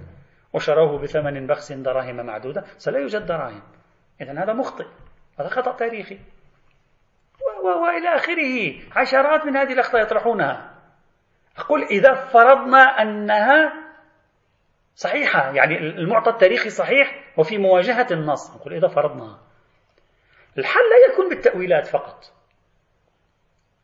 وشروه 0.52 0.98
بثمن 0.98 1.46
بخس 1.46 1.72
دراهم 1.72 2.26
معدودة 2.26 2.64
سلا 2.76 2.98
يوجد 2.98 3.26
دراهم. 3.26 3.62
إذا 4.20 4.32
هذا 4.32 4.52
مخطئ 4.52 4.86
هذا 5.40 5.48
خطأ 5.48 5.76
تاريخي. 5.76 6.18
وإلى 7.64 8.08
آخره 8.08 8.74
عشرات 8.96 9.46
من 9.46 9.56
هذه 9.56 9.72
الأخطاء 9.72 10.02
يطرحونها. 10.02 10.71
أقول 11.58 11.82
إذا 11.82 12.14
فرضنا 12.14 13.02
أنها 13.02 13.72
صحيحة 14.94 15.52
يعني 15.52 15.78
المعطى 15.78 16.30
التاريخي 16.30 16.70
صحيح 16.70 17.32
وفي 17.36 17.58
مواجهة 17.58 18.06
النص 18.10 18.56
نقول 18.56 18.74
إذا 18.74 18.88
فرضنا. 18.88 19.38
الحل 20.58 20.80
لا 20.80 21.12
يكون 21.12 21.28
بالتأويلات 21.28 21.86
فقط. 21.86 22.24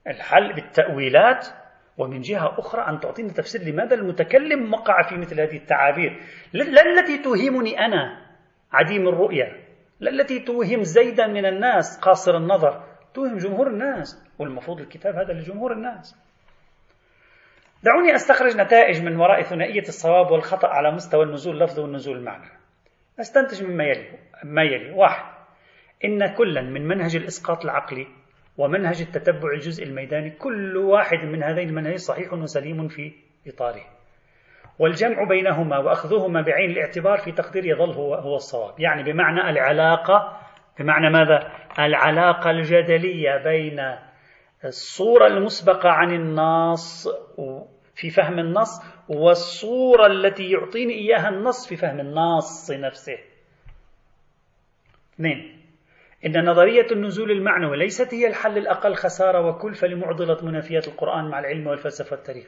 الحل 0.06 0.52
بالتأويلات 0.52 1.46
ومن 1.98 2.20
جهة 2.20 2.58
أخرى 2.58 2.82
أن 2.88 3.00
تعطيني 3.00 3.30
تفسير 3.30 3.62
لماذا 3.62 3.94
المتكلم 3.94 4.74
وقع 4.74 5.02
في 5.02 5.16
مثل 5.16 5.40
هذه 5.40 5.56
التعابير. 5.56 6.22
لا 6.52 6.82
التي 6.82 7.18
توهمني 7.18 7.78
أنا 7.78 8.26
عديم 8.72 9.08
الرؤية. 9.08 9.64
لا 10.00 10.10
التي 10.10 10.38
توهم 10.38 10.82
زيدا 10.82 11.26
من 11.26 11.46
الناس 11.46 12.00
قاصر 12.00 12.36
النظر. 12.36 12.84
توهم 13.14 13.38
جمهور 13.38 13.66
الناس 13.66 14.24
والمفروض 14.38 14.80
الكتاب 14.80 15.14
هذا 15.14 15.32
لجمهور 15.32 15.72
الناس. 15.72 16.27
دعوني 17.82 18.14
أستخرج 18.14 18.56
نتائج 18.56 19.02
من 19.02 19.16
وراء 19.16 19.42
ثنائية 19.42 19.82
الصواب 19.88 20.30
والخطأ 20.30 20.68
على 20.68 20.90
مستوى 20.90 21.24
النزول 21.24 21.54
اللفظي 21.54 21.82
والنزول 21.82 22.16
المعنى. 22.16 22.50
أستنتج 23.20 23.64
مما 23.64 23.84
يلي. 23.84 24.18
ما 24.44 24.62
يلي. 24.62 24.90
واحد 24.90 25.24
إن 26.04 26.34
كلا 26.34 26.62
من 26.62 26.88
منهج 26.88 27.16
الإسقاط 27.16 27.64
العقلي 27.64 28.06
ومنهج 28.58 29.00
التتبع 29.00 29.52
الجزء 29.54 29.84
الميداني 29.84 30.30
كل 30.30 30.76
واحد 30.76 31.18
من 31.18 31.42
هذين 31.42 31.68
المنهجين 31.68 31.96
صحيح 31.96 32.32
وسليم 32.32 32.88
في 32.88 33.12
إطاره. 33.46 33.84
والجمع 34.78 35.24
بينهما 35.24 35.78
وأخذهما 35.78 36.42
بعين 36.42 36.70
الاعتبار 36.70 37.18
في 37.18 37.32
تقدير 37.32 37.66
يظل 37.66 37.92
هو, 37.92 38.14
هو 38.14 38.36
الصواب. 38.36 38.80
يعني 38.80 39.02
بمعنى 39.02 39.50
العلاقة 39.50 40.40
بمعنى 40.78 41.10
ماذا؟ 41.10 41.52
العلاقة 41.78 42.50
الجدلية 42.50 43.36
بين 43.44 43.80
الصورة 44.64 45.26
المسبقة 45.26 45.88
عن 45.88 46.14
النص 46.14 47.08
في 47.94 48.10
فهم 48.10 48.38
النص 48.38 48.82
والصورة 49.08 50.06
التي 50.06 50.50
يعطيني 50.50 50.94
إياها 50.94 51.28
النص 51.28 51.68
في 51.68 51.76
فهم 51.76 52.00
النص 52.00 52.70
نفسه. 52.70 53.18
اثنين. 55.14 55.58
إن 56.26 56.44
نظرية 56.44 56.86
النزول 56.92 57.30
المعنوي 57.30 57.76
ليست 57.76 58.14
هي 58.14 58.26
الحل 58.26 58.58
الأقل 58.58 58.94
خسارة 58.94 59.48
وكلفة 59.48 59.86
لمعضلة 59.86 60.44
منافيات 60.44 60.88
القرآن 60.88 61.30
مع 61.30 61.38
العلم 61.38 61.66
والفلسفة 61.66 62.16
والتاريخ 62.16 62.46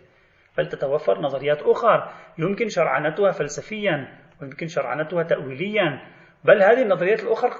بل 0.59 0.69
تتوفر 0.69 1.21
نظريات 1.21 1.63
أخرى 1.63 2.13
يمكن 2.39 2.69
شرعنتها 2.69 3.31
فلسفيا 3.33 4.19
ويمكن 4.43 4.67
شرعنتها 4.67 5.23
تأويليا 5.23 6.03
بل 6.45 6.63
هذه 6.63 6.83
النظريات 6.83 7.23
الأخرى 7.23 7.51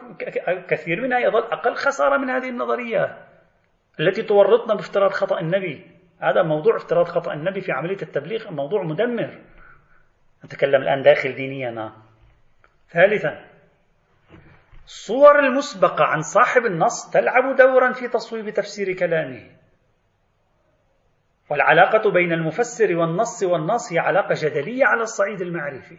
كثير 0.69 1.01
منها 1.01 1.19
يظل 1.19 1.43
أقل 1.43 1.75
خسارة 1.75 2.17
من 2.17 2.31
هذه 2.31 2.49
النظرية. 2.49 3.30
التي 4.01 4.23
تورطنا 4.23 4.75
بافتراض 4.75 5.11
خطأ 5.11 5.41
النبي. 5.41 5.87
هذا 6.21 6.43
موضوع 6.43 6.77
افتراض 6.77 7.09
خطأ 7.09 7.33
النبي 7.33 7.61
في 7.61 7.73
عملية 7.73 8.03
التبليغ 8.03 8.51
موضوع 8.51 8.83
مدمر. 8.83 9.39
نتكلم 10.45 10.83
الآن 10.83 11.03
داخل 11.03 11.35
دينينا. 11.35 11.93
ثالثا 12.91 13.45
الصور 14.85 15.39
المسبقة 15.39 16.05
عن 16.05 16.23
صاحب 16.23 16.67
النص 16.67 17.11
تلعب 17.11 17.57
دورا 17.57 17.93
في 17.93 18.09
تصويب 18.09 18.51
تفسير 18.51 18.93
كلامه. 18.93 19.51
والعلاقة 21.51 22.11
بين 22.11 22.33
المفسر 22.33 22.97
والنص 22.97 23.43
والنص 23.43 23.93
هي 23.93 23.99
علاقة 23.99 24.35
جدلية 24.39 24.85
على 24.85 25.03
الصعيد 25.03 25.41
المعرفي. 25.41 25.99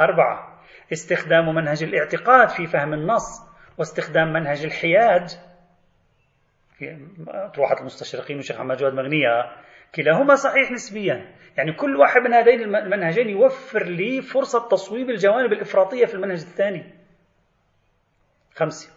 أربعة 0.00 0.60
استخدام 0.92 1.54
منهج 1.54 1.82
الاعتقاد 1.82 2.48
في 2.48 2.66
فهم 2.66 2.92
النص 2.92 3.42
واستخدام 3.78 4.32
منهج 4.32 4.64
الحياد. 4.64 5.30
أطروحة 7.28 7.80
المستشرقين 7.80 8.36
والشيخ 8.36 8.56
محمد 8.56 8.76
جواد 8.76 8.94
مغنية. 8.94 9.52
كلاهما 9.94 10.34
صحيح 10.34 10.70
نسبيا. 10.70 11.34
يعني 11.56 11.72
كل 11.72 11.96
واحد 11.96 12.20
من 12.20 12.32
هذين 12.32 12.76
المنهجين 12.76 13.28
يوفر 13.28 13.84
لي 13.84 14.22
فرصة 14.22 14.68
تصويب 14.68 15.10
الجوانب 15.10 15.52
الإفراطية 15.52 16.06
في 16.06 16.14
المنهج 16.14 16.40
الثاني. 16.40 16.94
خمسة. 18.54 18.96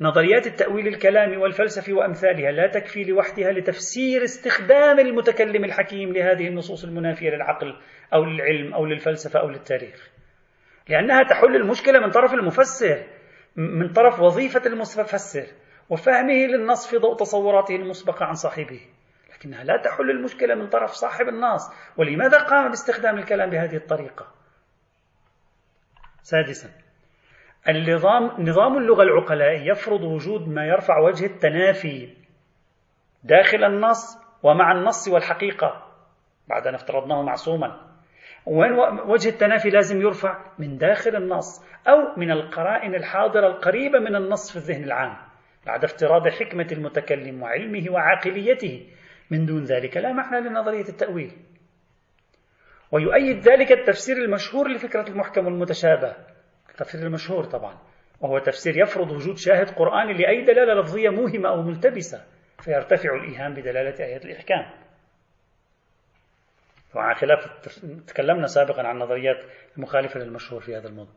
نظريات 0.00 0.46
التأويل 0.46 0.86
الكلامي 0.86 1.36
والفلسفي 1.36 1.92
وأمثالها 1.92 2.52
لا 2.52 2.66
تكفي 2.66 3.04
لوحدها 3.04 3.52
لتفسير 3.52 4.24
استخدام 4.24 4.98
المتكلم 4.98 5.64
الحكيم 5.64 6.12
لهذه 6.12 6.48
النصوص 6.48 6.84
المنافية 6.84 7.30
للعقل 7.30 7.76
أو 8.14 8.24
للعلم 8.24 8.74
أو 8.74 8.86
للفلسفة 8.86 9.40
أو 9.40 9.48
للتاريخ. 9.48 10.10
لأنها 10.88 11.22
تحل 11.22 11.56
المشكلة 11.56 12.00
من 12.00 12.10
طرف 12.10 12.34
المفسر 12.34 13.04
من 13.56 13.92
طرف 13.92 14.20
وظيفة 14.20 14.62
المفسر. 14.66 15.46
وفهمه 15.90 16.46
للنص 16.46 16.86
في 16.86 16.96
ضوء 16.96 17.16
تصوراته 17.16 17.76
المسبقة 17.76 18.24
عن 18.26 18.34
صاحبه. 18.34 18.80
لكنها 19.34 19.64
لا 19.64 19.76
تحل 19.76 20.10
المشكلة 20.10 20.54
من 20.54 20.68
طرف 20.68 20.90
صاحب 20.90 21.28
النص 21.28 21.70
ولماذا 21.96 22.38
قام 22.38 22.68
باستخدام 22.68 23.18
الكلام 23.18 23.50
بهذه 23.50 23.76
الطريقة؟ 23.76 24.26
سادسا 26.22 26.70
النظام 27.68 28.30
نظام 28.38 28.76
اللغة 28.76 29.02
العقلائي 29.02 29.66
يفرض 29.66 30.02
وجود 30.02 30.48
ما 30.48 30.66
يرفع 30.66 30.98
وجه 30.98 31.26
التنافي 31.26 32.16
داخل 33.24 33.64
النص 33.64 34.18
ومع 34.42 34.72
النص 34.72 35.08
والحقيقة 35.08 35.86
بعد 36.48 36.66
أن 36.66 36.74
افترضناه 36.74 37.22
معصوما. 37.22 37.88
وين 38.46 38.72
وجه 39.06 39.28
التنافي 39.28 39.70
لازم 39.70 40.00
يرفع؟ 40.00 40.44
من 40.58 40.78
داخل 40.78 41.16
النص 41.16 41.64
أو 41.88 42.16
من 42.16 42.30
القرائن 42.30 42.94
الحاضرة 42.94 43.46
القريبة 43.46 43.98
من 43.98 44.16
النص 44.16 44.50
في 44.50 44.56
الذهن 44.56 44.84
العام. 44.84 45.27
بعد 45.68 45.84
افتراض 45.84 46.28
حكمة 46.28 46.66
المتكلم 46.72 47.42
وعلمه 47.42 47.90
وعاقليته. 47.90 48.86
من 49.30 49.46
دون 49.46 49.64
ذلك 49.64 49.96
لا 49.96 50.12
معنى 50.12 50.48
لنظرية 50.48 50.88
التأويل. 50.88 51.32
ويؤيد 52.92 53.48
ذلك 53.48 53.72
التفسير 53.72 54.16
المشهور 54.16 54.68
لفكرة 54.68 55.08
المحكم 55.08 55.46
والمتشابه 55.46 56.16
التفسير 56.70 57.06
المشهور 57.06 57.44
طبعا. 57.44 57.78
وهو 58.20 58.38
تفسير 58.38 58.78
يفرض 58.78 59.10
وجود 59.10 59.36
شاهد 59.36 59.70
قرآني 59.70 60.12
لأي 60.12 60.44
دلالة 60.44 60.74
لفظية 60.80 61.08
موهمة 61.08 61.48
أو 61.48 61.62
ملتبسة. 61.62 62.24
فيرتفع 62.64 63.14
الإيهام 63.14 63.54
بدلالة 63.54 64.04
آيات 64.04 64.24
الإحكام. 64.24 64.70
وعلى 66.94 67.14
خلاف 67.14 67.38
تكلمنا 68.06 68.46
سابقا 68.46 68.86
عن 68.86 68.98
نظريات 68.98 69.44
المخالفة 69.76 70.20
للمشهور 70.20 70.60
في 70.60 70.76
هذا 70.76 70.88
الموضوع. 70.88 71.14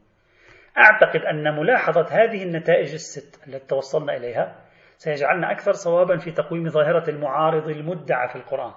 أعتقد 0.78 1.22
أن 1.22 1.55
ملاحظة 1.55 2.05
هذه 2.11 2.43
النتائج 2.43 2.93
الست 2.93 3.47
التي 3.47 3.67
توصلنا 3.67 4.17
إليها 4.17 4.55
سيجعلنا 4.97 5.51
أكثر 5.51 5.72
صوابا 5.72 6.17
في 6.17 6.32
تقويم 6.32 6.69
ظاهرة 6.69 7.09
المعارض 7.09 7.69
المدعى 7.69 8.28
في 8.28 8.36
القرآن 8.36 8.72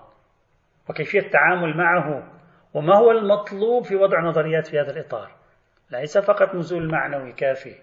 وكيفية 0.88 1.18
التعامل 1.18 1.76
معه 1.76 2.32
وما 2.74 2.97
هو 2.97 3.11
المطلوب 3.11 3.84
في 3.84 3.97
وضع 3.97 4.20
نظريات 4.20 4.66
في 4.66 4.80
هذا 4.80 4.90
الإطار. 4.90 5.30
ليس 5.90 6.18
فقط 6.18 6.55
نزول 6.55 6.90
معنوي 6.90 7.32
كافي. 7.32 7.74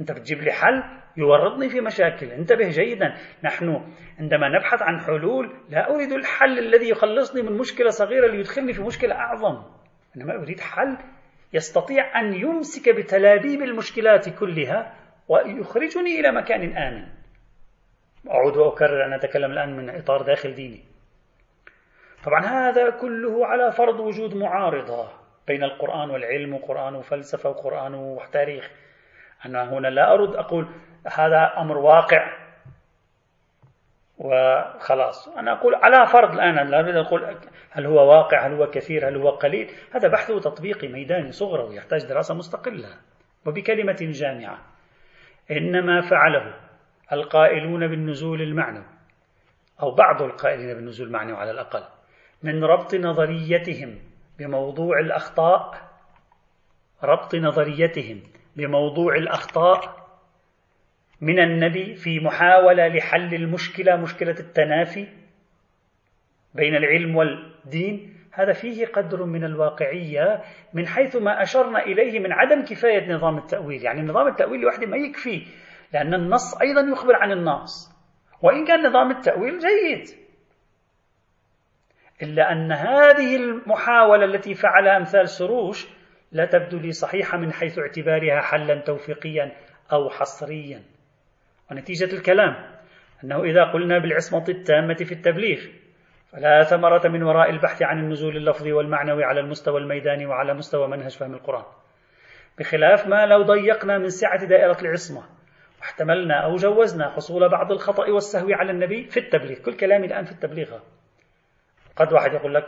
أنت 0.00 0.12
بتجيب 0.12 0.42
لي 0.42 0.52
حل 0.52 0.84
يورطني 1.16 1.68
في 1.68 1.80
مشاكل. 1.80 2.26
انتبه 2.26 2.68
جيدا. 2.68 3.14
نحن 3.44 3.92
عندما 4.18 4.48
نبحث 4.48 4.82
عن 4.82 5.00
حلول 5.00 5.52
لا 5.68 5.94
أريد 5.94 6.12
الحل 6.12 6.58
الذي 6.58 6.88
يخلصني 6.88 7.42
من 7.42 7.58
مشكلة 7.58 7.90
صغيرة 7.90 8.26
ليدخلني 8.26 8.72
في 8.72 8.82
مشكلة 8.82 9.14
أعظم. 9.14 9.62
إنما 10.16 10.34
أريد 10.34 10.60
حل 10.60 10.96
يستطيع 11.52 12.20
أن 12.20 12.34
يمسك 12.34 12.88
بتلابيب 12.88 13.62
المشكلات 13.62 14.28
كلها 14.28 14.94
ويخرجني 15.28 16.20
إلى 16.20 16.32
مكان 16.32 16.76
آمن. 16.76 17.06
أعود 18.30 18.56
وأكرر 18.56 19.04
أن 19.04 19.12
أتكلم 19.12 19.50
الآن 19.50 19.76
من 19.76 19.90
إطار 19.90 20.22
داخل 20.22 20.54
ديني. 20.54 20.84
طبعا 22.24 22.46
هذا 22.46 22.90
كله 22.90 23.46
على 23.46 23.72
فرض 23.72 24.00
وجود 24.00 24.34
معارضة 24.36 25.08
بين 25.46 25.64
القرآن 25.64 26.10
والعلم 26.10 26.54
وقرآن 26.54 26.94
وفلسفة 26.94 27.50
وقرآن 27.50 27.94
وتاريخ. 27.94 28.70
أنا 29.46 29.72
هنا 29.72 29.88
لا 29.88 30.14
أرد 30.14 30.36
أقول 30.36 30.68
هذا 31.06 31.52
أمر 31.58 31.78
واقع. 31.78 32.49
وخلاص. 34.20 35.28
أنا 35.28 35.52
أقول 35.52 35.74
على 35.74 36.06
فرض 36.06 36.32
الآن 36.32 36.68
لا 36.68 36.80
أريد 36.80 36.96
أقول 36.96 37.36
هل 37.70 37.86
هو 37.86 38.10
واقع 38.10 38.46
هل 38.46 38.52
هو 38.52 38.66
كثير 38.66 39.08
هل 39.08 39.16
هو 39.16 39.30
قليل. 39.30 39.70
هذا 39.92 40.08
بحث 40.08 40.32
تطبيقي 40.32 40.88
ميداني 40.88 41.32
صغروي 41.32 41.76
يحتاج 41.76 42.04
دراسة 42.04 42.34
مستقلة 42.34 42.88
وبكلمة 43.46 43.96
جامعة. 44.00 44.58
إنما 45.50 46.00
فعله 46.00 46.54
القائلون 47.12 47.88
بالنزول 47.88 48.42
المعنوي 48.42 48.84
أو 49.82 49.90
بعض 49.90 50.22
القائلين 50.22 50.74
بالنزول 50.74 51.06
المعنوي 51.06 51.36
على 51.36 51.50
الأقل 51.50 51.84
من 52.42 52.64
ربط 52.64 52.94
نظريتهم 52.94 53.98
بموضوع 54.38 54.98
الأخطاء 55.00 55.90
ربط 57.02 57.34
نظريتهم 57.34 58.22
بموضوع 58.56 59.14
الأخطاء 59.14 59.99
من 61.20 61.38
النبي 61.38 61.94
في 61.94 62.20
محاولة 62.20 62.88
لحل 62.88 63.34
المشكلة 63.34 63.96
مشكلة 63.96 64.36
التنافي 64.40 65.06
بين 66.54 66.76
العلم 66.76 67.16
والدين. 67.16 68.16
هذا 68.32 68.52
فيه 68.52 68.86
قدر 68.86 69.24
من 69.24 69.44
الواقعية 69.44 70.42
من 70.72 70.86
حيث 70.86 71.16
ما 71.16 71.42
أشرنا 71.42 71.82
إليه 71.82 72.20
من 72.20 72.32
عدم 72.32 72.64
كفاية 72.64 73.12
نظام 73.12 73.38
التأويل. 73.38 73.82
يعني 73.82 74.02
نظام 74.02 74.26
التأويل 74.26 74.60
لوحده 74.60 74.86
ما 74.86 74.96
يكفي 74.96 75.46
لأن 75.92 76.14
النص 76.14 76.60
أيضا 76.60 76.80
يخبر 76.80 77.16
عن 77.16 77.32
النص 77.32 77.92
وإن 78.42 78.66
كان 78.66 78.86
نظام 78.86 79.10
التأويل 79.10 79.58
جيد 79.58 80.08
إلا 82.22 82.52
أن 82.52 82.72
هذه 82.72 83.36
المحاولة 83.36 84.24
التي 84.24 84.54
فعلها 84.54 84.96
أمثال 84.96 85.28
سروش 85.28 85.88
لا 86.32 86.44
تبدو 86.44 86.78
لي 86.78 86.92
صحيحة 86.92 87.38
من 87.38 87.52
حيث 87.52 87.78
اعتبارها 87.78 88.40
حلا 88.40 88.80
توفيقيا 88.80 89.52
أو 89.92 90.10
حصريا. 90.10 90.82
ونتيجة 91.70 92.16
الكلام 92.16 92.56
أنه 93.24 93.42
إذا 93.44 93.64
قلنا 93.64 93.98
بالعصمة 93.98 94.44
التامة 94.48 94.94
في 94.94 95.12
التبليغ 95.12 95.60
فلا 96.32 96.62
ثمرة 96.62 97.08
من 97.08 97.22
وراء 97.22 97.50
البحث 97.50 97.82
عن 97.82 97.98
النزول 97.98 98.36
اللفظي 98.36 98.72
والمعنوي 98.72 99.24
على 99.24 99.40
المستوى 99.40 99.80
الميداني 99.80 100.26
وعلى 100.26 100.54
مستوى 100.54 100.88
منهج 100.88 101.16
فهم 101.16 101.34
القرآن. 101.34 101.64
بخلاف 102.58 103.06
ما 103.06 103.26
لو 103.26 103.42
ضيقنا 103.42 103.98
من 103.98 104.08
سعة 104.08 104.44
دائرة 104.44 104.76
العصمة 104.82 105.22
واحتملنا 105.78 106.44
أو 106.44 106.56
جوزنا 106.56 107.10
حصول 107.10 107.48
بعض 107.48 107.72
الخطأ 107.72 108.10
والسهو 108.10 108.52
على 108.52 108.70
النبي 108.70 109.04
في 109.04 109.20
التبليغ. 109.20 109.58
كل 109.58 109.76
كلامي 109.76 110.06
الآن 110.06 110.24
في 110.24 110.32
التبليغ. 110.32 110.78
قد 111.96 112.12
واحد 112.12 112.32
يقول 112.32 112.54
لك 112.54 112.64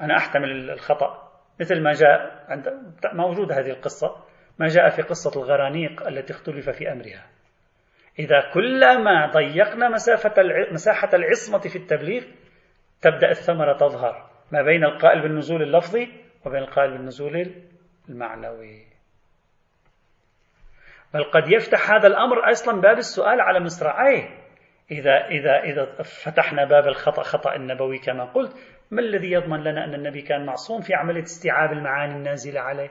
أنا 0.00 0.16
أحتمل 0.16 0.70
الخطأ 0.70 1.32
مثل 1.60 1.82
ما 1.82 1.92
جاء 1.92 2.44
عند 2.48 2.68
موجودة 3.12 3.58
هذه 3.58 3.70
القصة. 3.70 4.16
ما 4.58 4.66
جاء 4.66 4.88
في 4.88 5.02
قصة 5.02 5.42
الغرانيق 5.42 6.06
التي 6.06 6.32
اختلف 6.32 6.70
في 6.70 6.92
أمرها. 6.92 7.37
إذا 8.18 8.50
كلما 8.54 9.26
ضيقنا 9.26 9.88
مسافة 9.88 10.34
مساحة 10.72 11.08
العصمة 11.14 11.58
في 11.58 11.76
التبليغ 11.76 12.22
تبدأ 13.02 13.30
الثمرة 13.30 13.72
تظهر 13.72 14.30
ما 14.52 14.62
بين 14.62 14.84
القائل 14.84 15.22
بالنزول 15.22 15.62
اللفظي 15.62 16.08
وبين 16.46 16.62
القائل 16.62 16.90
بالنزول 16.90 17.54
المعنوي. 18.08 18.86
بل 21.14 21.24
قد 21.24 21.52
يفتح 21.52 21.90
هذا 21.90 22.06
الأمر 22.06 22.50
أصلا 22.50 22.80
باب 22.80 22.98
السؤال 22.98 23.40
على 23.40 23.60
مصراعيه. 23.60 24.28
إذا 24.90 25.26
إذا 25.26 25.62
إذا 25.62 26.02
فتحنا 26.02 26.64
باب 26.64 26.88
الخطأ 26.88 27.22
خطأ 27.22 27.54
النبوي 27.54 27.98
كما 27.98 28.24
قلت 28.24 28.56
ما 28.90 29.00
الذي 29.00 29.32
يضمن 29.32 29.60
لنا 29.60 29.84
أن 29.84 29.94
النبي 29.94 30.22
كان 30.22 30.46
معصوم 30.46 30.80
في 30.80 30.94
عملية 30.94 31.22
استيعاب 31.22 31.72
المعاني 31.72 32.14
النازلة 32.14 32.60
عليه؟ 32.60 32.90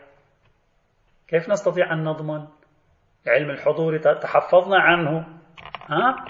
كيف 1.27 1.49
نستطيع 1.49 1.93
أن 1.93 2.03
نضمن؟ 2.03 2.47
علم 3.29 3.49
الحضور 3.49 3.97
تحفظنا 3.97 4.79
عنه. 4.79 5.27
ها؟ 5.89 6.25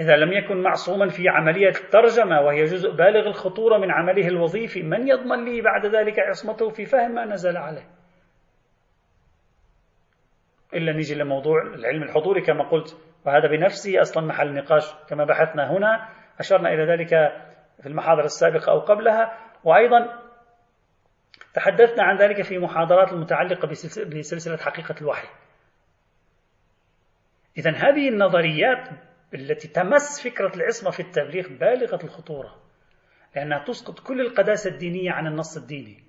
إذا 0.00 0.16
لم 0.16 0.32
يكن 0.32 0.62
معصوما 0.62 1.08
في 1.08 1.28
عملية 1.28 1.68
الترجمة 1.68 2.40
وهي 2.40 2.64
جزء 2.64 2.90
بالغ 2.90 3.26
الخطورة 3.26 3.78
من 3.78 3.90
عمله 3.90 4.28
الوظيفي 4.28 4.82
من 4.82 5.08
يضمن 5.08 5.44
لي 5.44 5.60
بعد 5.60 5.86
ذلك 5.86 6.18
عصمته 6.18 6.70
في 6.70 6.84
فهم 6.84 7.14
ما 7.14 7.24
نزل 7.24 7.56
عليه؟ 7.56 7.86
إلا 10.74 10.92
نيجي 10.92 11.14
لموضوع 11.14 11.62
العلم 11.62 12.02
الحضوري 12.02 12.40
كما 12.40 12.68
قلت 12.68 12.96
وهذا 13.26 13.48
بنفسه 13.48 14.00
أصلا 14.00 14.26
محل 14.26 14.54
نقاش 14.54 14.94
كما 15.08 15.24
بحثنا 15.24 15.70
هنا 15.70 16.08
أشرنا 16.38 16.68
إلى 16.68 16.92
ذلك 16.92 17.08
في 17.82 17.86
المحاضرة 17.86 18.24
السابقة 18.24 18.72
أو 18.72 18.80
قبلها 18.80 19.38
وأيضا 19.64 20.18
تحدثنا 21.54 22.04
عن 22.04 22.16
ذلك 22.16 22.42
في 22.42 22.58
محاضرات 22.58 23.12
المتعلقة 23.12 23.68
بسلسلة 23.68 24.56
حقيقة 24.56 24.94
الوحي. 25.00 25.28
إذا 27.58 27.70
هذه 27.70 28.08
النظريات 28.08 28.88
التي 29.34 29.68
تمس 29.68 30.28
فكرة 30.28 30.56
العصمة 30.56 30.90
في 30.90 31.00
التبليغ 31.00 31.48
بالغة 31.48 32.04
الخطورة 32.04 32.64
لأنها 33.36 33.64
تسقط 33.64 34.00
كل 34.00 34.20
القداسة 34.20 34.70
الدينية 34.70 35.10
عن 35.10 35.26
النص 35.26 35.56
الديني. 35.56 36.04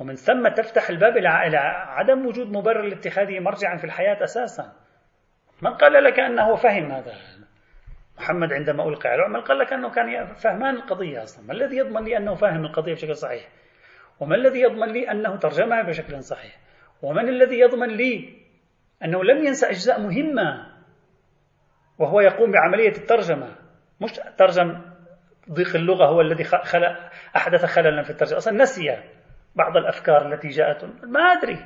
ومن 0.00 0.14
ثم 0.14 0.48
تفتح 0.48 0.88
الباب 0.88 1.16
إلى 1.16 1.56
عدم 1.88 2.26
وجود 2.26 2.52
مبرر 2.52 2.82
لاتخاذه 2.82 3.40
مرجعا 3.40 3.76
في 3.76 3.84
الحياة 3.84 4.24
أساسا. 4.24 4.72
من 5.62 5.74
قال 5.74 6.04
لك 6.04 6.20
أنه 6.20 6.54
فهم 6.54 6.92
هذا؟ 6.92 7.14
محمد 8.18 8.52
عندما 8.52 8.88
ألقي 8.88 9.08
على 9.08 9.28
من 9.28 9.40
قال 9.40 9.58
لك 9.58 9.72
أنه 9.72 9.90
كان 9.90 10.34
فهمان 10.34 10.74
القضية 10.74 11.22
أصلا. 11.22 11.46
ما 11.46 11.52
الذي 11.52 11.76
يضمن 11.76 12.04
لي 12.04 12.16
أنه 12.16 12.34
فاهم 12.34 12.64
القضية 12.64 12.92
بشكل 12.92 13.16
صحيح؟ 13.16 13.48
وما 14.20 14.36
الذي 14.36 14.60
يضمن 14.60 14.88
لي 14.88 15.10
أنه 15.10 15.36
ترجمها 15.36 15.82
بشكل 15.82 16.22
صحيح؟ 16.22 16.58
ومن 17.02 17.28
الذي 17.28 17.58
يضمن 17.58 17.88
لي 17.88 18.38
أنه 19.04 19.24
لم 19.24 19.46
ينسى 19.46 19.70
أجزاء 19.70 20.00
مهمة 20.00 20.73
وهو 21.98 22.20
يقوم 22.20 22.52
بعملية 22.52 22.96
الترجمة. 22.96 23.56
مش 24.00 24.10
ترجم 24.38 24.80
ضيق 25.50 25.76
اللغة 25.76 26.06
هو 26.06 26.20
الذي 26.20 26.44
خلق 26.44 27.10
أحدث 27.36 27.64
خللا 27.64 28.02
في 28.02 28.10
الترجمة. 28.10 28.38
أصلا 28.38 28.62
نسي 28.62 28.98
بعض 29.54 29.76
الأفكار 29.76 30.32
التي 30.32 30.48
جاءت. 30.48 30.84
ما 31.04 31.20
أدري. 31.20 31.58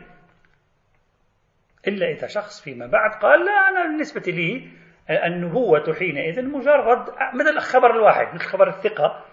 إلا 1.87 2.07
إذا 2.07 2.26
شخص 2.26 2.64
فيما 2.64 2.87
بعد 2.87 3.11
قال 3.22 3.45
لا 3.45 3.68
أنا 3.68 3.83
بالنسبة 3.83 4.33
لي 4.33 4.68
النبوة 5.11 5.95
حينئذ 5.99 6.45
مجرد 6.45 6.99
مثل 7.35 7.57
الخبر 7.57 7.91
الواحد 7.91 8.35
مثل 8.35 8.45
خبر 8.45 8.68
الثقة. 8.68 9.24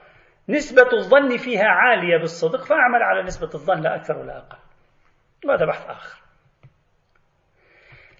نسبة 0.49 0.89
الظن 0.93 1.37
فيها 1.37 1.67
عالية 1.67 2.17
بالصدق 2.17 2.65
فأعمل 2.65 3.03
على 3.03 3.23
نسبة 3.23 3.49
الظن 3.53 3.81
لا 3.81 3.95
أكثر 3.95 4.17
ولا 4.17 4.37
أقل. 4.37 4.57
وهذا 5.45 5.65
بحث 5.65 5.89
آخر؟ 5.89 6.24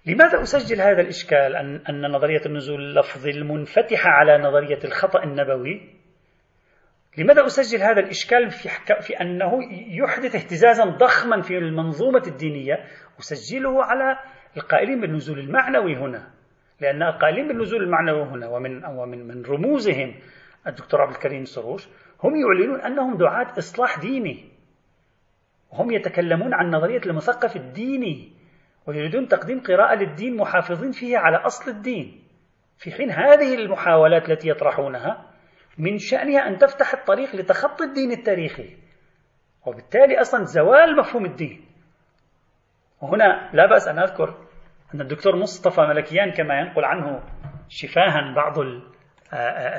لماذا 0.06 0.42
أسجل 0.42 0.82
هذا 0.82 1.02
الإشكال 1.02 1.56
أن, 1.56 1.76
أن 1.90 2.12
نظرية 2.12 2.42
النزول 2.46 2.82
اللفظي 2.82 3.32
المنفتحة 3.32 4.10
على 4.10 4.38
نظرية 4.38 4.80
الخطأ 4.84 5.24
النبوي؟ 5.24 5.82
لماذا 7.18 7.46
أسجل 7.46 7.84
هذا 7.84 8.00
الإشكال 8.00 8.50
في, 8.50 8.70
في 9.02 9.14
أنه 9.22 9.52
يحدث 10.04 10.36
اهتزازا 10.36 10.84
ضخما 10.84 11.42
في 11.42 11.58
المنظومة 11.58 12.24
الدينية؟ 12.28 12.86
أسجله 13.20 13.84
على 13.84 14.20
القائلين 14.58 15.02
بالنزول 15.02 15.40
المعنوي 15.40 15.96
هنا 15.96 16.32
لأن 16.82 17.04
القائلين 17.04 17.48
بالنزول 17.48 17.84
المعنوي 17.84 18.24
هنا 18.24 18.48
ومن 18.48 18.86
ومن 18.86 19.28
من 19.28 19.46
رموزهم 19.46 20.16
الدكتور 20.68 21.02
عبد 21.02 21.12
الكريم 21.12 21.46
سروش 21.46 21.88
هم 22.24 22.34
يعلنون 22.36 22.82
أنهم 22.82 23.18
دعاة 23.18 23.58
إصلاح 23.58 24.00
ديني 24.00 24.52
وهم 25.72 25.92
يتكلمون 25.92 26.54
عن 26.54 26.70
نظرية 26.70 27.02
المثقف 27.06 27.56
الديني. 27.56 28.35
ويريدون 28.88 29.28
تقديم 29.28 29.60
قراءة 29.60 29.96
للدين 29.96 30.38
محافظين 30.38 30.92
فيه 30.92 31.18
على 31.18 31.38
أصل 31.38 31.72
الدين. 31.72 32.24
في 32.78 32.92
حين 32.92 33.12
هذه 33.12 33.56
المحاولات 33.56 34.30
التي 34.30 34.50
يطرحونها 34.50 35.32
من 35.78 35.98
شأنها 35.98 36.48
أن 36.48 36.58
تفتح 36.58 36.94
الطريق 36.94 37.36
لتخطي 37.36 37.84
الدين 37.84 38.12
التاريخي. 38.12 38.78
وبالتالي 39.66 40.22
أصلا 40.22 40.44
زوال 40.44 40.98
مفهوم 40.98 41.26
الدين. 41.26 41.66
وهنا 43.02 43.50
لا 43.54 43.66
بأس 43.66 43.88
أن 43.88 44.00
أذكر 44.00 44.46
أن 44.96 45.02
الدكتور 45.02 45.36
مصطفى 45.36 45.82
ملكيان 45.82 46.32
كما 46.32 46.60
ينقل 46.60 46.86
عنه 46.86 47.24
شفاها 47.70 48.34
بعض 48.36 48.56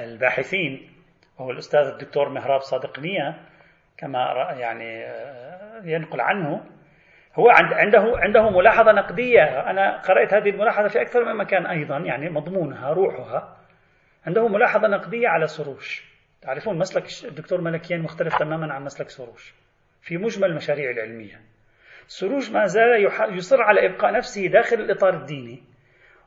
الباحثين 0.04 0.90
وهو 1.38 1.50
الأستاذ 1.50 1.80
الدكتور 1.80 2.28
مهراب 2.28 2.60
صادقنية 2.60 3.40
كما 3.98 4.18
يعني 4.58 5.04
ينقل 5.84 6.20
عنه. 6.20 6.64
هو 7.38 7.50
عنده 7.50 7.98
عنده 8.16 8.50
ملاحظة 8.50 8.92
نقدية. 8.92 9.70
أنا 9.70 10.00
قرأت 10.00 10.34
هذه 10.34 10.50
الملاحظة 10.50 10.88
في 10.88 11.00
أكثر 11.00 11.24
من 11.24 11.36
مكان 11.36 11.66
أيضا 11.66 11.98
يعني 11.98 12.30
مضمونها 12.30 12.90
روحها. 12.92 13.56
عنده 14.26 14.48
ملاحظة 14.48 14.88
نقدية 14.88 15.28
على 15.28 15.46
سروش. 15.46 16.04
تعرفون 16.42 16.78
مسلك 16.78 17.04
الدكتور 17.24 17.60
ملكيان 17.60 18.02
مختلف 18.02 18.38
تماما 18.38 18.74
عن 18.74 18.84
مسلك 18.84 19.10
سروش 19.10 19.54
في 20.02 20.16
مجمل 20.16 20.50
المشاريع 20.50 20.90
العلمية. 20.90 21.40
سروش 22.06 22.50
ما 22.50 22.66
زال 22.66 23.10
يصر 23.30 23.62
على 23.62 23.86
إبقاء 23.86 24.12
نفسه 24.12 24.46
داخل 24.46 24.76
الإطار 24.76 25.14
الديني 25.14 25.62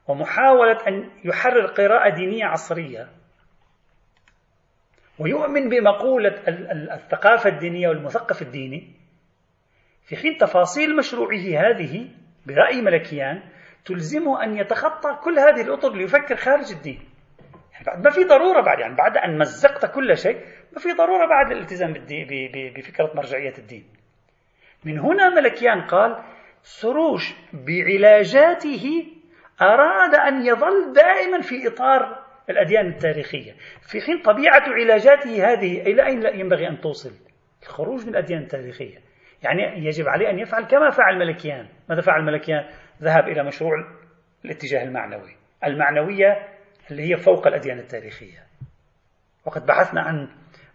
ومحاولة 0.07 0.87
أن 0.87 1.09
يحرر 1.23 1.65
قراءة 1.65 2.09
دينية 2.09 2.45
عصرية. 2.45 3.07
ويؤمن 5.19 5.69
بمقولة 5.69 6.35
الثقافة 6.93 7.49
الدينية 7.49 7.87
والمثقف 7.87 8.41
الديني 8.41 8.98
في 10.09 10.15
حين 10.15 10.37
تفاصيل 10.37 10.95
مشروعه 10.95 11.37
هذه 11.37 12.07
برأي 12.45 12.81
ملكيان 12.81 13.41
تلزمه 13.85 14.43
أن 14.43 14.57
يتخطى 14.57 15.19
كل 15.23 15.39
هذه 15.39 15.61
الأطر 15.61 15.93
ليفكر 15.93 16.35
خارج 16.35 16.71
الدين. 16.71 16.99
يعني 17.73 18.03
ما 18.03 18.09
في 18.09 18.23
ضرورة 18.23 18.61
بعد 18.61 18.79
يعني 18.79 18.95
بعد 18.95 19.17
أن 19.17 19.37
مزقت 19.37 19.95
كل 19.95 20.17
شيء 20.17 20.35
ما 20.73 20.79
في 20.79 20.91
ضرورة 20.93 21.27
بعد 21.27 21.51
الالتزام 21.51 21.93
بفكرة 22.75 23.11
مرجعية 23.15 23.53
الدين. 23.57 23.85
من 24.85 24.99
هنا 24.99 25.29
ملكيان 25.29 25.81
قال 25.81 26.23
سروش 26.61 27.35
بعلاجاته 27.53 29.07
أراد 29.61 30.15
أن 30.15 30.45
يظل 30.45 30.93
دائما 30.93 31.41
في 31.41 31.67
إطار 31.67 32.25
الأديان 32.49 32.87
التاريخية. 32.87 33.51
في 33.81 34.01
حين 34.01 34.21
طبيعة 34.21 34.63
علاجاته 34.67 35.53
هذه 35.53 35.81
إلى 35.81 36.05
أين 36.05 36.39
ينبغي 36.39 36.67
أن 36.67 36.81
توصل؟ 36.81 37.11
الخروج 37.63 38.03
من 38.03 38.09
الأديان 38.09 38.41
التاريخية. 38.41 39.08
يعني 39.43 39.85
يجب 39.85 40.07
عليه 40.07 40.29
أن 40.29 40.39
يفعل 40.39 40.63
كما 40.65 40.89
فعل 40.89 41.17
ملكيان. 41.19 41.67
ماذا 41.89 42.01
فعل 42.01 42.23
ملكيان؟ 42.23 42.65
ذهب 43.01 43.27
إلى 43.27 43.43
مشروع 43.43 43.71
الاتجاه 44.45 44.83
المعنوي 44.83 45.35
المعنوية 45.65 46.47
اللي 46.91 47.11
هي 47.11 47.17
فوق 47.17 47.47
الأديان 47.47 47.79
التاريخية. 47.79 48.39
وقد 49.45 49.65
بحثنا 49.65 50.01
عن 50.01 50.27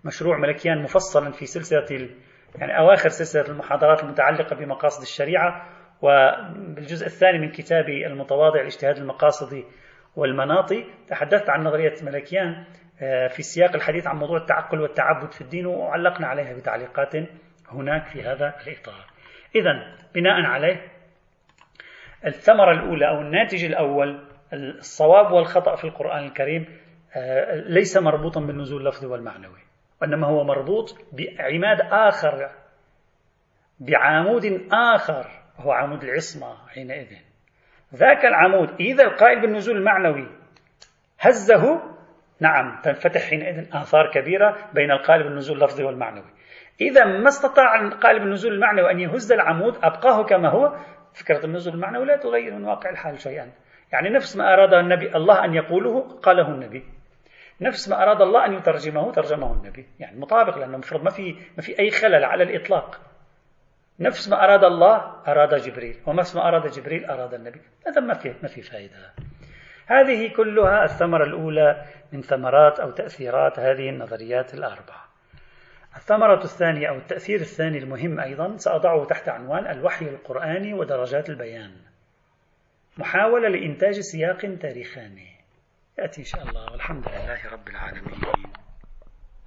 مشروع 0.04 0.38
ملكيان 0.38 0.82
مفصلا 0.82 1.32
في 1.32 1.46
سلسلة 1.46 2.08
يعني 2.58 2.78
أواخر 2.78 3.08
سلسلة 3.08 3.48
المحاضرات 3.48 4.04
المتعلقة 4.04 4.56
بمقاصد 4.56 5.02
الشريعة 5.02 5.68
وبالجزء 6.02 7.06
الثاني 7.06 7.38
من 7.38 7.50
كتابي 7.50 8.06
المتواضع 8.06 8.60
الاجتهاد 8.60 8.96
المقاصدي 8.96 9.64
والمناطي 10.16 10.84
تحدثت 11.08 11.50
عن 11.50 11.64
نظرية 11.64 11.94
ملكيان 12.02 12.64
آه، 13.02 13.28
في 13.28 13.42
سياق 13.42 13.74
الحديث 13.74 14.06
عن 14.06 14.16
موضوع 14.16 14.36
التعقل 14.36 14.80
والتعبد 14.80 15.32
في 15.32 15.40
الدين 15.40 15.66
وعلقنا 15.66 16.26
عليها 16.26 16.54
بتعليقات 16.54 17.14
هناك 17.68 18.06
في 18.06 18.22
هذا 18.22 18.54
الإطار. 18.66 19.04
إذا 19.56 19.96
بناء 20.14 20.42
عليه 20.42 20.94
الثمرة 22.26 22.72
الأولى 22.72 23.08
أو 23.08 23.20
الناتج 23.20 23.64
الأول 23.64 24.26
الصواب 24.52 25.32
والخطأ 25.32 25.76
في 25.76 25.84
القرآن 25.84 26.24
الكريم 26.24 26.66
آه، 27.16 27.54
ليس 27.54 27.96
مربوطا 27.96 28.40
بالنزول 28.40 28.80
اللفظي 28.80 29.06
والمعنوي 29.06 29.60
وإنما 30.02 30.26
هو 30.26 30.44
مربوط 30.44 30.94
بعماد 31.12 31.80
آخر 31.80 32.50
بعمود 33.80 34.68
آخر 34.72 35.26
هو 35.56 35.72
عمود 35.72 36.04
العصمة 36.04 36.68
حينئذ. 36.68 37.16
ذاك 37.94 38.24
العمود 38.24 38.80
إذا 38.80 39.04
القائل 39.04 39.40
بالنزول 39.40 39.76
المعنوي 39.76 40.28
هزه 41.20 41.82
نعم 42.40 42.80
تنفتح 42.82 43.20
حينئذ 43.20 43.76
آثار 43.76 44.10
كبيرة 44.10 44.70
بين 44.74 44.90
القائل 44.90 45.22
بالنزول 45.22 45.56
اللفظي 45.56 45.84
والمعنوي. 45.84 46.30
إذا 46.80 47.04
ما 47.04 47.28
استطاع 47.28 47.80
القائل 47.80 48.18
بالنزول 48.18 48.52
المعنوي 48.52 48.90
أن 48.90 49.00
يهز 49.00 49.32
العمود 49.32 49.76
أبقاه 49.82 50.24
كما 50.24 50.48
هو. 50.48 50.76
فكرة 51.14 51.44
النزول 51.44 51.74
المعنوي 51.74 52.06
لا 52.06 52.16
تغير 52.16 52.54
من 52.54 52.64
واقع 52.64 52.90
الحال 52.90 53.20
شيئا. 53.20 53.52
يعني 53.92 54.10
نفس 54.10 54.36
ما 54.36 54.54
أراد 54.54 54.74
النبي 54.74 55.16
الله 55.16 55.44
أن 55.44 55.54
يقوله 55.54 56.18
قاله 56.22 56.48
النبي. 56.48 56.84
نفس 57.60 57.88
ما 57.88 58.02
أراد 58.02 58.22
الله 58.22 58.46
أن 58.46 58.54
يترجمه 58.54 59.12
ترجمه 59.12 59.52
النبي. 59.52 59.86
يعني 60.00 60.20
مطابق 60.20 60.58
لأنه 60.58 60.78
مفروض 60.78 61.02
ما 61.02 61.10
في 61.10 61.32
ما 61.32 61.62
في 61.62 61.78
أي 61.78 61.90
خلل 61.90 62.24
على 62.24 62.42
الإطلاق. 62.42 63.00
نفس 64.00 64.28
ما 64.28 64.44
أراد 64.44 64.64
الله 64.64 64.96
أراد 65.28 65.54
جبريل. 65.54 65.96
ونفس 66.06 66.36
ما 66.36 66.48
أراد 66.48 66.70
جبريل 66.70 67.04
أراد 67.04 67.34
النبي. 67.34 67.60
هذا 67.86 68.00
ما 68.00 68.14
في 68.14 68.34
ما 68.42 68.48
في 68.48 68.62
فائدة. 68.62 68.94
هذه 69.86 70.32
كلها 70.36 70.84
الثمرة 70.84 71.24
الأولى 71.24 71.84
من 72.12 72.20
ثمرات 72.20 72.80
أو 72.80 72.90
تأثيرات 72.90 73.58
هذه 73.58 73.88
النظريات 73.88 74.54
الأربعة. 74.54 75.03
الثمرة 75.96 76.44
الثانية 76.44 76.88
أو 76.88 76.96
التأثير 76.96 77.40
الثاني 77.40 77.78
المهم 77.78 78.20
أيضا 78.20 78.56
سأضعه 78.56 79.04
تحت 79.04 79.28
عنوان 79.28 79.66
الوحي 79.66 80.04
القرآني 80.04 80.74
ودرجات 80.74 81.28
البيان. 81.28 81.76
محاولة 82.98 83.48
لإنتاج 83.48 84.00
سياق 84.00 84.58
تاريخاني. 84.60 85.28
يأتي 85.98 86.20
إن 86.20 86.26
شاء 86.26 86.42
الله. 86.42 86.72
والحمد 86.72 87.08
لله 87.08 87.52
رب 87.52 87.68
العالمين. 87.68 88.33